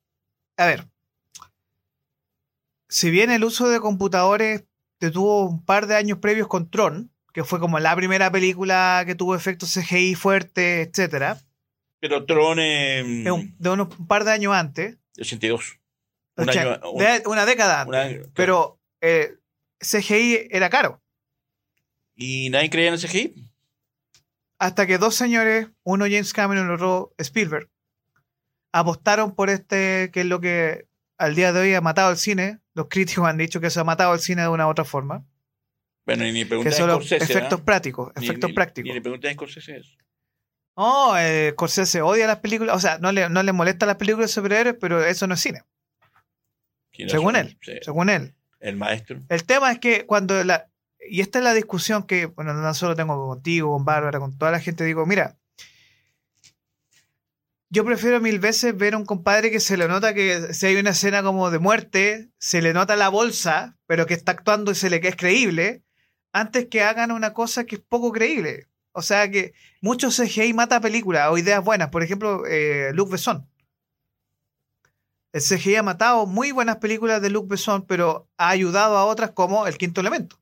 [0.58, 0.88] a ver,
[2.90, 4.64] si bien el uso de computadores
[5.00, 9.04] te tuvo un par de años previos con Tron, que fue como la primera película
[9.06, 11.40] que tuvo efectos CGI fuertes, etcétera,
[12.00, 15.80] Pero Tron en de un, de unos un par de años antes, 82.
[16.38, 19.36] Un o sea, año- un- de- una década antes, pero eh,
[19.80, 21.02] CGI era caro.
[22.16, 23.52] Y nadie creía en el CGI.
[24.60, 27.70] Hasta que dos señores, uno James Cameron y otro Spielberg,
[28.72, 30.87] apostaron por este, que es lo que
[31.18, 32.60] al día de hoy ha matado el cine.
[32.74, 35.26] Los críticos han dicho que se ha matado el cine de una u otra forma.
[36.06, 37.34] Bueno, y ni Que son los Scorsese.
[37.34, 38.12] efectos prácticos.
[38.16, 38.88] Efectos ni- prácticos.
[38.90, 39.92] Ni le pregunté a Scorsese eso.
[40.78, 44.30] No, eh, Scorsese odia las películas, o sea, no le, no le molesta las películas
[44.30, 45.64] de superhéroes, pero eso no es cine,
[46.92, 48.36] ¿Quién según él, Sí, según él.
[48.60, 49.22] El maestro.
[49.30, 50.70] El tema es que cuando la.
[51.10, 54.52] Y esta es la discusión que, bueno, no solo tengo contigo, con Bárbara, con toda
[54.52, 55.38] la gente, digo, mira,
[57.70, 60.76] yo prefiero mil veces ver a un compadre que se le nota que si hay
[60.78, 64.76] una escena como de muerte, se le nota la bolsa, pero que está actuando y
[64.76, 65.84] se le que es creíble,
[66.32, 68.68] antes que hagan una cosa que es poco creíble.
[68.94, 71.90] O sea que mucho CGI mata películas o ideas buenas.
[71.90, 73.48] Por ejemplo, eh, Luc Besson.
[75.34, 79.32] El CGI ha matado muy buenas películas de Luc Besson, pero ha ayudado a otras
[79.32, 80.40] como El Quinto Elemento.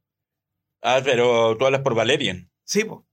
[0.81, 2.49] Ah, pero tú hablas por Valerian.
[2.63, 3.04] Sí, po.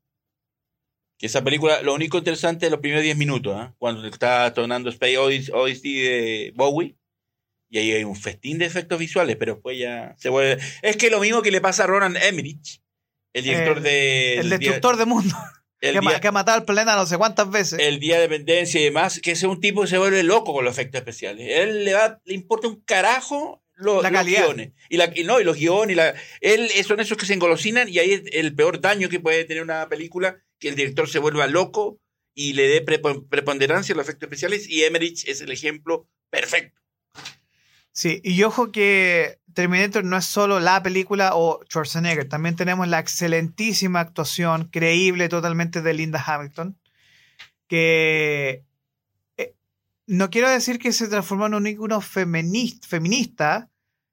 [1.22, 3.72] Que esa película, lo único interesante es los primeros 10 minutos, ¿ah?
[3.78, 6.96] cuando está sonando Space Odyssey, de Bowie.
[7.70, 10.60] Y ahí hay un festín de efectos visuales, pero después ya se vuelve.
[10.82, 12.82] Es que lo mismo que le pasa a Ronan Emmerich,
[13.32, 14.34] el director El- de.
[14.38, 15.34] el destructor de mundo.
[15.80, 17.78] el que, día- que ha matado al planeta no sé cuántas veces.
[17.78, 20.52] el Día de Dependencia y demás, que ese es un tipo que se vuelve loco
[20.52, 21.46] con los efectos especiales.
[21.48, 24.72] Él le, va, le importa un carajo La los guiones.
[24.90, 25.92] Y, la, y no, y los guiones.
[25.94, 29.08] Y la, él eh, son esos que se engolosinan y ahí es el peor daño
[29.08, 31.98] que puede tener una película, que el director se vuelva loco
[32.34, 34.68] y le dé prepo- preponderancia a los efectos especiales.
[34.68, 36.80] Y Emmerich es el ejemplo perfecto.
[37.90, 43.01] Sí, y ojo que Terminator no es solo la película o Schwarzenegger, también tenemos la
[43.01, 46.78] excelentísima actuación, creíble totalmente de Linda Hamilton,
[47.66, 48.64] que
[49.36, 49.55] eh,
[50.06, 53.68] no quiero decir que se transformó en un ícono femini- feminista,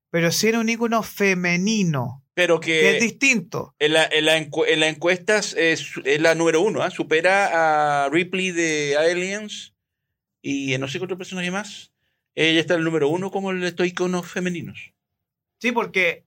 [0.09, 3.75] pero sí en un ícono femenino, Pero que es distinto.
[3.79, 6.81] en la, en la, encu- en la encuestas es, es la número uno.
[6.81, 6.89] ¿ah?
[6.89, 9.73] Supera a Ripley de Aliens
[10.41, 11.91] y no sé qué otro personaje más.
[12.35, 14.93] Ella está en el número uno como el estos iconos femeninos.
[15.59, 16.23] Sí, porque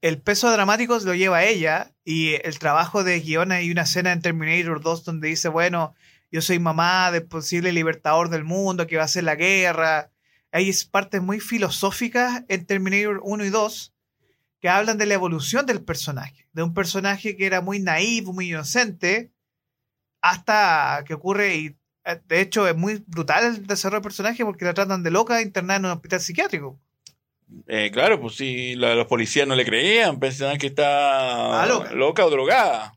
[0.00, 4.22] el peso dramático lo lleva ella y el trabajo de guion hay una escena en
[4.22, 5.94] Terminator 2 donde dice, bueno,
[6.30, 10.10] yo soy mamá del posible libertador del mundo que va a hacer la guerra.
[10.52, 13.92] Hay es- partes muy filosóficas en Terminator 1 y 2
[14.60, 18.48] que hablan de la evolución del personaje, de un personaje que era muy naive, muy
[18.50, 19.30] inocente,
[20.20, 24.64] hasta que ocurre y eh, de hecho es muy brutal el desarrollo del personaje porque
[24.64, 26.80] la tratan de loca internada en un hospital psiquiátrico.
[27.68, 32.24] Eh, claro, pues sí, la- los policías no le creían, pensaban que está Ah, loca.
[32.24, 32.92] o drogada.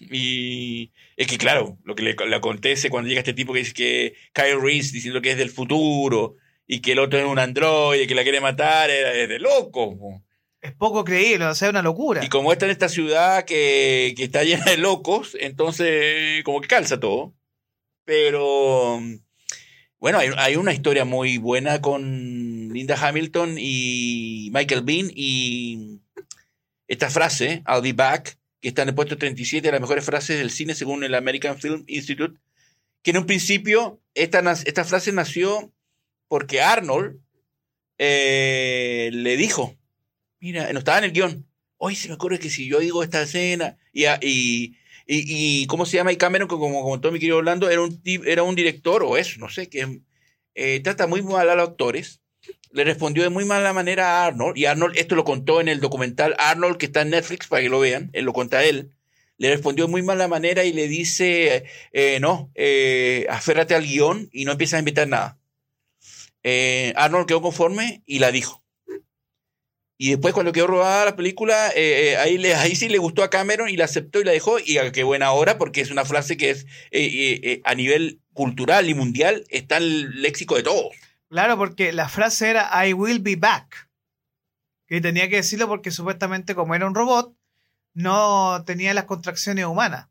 [0.00, 3.72] Y es que, claro, lo que le, le acontece cuando llega este tipo que dice
[3.72, 6.36] que Kyle Reese diciendo que es del futuro
[6.66, 9.98] y que el otro es un androide que la quiere matar, es, es de loco.
[9.98, 10.22] po.
[10.60, 12.24] Es poco creíble, o sea, es una locura.
[12.24, 16.68] Y como está en esta ciudad que, que está llena de locos, entonces como que
[16.68, 17.34] calza todo.
[18.04, 19.00] Pero
[20.00, 25.98] bueno, hay, una historia muy buena con Linda Hamilton y Michael Bean y
[26.86, 30.38] esta frase, I'll be back, que está en el puesto 37 de las mejores frases
[30.38, 32.38] del cine según el American Film Institute,
[33.02, 35.72] que en un principio esta, esta frase nació
[36.28, 37.18] porque Arnold
[37.98, 39.76] eh, le dijo,
[40.40, 41.46] mira, no estaba en el guion,
[41.76, 45.86] hoy se me ocurre que si yo digo esta escena y, a- y, y, ¿cómo
[45.86, 46.12] se llama?
[46.12, 49.48] Y Cameron, como comentó mi querido Orlando, era un, era un director o eso, no
[49.48, 50.00] sé, que
[50.54, 52.20] eh, trata muy mal a los actores.
[52.72, 55.80] Le respondió de muy mala manera a Arnold, y Arnold, esto lo contó en el
[55.80, 58.92] documental Arnold, que está en Netflix para que lo vean, él lo cuenta él.
[59.38, 64.28] Le respondió de muy mala manera y le dice, eh, no, eh, aférrate al guion
[64.32, 65.38] y no empiezas a inventar nada.
[66.42, 68.62] Eh, Arnold quedó conforme y la dijo.
[70.00, 73.30] Y después cuando quedó rodada la película, eh, eh, ahí, ahí sí le gustó a
[73.30, 74.60] Cameron y la aceptó y la dejó.
[74.60, 78.94] Y qué buena hora, porque es una frase que es eh, a nivel cultural y
[78.94, 80.94] mundial, está el léxico de todos.
[81.28, 83.88] Claro, porque la frase era I will be back.
[84.86, 87.34] Que tenía que decirlo porque supuestamente como era un robot,
[87.92, 90.06] no tenía las contracciones humanas.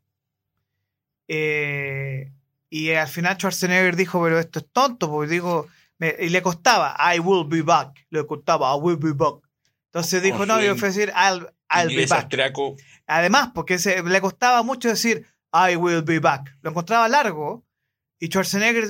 [1.26, 5.66] Y al final Schwarzenegger dijo, pero esto es tonto, porque dijo,
[5.98, 8.06] y le costaba, I will be back.
[8.10, 9.47] Le costaba, I will be back.
[9.88, 12.30] Entonces dijo, Con no, yo fui a decir, I'll, I'll be back.
[13.06, 16.56] Además, porque se, le costaba mucho decir I will be back.
[16.62, 17.64] Lo encontraba largo.
[18.20, 18.84] Y Schwarzenegger,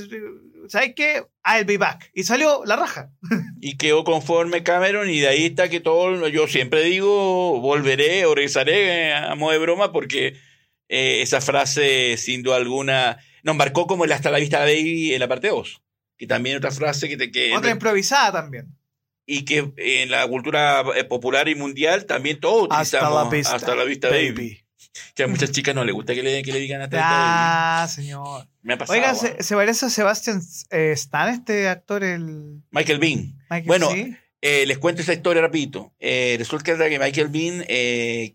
[0.68, 1.24] ¿sabes qué?
[1.44, 2.10] I'll be back.
[2.14, 3.10] Y salió la raja.
[3.60, 8.34] Y quedó conforme Cameron y de ahí está que todo, yo siempre digo, volveré o
[8.34, 10.36] regresaré a modo de broma porque
[10.88, 15.20] eh, esa frase sin duda alguna nos marcó como el hasta la vista baby en
[15.20, 15.82] la parte 2.
[16.16, 18.77] Que también otra frase que te que Otra improvisada también.
[19.30, 23.54] Y que en la cultura eh, popular y mundial también todos Hasta utilizamos la vista.
[23.54, 24.64] hasta la vista baby.
[25.14, 27.82] Que a muchas chicas no les gusta que le, que le digan hasta la vista
[27.82, 28.48] Ah, señor.
[28.62, 28.98] Me ha pasado.
[28.98, 29.14] Oiga, ah.
[29.14, 30.40] se, se parece a Sebastian
[30.70, 33.36] eh, Stan, este actor, el Michael Bean.
[33.50, 34.16] Michael Bueno, ¿sí?
[34.40, 35.92] Eh, les cuento esa historia rapidito.
[35.98, 38.32] Eh, resulta que Michael Bean eh,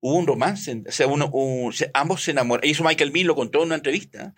[0.00, 2.68] hubo un romance, o sea, uno, un- se- ambos se enamoraron.
[2.68, 4.34] Hizo Michael Bean, lo contó en una entrevista.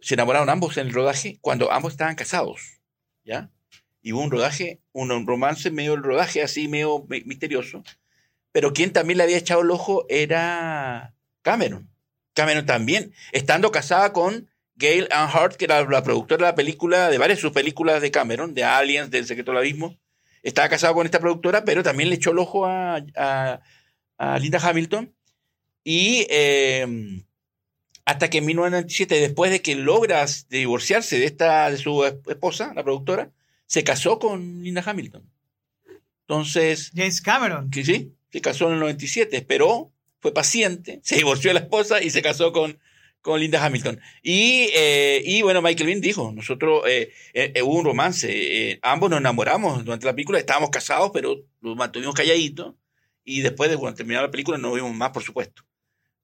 [0.00, 2.71] Se enamoraron ambos en el rodaje cuando ambos estaban casados,
[3.24, 3.50] ¿ya?
[4.02, 7.84] Y hubo un rodaje, un, romance medio del rodaje, así medio mi- misterioso.
[8.50, 11.88] Pero quien también le había echado el ojo era Cameron.
[12.34, 17.08] Cameron también, estando casada con Gail Ann Hart, que era la productora de la película,
[17.10, 19.96] de varias de sus películas de Cameron, de Aliens, del Secreto del Abismo.
[20.42, 23.60] Estaba casado con esta productora, pero también le echó el ojo a, a-
[24.18, 25.14] a Linda Hamilton.
[25.84, 26.86] Y eh,
[28.04, 32.82] hasta que en 1997, después de que logra divorciarse de, esta, de su esposa, la
[32.82, 33.30] productora,
[33.66, 35.22] se casó con Linda Hamilton.
[36.22, 37.70] Entonces, James Cameron.
[37.70, 42.02] que sí, se casó en el 97, esperó, fue paciente, se divorció de la esposa
[42.02, 42.78] y se casó con,
[43.20, 44.00] con Linda Hamilton.
[44.22, 49.20] Y, eh, y bueno, Michael Bean dijo, nosotros eh, eh, hubo un romance, ambos nos
[49.20, 52.74] enamoramos durante la película, estábamos casados, pero lo mantuvimos calladitos
[53.24, 55.62] y después de cuando terminó la película no vimos más, por supuesto.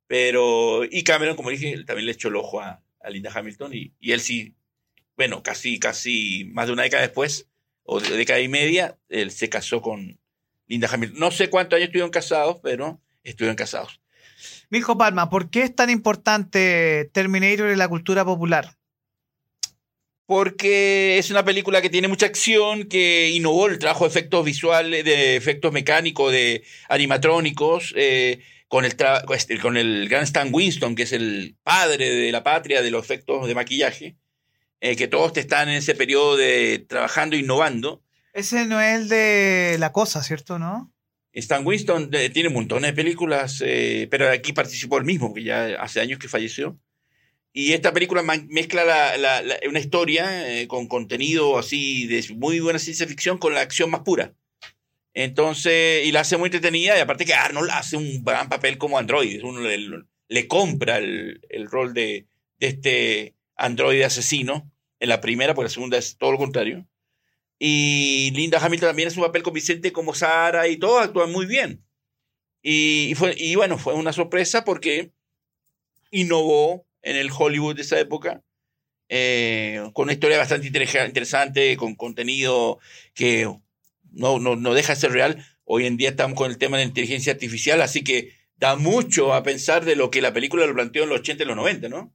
[0.09, 3.73] Pero, y Cameron, como dije, él también le echó el ojo a, a Linda Hamilton
[3.75, 4.55] y, y él sí,
[5.17, 7.47] bueno, casi, casi más de una década después,
[7.85, 10.19] o de- década y media, él se casó con
[10.67, 11.21] Linda Hamilton.
[11.21, 14.01] No sé cuántos años estuvieron casados, pero estuvieron casados.
[14.71, 18.77] Mirko Palma, ¿por qué es tan importante Terminator en la cultura popular?
[20.27, 25.03] Porque es una película que tiene mucha acción, que innovó el trabajo de efectos visuales,
[25.05, 28.95] de efectos mecánicos, de animatrónicos, eh, con, el
[29.35, 33.03] este, con el gran Stan Winston, que es el padre de la patria de los
[33.05, 34.17] efectos de maquillaje,
[34.81, 38.03] eh, que todos están en ese periodo de trabajando, innovando.
[38.33, 40.59] Ese no es el de la cosa, ¿cierto?
[40.59, 40.93] ¿No?
[41.33, 45.67] Stan Winston eh, tiene montones de películas, eh, pero aquí participó él mismo, que ya
[45.81, 46.79] hace años que falleció.
[47.53, 52.61] Y esta película mezcla la- la- la- una historia eh, con contenido así de muy
[52.61, 54.35] buena ciencia ficción con la acción más pura.
[55.21, 58.99] Entonces, y la hace muy entretenida, y aparte que Arnold hace un gran papel como
[58.99, 59.43] androide.
[59.43, 59.61] Uno
[60.29, 62.29] le, compra el, el rol de,
[62.61, 64.71] este androide asesino
[65.01, 66.87] en la primera, porque la segunda es todo lo contrario.
[67.59, 71.85] Y Linda Hamilton también hace un papel convincente como Sara y todos actúan muy bien.
[72.63, 75.11] Y, y fue, y bueno, fue una sorpresa porque
[76.13, 78.45] innovó en el Hollywood de esa época
[79.09, 82.79] eh, con una historia bastante interesante, con contenido
[83.15, 83.53] que
[84.13, 85.45] no, no, no deja de ser real.
[85.65, 89.43] Hoy en día estamos con el tema de inteligencia artificial, así que da mucho a
[89.43, 92.15] pensar de lo que la película lo planteó en los 80 y los 90, ¿no?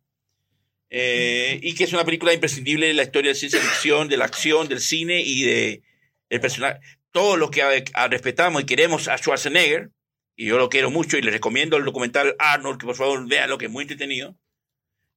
[0.89, 4.25] Eh, y que es una película imprescindible de la historia de ciencia ficción, de la
[4.25, 5.81] acción, del cine y de
[6.29, 6.79] el personaje.
[7.11, 9.91] Todo lo que a- a- respetamos y queremos a Schwarzenegger,
[10.35, 13.49] y yo lo quiero mucho y les recomiendo el documental Arnold, que por favor vean
[13.49, 14.35] lo que es muy entretenido.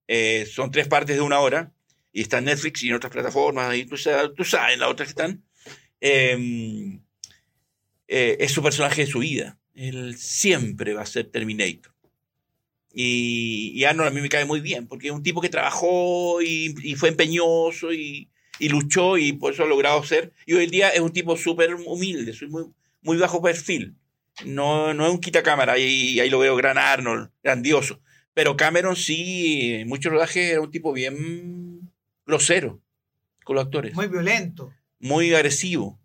[0.09, 1.73] Eh, son tres partes de una hora
[2.13, 5.09] y está en Netflix y en otras plataformas, y tú, sabes, tú sabes las otras
[5.09, 5.43] que están.
[6.01, 7.01] Eh,
[8.09, 9.59] eh, es su personaje de su vida.
[9.75, 11.93] Él siempre va a ser Terminator.
[12.93, 16.41] Y, y Arnold a mí me cae muy bien, porque es un tipo que trabajó
[16.41, 20.33] y, fue empeñoso y, luchó y por eso ha logrado ser.
[20.47, 22.65] Y hoy en día es un tipo súper humilde, muy,
[23.03, 23.97] muy bajo perfil.
[24.45, 28.01] No, no es un quitacámara, ahí, ahí lo veo gran Arnold, grandioso.
[28.33, 31.91] Pero Cameron sí, en muchos rodajes era un tipo bien
[32.27, 32.81] grosero
[33.45, 34.73] con los actores, Muy violento.
[34.99, 35.99] Muy agresivo.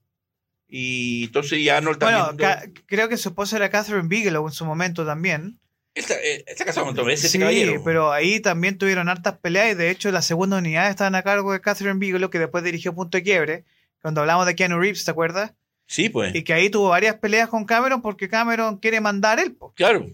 [0.68, 2.38] Y entonces y Arnold también...
[2.38, 5.59] Bueno, creo que su esposa era Catherine Bigelow en su momento también.
[5.93, 7.81] Él está, él está casado con Tom, ese Sí, caballero.
[7.84, 11.51] pero ahí también tuvieron hartas peleas y de hecho las segundas unidades estaban a cargo
[11.51, 13.65] de Catherine Bigelow, que después dirigió Punto de Quiebre,
[14.01, 15.51] cuando hablamos de Keanu Reeves, ¿te acuerdas?
[15.88, 16.34] Sí, pues.
[16.34, 19.53] Y que ahí tuvo varias peleas con Cameron porque Cameron quiere mandar él.
[19.53, 19.73] po.
[19.73, 20.09] Claro.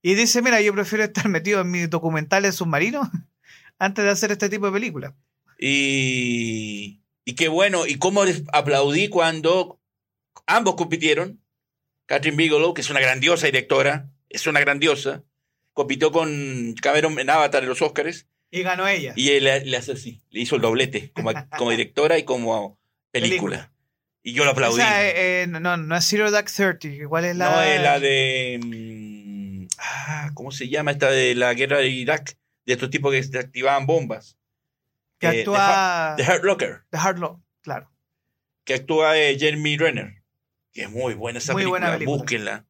[0.00, 3.06] Y dice, mira, yo prefiero estar metido en mis documentales submarinos
[3.78, 5.12] antes de hacer este tipo de películas.
[5.58, 9.80] Y, y qué bueno, y cómo les aplaudí cuando
[10.46, 11.40] ambos compitieron.
[12.06, 15.24] Catherine Bigelow, que es una grandiosa directora, es una grandiosa,
[15.72, 19.14] compitió con Cameron en Avatar en los Oscars, Y ganó ella.
[19.16, 22.78] y él le, hace así, le hizo el doblete como, como directora y como
[23.10, 23.30] película.
[23.30, 23.70] Película.
[24.22, 24.80] Y yo lo aplaudí.
[24.80, 27.50] Esa, eh, eh, no, no es Zero Dark Thirty, igual es la...
[27.50, 28.58] No, es la de.
[28.62, 30.92] mm, ah, ¿Cómo se llama?
[30.92, 34.38] Esta de la guerra de Irak, de estos tipos que activaban bombas.
[35.18, 36.14] Que eh, actúa...
[36.16, 36.82] The Hurt Locker.
[36.90, 37.90] The Hard Lock, claro.
[38.64, 40.22] que actúa eh, Jeremy Renner,
[40.72, 42.16] que es muy buena esa Muy película, buena película.
[42.18, 42.66] búsquenla.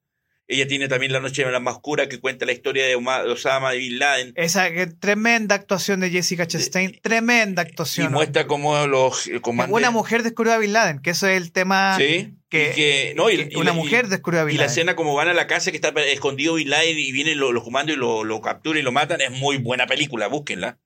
[0.47, 2.97] Ella tiene también La Noche más Oscura, que cuenta la historia de de
[3.33, 8.13] Osama y Bin Laden, Esa que, tremenda actuación de Jessica Chastain, tremenda y actuación.
[8.13, 9.75] muestra cómo los comandantes...
[9.81, 13.13] Una mujer descubrió a Bin Laden, que eso es el tema Sí, que- y que-
[13.17, 14.71] no, y- que y una la- y- mujer descubrió a Bin Y la Laden.
[14.71, 17.65] escena como van a la casa que está escondido Bin Laden y vienen los, los
[17.65, 20.79] comandos y lo, lo capturan y lo matan, es muy buena película, búsquenla.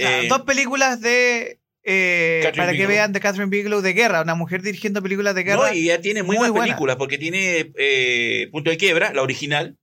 [0.00, 2.88] Eh, dos películas de eh, para que Bigelow.
[2.90, 6.00] vean de Catherine Bigelow de guerra, una mujer dirigiendo películas de guerra No, y ya
[6.00, 6.64] tiene muy, muy buenas buena.
[6.66, 9.76] películas, porque tiene eh, Punto de Quiebra, la original,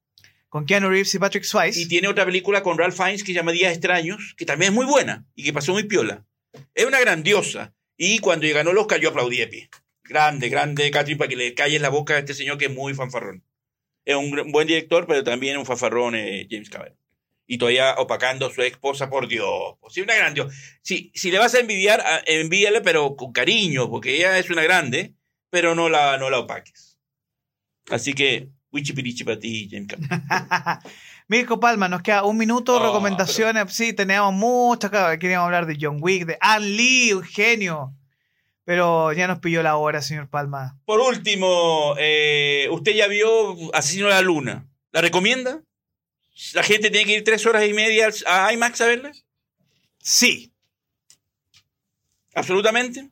[0.49, 1.79] con Keanu Reeves y Patrick Swayze.
[1.81, 4.75] y tiene otra película con Ralph Fiennes que se llama Días Extraños, que también es
[4.75, 6.25] muy buena y que pasó muy piola.
[6.73, 7.73] Es una grandiosa.
[7.97, 9.69] Y cuando ganó el Oscar, yo aplaudí de pie.
[10.03, 12.93] Grande, grande, Catherine, para que le calles la boca a este señor que es muy
[12.93, 13.43] fanfarrón.
[14.05, 16.95] Es un buen director, pero también un fanfarrón, eh, James Cameron.
[17.47, 19.75] Y todavía opacando a su esposa, por Dios.
[19.79, 20.45] Pues sí, una grande.
[20.81, 24.63] Si, si le vas a envidiar, a- envíale, pero con cariño, porque ella es una
[24.63, 25.13] grande,
[25.49, 26.97] pero no la, no la opaques.
[27.89, 29.87] Así que, wichipirichi para ti, James.
[31.29, 33.73] Mirko Palma, nos queda un minuto, Oh, recomendaciones.
[33.73, 37.93] Sí, teníamos muchas, queríamos hablar de John Wick, de Ann Lee, un genio.
[38.65, 40.77] Pero ya nos pilló la hora, señor Palma.
[40.85, 44.67] Por último, eh, usted ya vio Asesino de la Luna.
[44.91, 45.61] ¿La recomienda?
[46.53, 49.11] ¿La gente tiene que ir tres horas y media a IMAX a verla?
[49.99, 50.53] Sí,
[52.35, 53.09] ¿Absolutamente?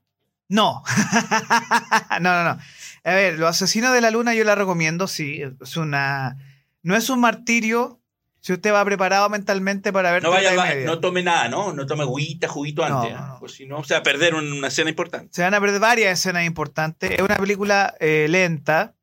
[0.47, 0.83] no.
[2.21, 2.59] no, no, no.
[3.03, 5.41] A ver, Los Asesinos de la Luna yo la recomiendo, sí.
[5.61, 6.37] Es una.
[6.83, 7.99] No es un martirio
[8.41, 10.85] si usted va preparado mentalmente para ver No vaya, y media.
[10.85, 11.73] no tome nada, ¿no?
[11.73, 13.11] No tome agüita, juguito antes.
[13.11, 13.27] no, ¿ah?
[13.33, 13.39] no.
[13.39, 15.29] Pues si no, se va a perder un- una escena importante.
[15.33, 17.09] Se van a perder varias escenas importantes.
[17.09, 18.93] Es una película eh, lenta,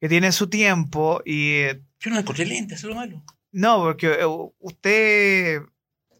[0.00, 3.24] que tiene su tiempo y eh, Yo no encontré lenta, eso es lo malo.
[3.52, 4.26] No, porque eh,
[4.58, 5.62] usted,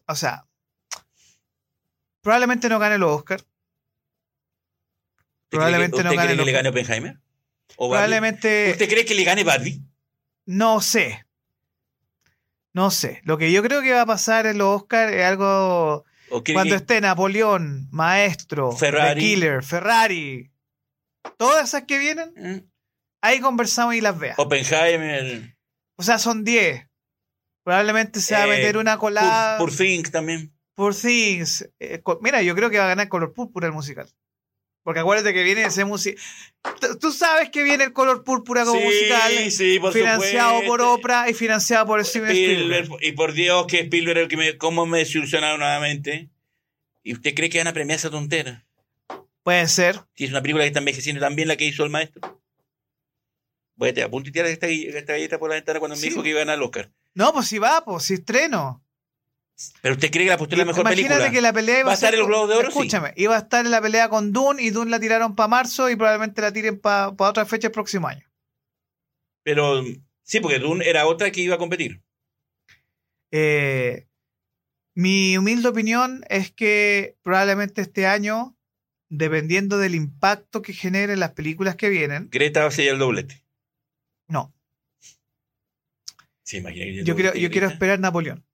[0.07, 0.45] o sea,
[2.21, 3.39] probablemente no gane el Oscar.
[3.39, 3.47] ¿Usted
[5.49, 7.19] Probablemente cree que, no usted gane cree que le gane Oppenheimer?
[7.77, 9.81] Probablemente, ¿Usted cree que le gane Barbie?
[10.45, 11.25] no sé.
[12.73, 13.21] No sé.
[13.23, 16.53] Lo que yo creo que va a pasar en los Oscar es algo ¿O cree
[16.55, 19.21] cuando que- esté Napoleón, Maestro, Ferrari.
[19.21, 20.51] The Killer, Ferrari,
[21.37, 22.65] todas esas que vienen, ¿eh?
[23.21, 24.37] ahí conversamos y las veas.
[24.39, 25.54] Oppenheimer.
[25.97, 26.87] O sea, son 10.
[27.63, 29.57] Probablemente se va a Eh, meter una colada.
[29.57, 30.53] Por, Think también.
[30.75, 31.67] Poor Things.
[31.79, 34.07] Eh, mira, yo creo que va a ganar color púrpura el musical.
[34.83, 36.21] Porque acuérdate que viene ese musical.
[37.01, 39.51] Tú sabes que viene el color púrpura como sí, musical.
[39.51, 40.67] sí, por financiado supuesto.
[40.67, 42.83] por Oprah y financiado por Steven Spielberg.
[42.83, 46.29] Spielberg, y por Dios que Spielberg que me, cómo me desilusionaron nuevamente.
[47.01, 48.63] ¿Y usted cree que van a premiar esa tontera?
[49.41, 50.01] Puede ser.
[50.15, 52.39] Si es una película que está envejeciendo también la que hizo el maestro.
[53.75, 56.03] Voy a te apunto y tirar esta, esta galleta por la ventana cuando Sí.
[56.05, 56.91] me dijo que iba a ganar el Oscar.
[57.13, 58.81] No, pues si va, pues si estreno.
[59.81, 61.31] Pero usted cree que la postura es la mejor Imagínate película.
[61.31, 62.71] que la pelea iba ¿Va a estar en los Globos de Oro?
[62.71, 62.77] Sí.
[62.77, 65.89] Escúchame, iba a estar en la pelea con Dune y Dune la tiraron para marzo
[65.89, 68.25] y probablemente la tiren para otra fecha el próximo año.
[69.43, 69.81] Pero
[70.23, 72.01] sí, porque Dune era otra que iba a competir.
[73.31, 74.07] Eh,
[74.93, 78.57] mi humilde opinión es que probablemente este año,
[79.09, 83.43] dependiendo del impacto que generen las películas que vienen, Greta va a ser el doblete.
[84.27, 84.53] No,
[86.57, 88.45] imagina que yo quiero, yo esperar Napoleón.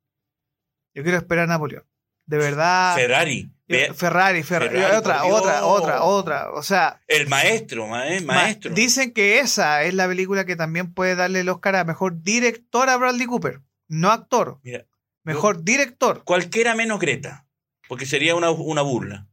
[0.93, 1.85] Yo quiero esperar Napoleón.
[2.25, 2.95] De verdad.
[2.95, 3.51] Ferrari.
[3.67, 6.51] yo- Ferrari, Ferrari, Ferrari, otra, otra, otra, otra.
[6.51, 8.73] O sea, El maestro, ma- eh, ma- maestro.
[8.73, 12.89] dicen que esa es la película que también puede darle el Oscar a mejor director
[12.89, 14.85] a Bradley Cooper, no actor, Mira,
[15.23, 16.23] mejor director.
[16.23, 17.47] cualquiera menos Greta.
[17.87, 19.27] Porque sería una, una burla.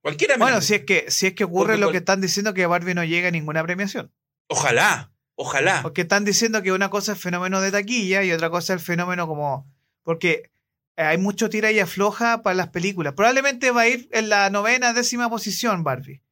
[0.00, 0.48] Cualquiera menos.
[0.48, 2.94] Bueno, si es que, si es que ocurre Porque lo que están diciendo que Barbie
[2.94, 4.12] no llega a ninguna premiación.
[4.48, 5.82] Ojalá, ojalá.
[5.82, 8.84] Porque están diciendo que una cosa es fenómeno de taquilla y otra cosa es el
[8.86, 9.66] fenómeno como.
[10.02, 10.50] Porque
[10.96, 13.12] hay mucho tira y afloja para las películas.
[13.14, 16.22] Probablemente va a ir en la novena, décima posición, Barbie.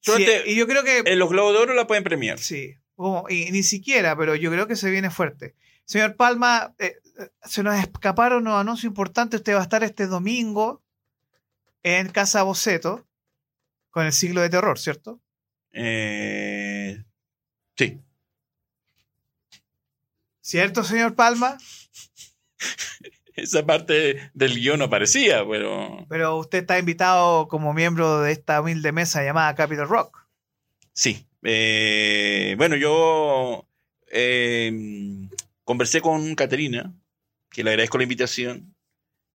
[0.00, 1.02] Sí, y yo creo que.
[1.06, 2.38] En los Globos de Oro la pueden premiar.
[2.38, 5.54] Sí, como- y ni siquiera, pero yo creo que se viene fuerte.
[5.84, 9.40] Señor Palma, eh, eh, se nos escaparon unos anuncios importantes.
[9.40, 10.82] Usted va a estar este domingo
[11.84, 13.06] en Casa Boceto
[13.90, 15.20] con el siglo de terror, ¿cierto?
[15.72, 17.02] Eh,
[17.76, 18.00] sí.
[20.40, 21.56] ¿Cierto, señor Palma?
[23.34, 28.60] Esa parte del guion no aparecía, pero Pero usted está invitado como miembro de esta
[28.60, 30.26] humilde mesa llamada Capital Rock.
[30.92, 31.26] sí.
[31.44, 33.66] Eh, bueno, yo
[34.12, 35.28] eh,
[35.64, 36.94] conversé con Caterina,
[37.50, 38.76] que le agradezco la invitación,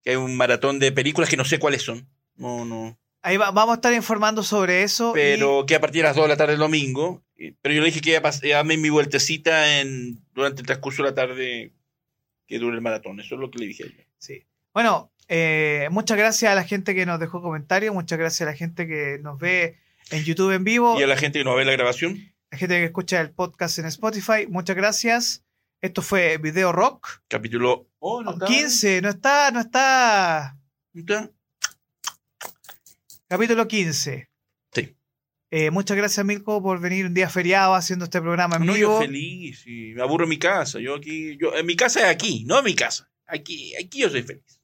[0.05, 2.09] que hay un maratón de películas que no sé cuáles son.
[2.37, 2.97] No, no.
[3.27, 5.11] Ahí va- vamos a estar informando sobre eso.
[5.11, 7.23] y- Pero que a partir de las 2 de la tarde el domingo.
[7.61, 11.09] Pero yo le dije que iba a darme mi vueltecita en, durante el transcurso de
[11.11, 11.73] la tarde
[12.47, 13.19] que dure el maratón.
[13.21, 14.07] Eso es lo que le dije a ella.
[14.19, 14.45] sí.
[14.73, 18.57] Bueno, eh, muchas gracias a la gente que nos dejó comentarios, muchas gracias a la
[18.57, 19.79] gente que nos ve
[20.11, 22.77] en YouTube en vivo, Y a la gente que no ve la grabación, la gente
[22.79, 25.43] que escucha el podcast en Spotify, muchas gracias.
[25.81, 28.47] Esto fue Video Rock capítulo oh, no está.
[28.47, 30.57] 15, no está, no está.
[30.93, 31.31] ¿No está?
[33.29, 34.31] Capítulo 15.
[34.73, 34.97] Sí.
[35.51, 38.93] Eh, muchas gracias, Milko, por venir un día feriado haciendo este programa en No, vivo.
[38.95, 39.65] yo feliz.
[39.67, 40.79] y me aburro en mi casa.
[40.81, 43.11] Yo aquí, yo, en mi casa es aquí, no en mi casa.
[43.27, 44.61] Aquí, aquí yo soy feliz.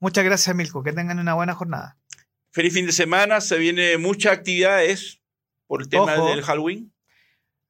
[0.00, 0.82] Muchas gracias, Milko.
[0.82, 1.98] Que tengan una buena jornada.
[2.52, 3.40] Feliz fin de semana.
[3.40, 5.20] Se viene muchas actividades
[5.66, 6.28] por el tema Ojo.
[6.30, 6.92] del Halloween.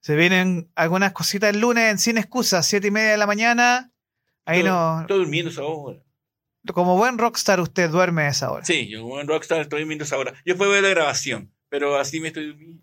[0.00, 3.90] Se vienen algunas cositas el lunes en Sin Excusas, siete y media de la mañana.
[4.44, 5.00] Ahí no.
[5.00, 5.98] Estoy durmiendo esa hora.
[6.72, 8.64] Como buen rockstar, usted duerme a esa hora.
[8.64, 10.32] Sí, yo como en Rockstar estoy durmiendo esa hora.
[10.46, 12.82] Yo puedo ver la grabación, pero así me estoy durmiendo.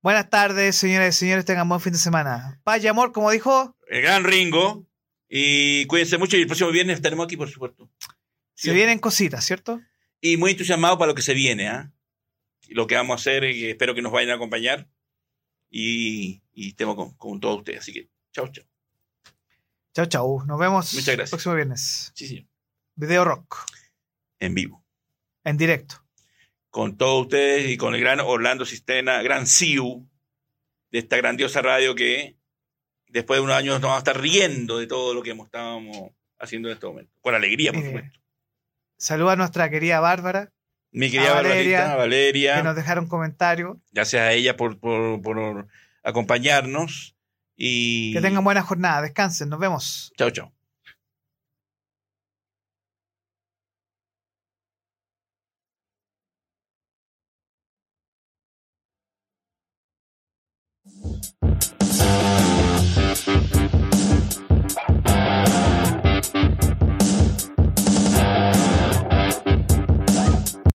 [0.00, 1.44] Buenas tardes, señoras y señores.
[1.44, 2.60] Tengan buen fin de semana.
[2.62, 3.76] Paz y amor, como dijo.
[3.88, 4.86] El gran Ringo.
[5.28, 7.90] Y cuídense mucho y el próximo viernes estaremos aquí, por supuesto.
[8.54, 9.80] Se vienen cositas, ¿cierto?
[10.20, 11.92] Y muy entusiasmado para lo que se viene, ¿ah?
[12.66, 14.88] Y Lo que vamos a hacer y espero que nos vayan a acompañar.
[15.70, 17.80] Y, y estemos con, con todos ustedes.
[17.80, 18.64] Así que, chao, chao.
[19.94, 20.44] Chau, chau.
[20.46, 21.28] Nos vemos Muchas gracias.
[21.28, 22.12] el próximo viernes.
[22.14, 22.46] Sí, señor.
[22.98, 23.54] Video rock.
[24.40, 24.84] En vivo.
[25.44, 26.02] En directo.
[26.68, 30.04] Con todos ustedes y con el gran Orlando Sistena, gran CIU
[30.90, 32.36] de esta grandiosa radio que
[33.06, 36.10] después de unos años nos vamos a estar riendo de todo lo que estábamos
[36.40, 37.12] haciendo en este momento.
[37.20, 38.18] Con alegría, por Eh, supuesto.
[38.96, 40.52] Saluda a nuestra querida Bárbara,
[40.90, 42.56] Mi querida a Valeria, Valeria.
[42.56, 43.80] que nos dejaron comentario.
[43.92, 45.68] Gracias a ella por, por, por
[46.02, 47.14] acompañarnos.
[47.54, 49.02] Y Que tengan buena jornada.
[49.02, 49.48] Descansen.
[49.50, 50.12] Nos vemos.
[50.16, 50.52] Chao, chao.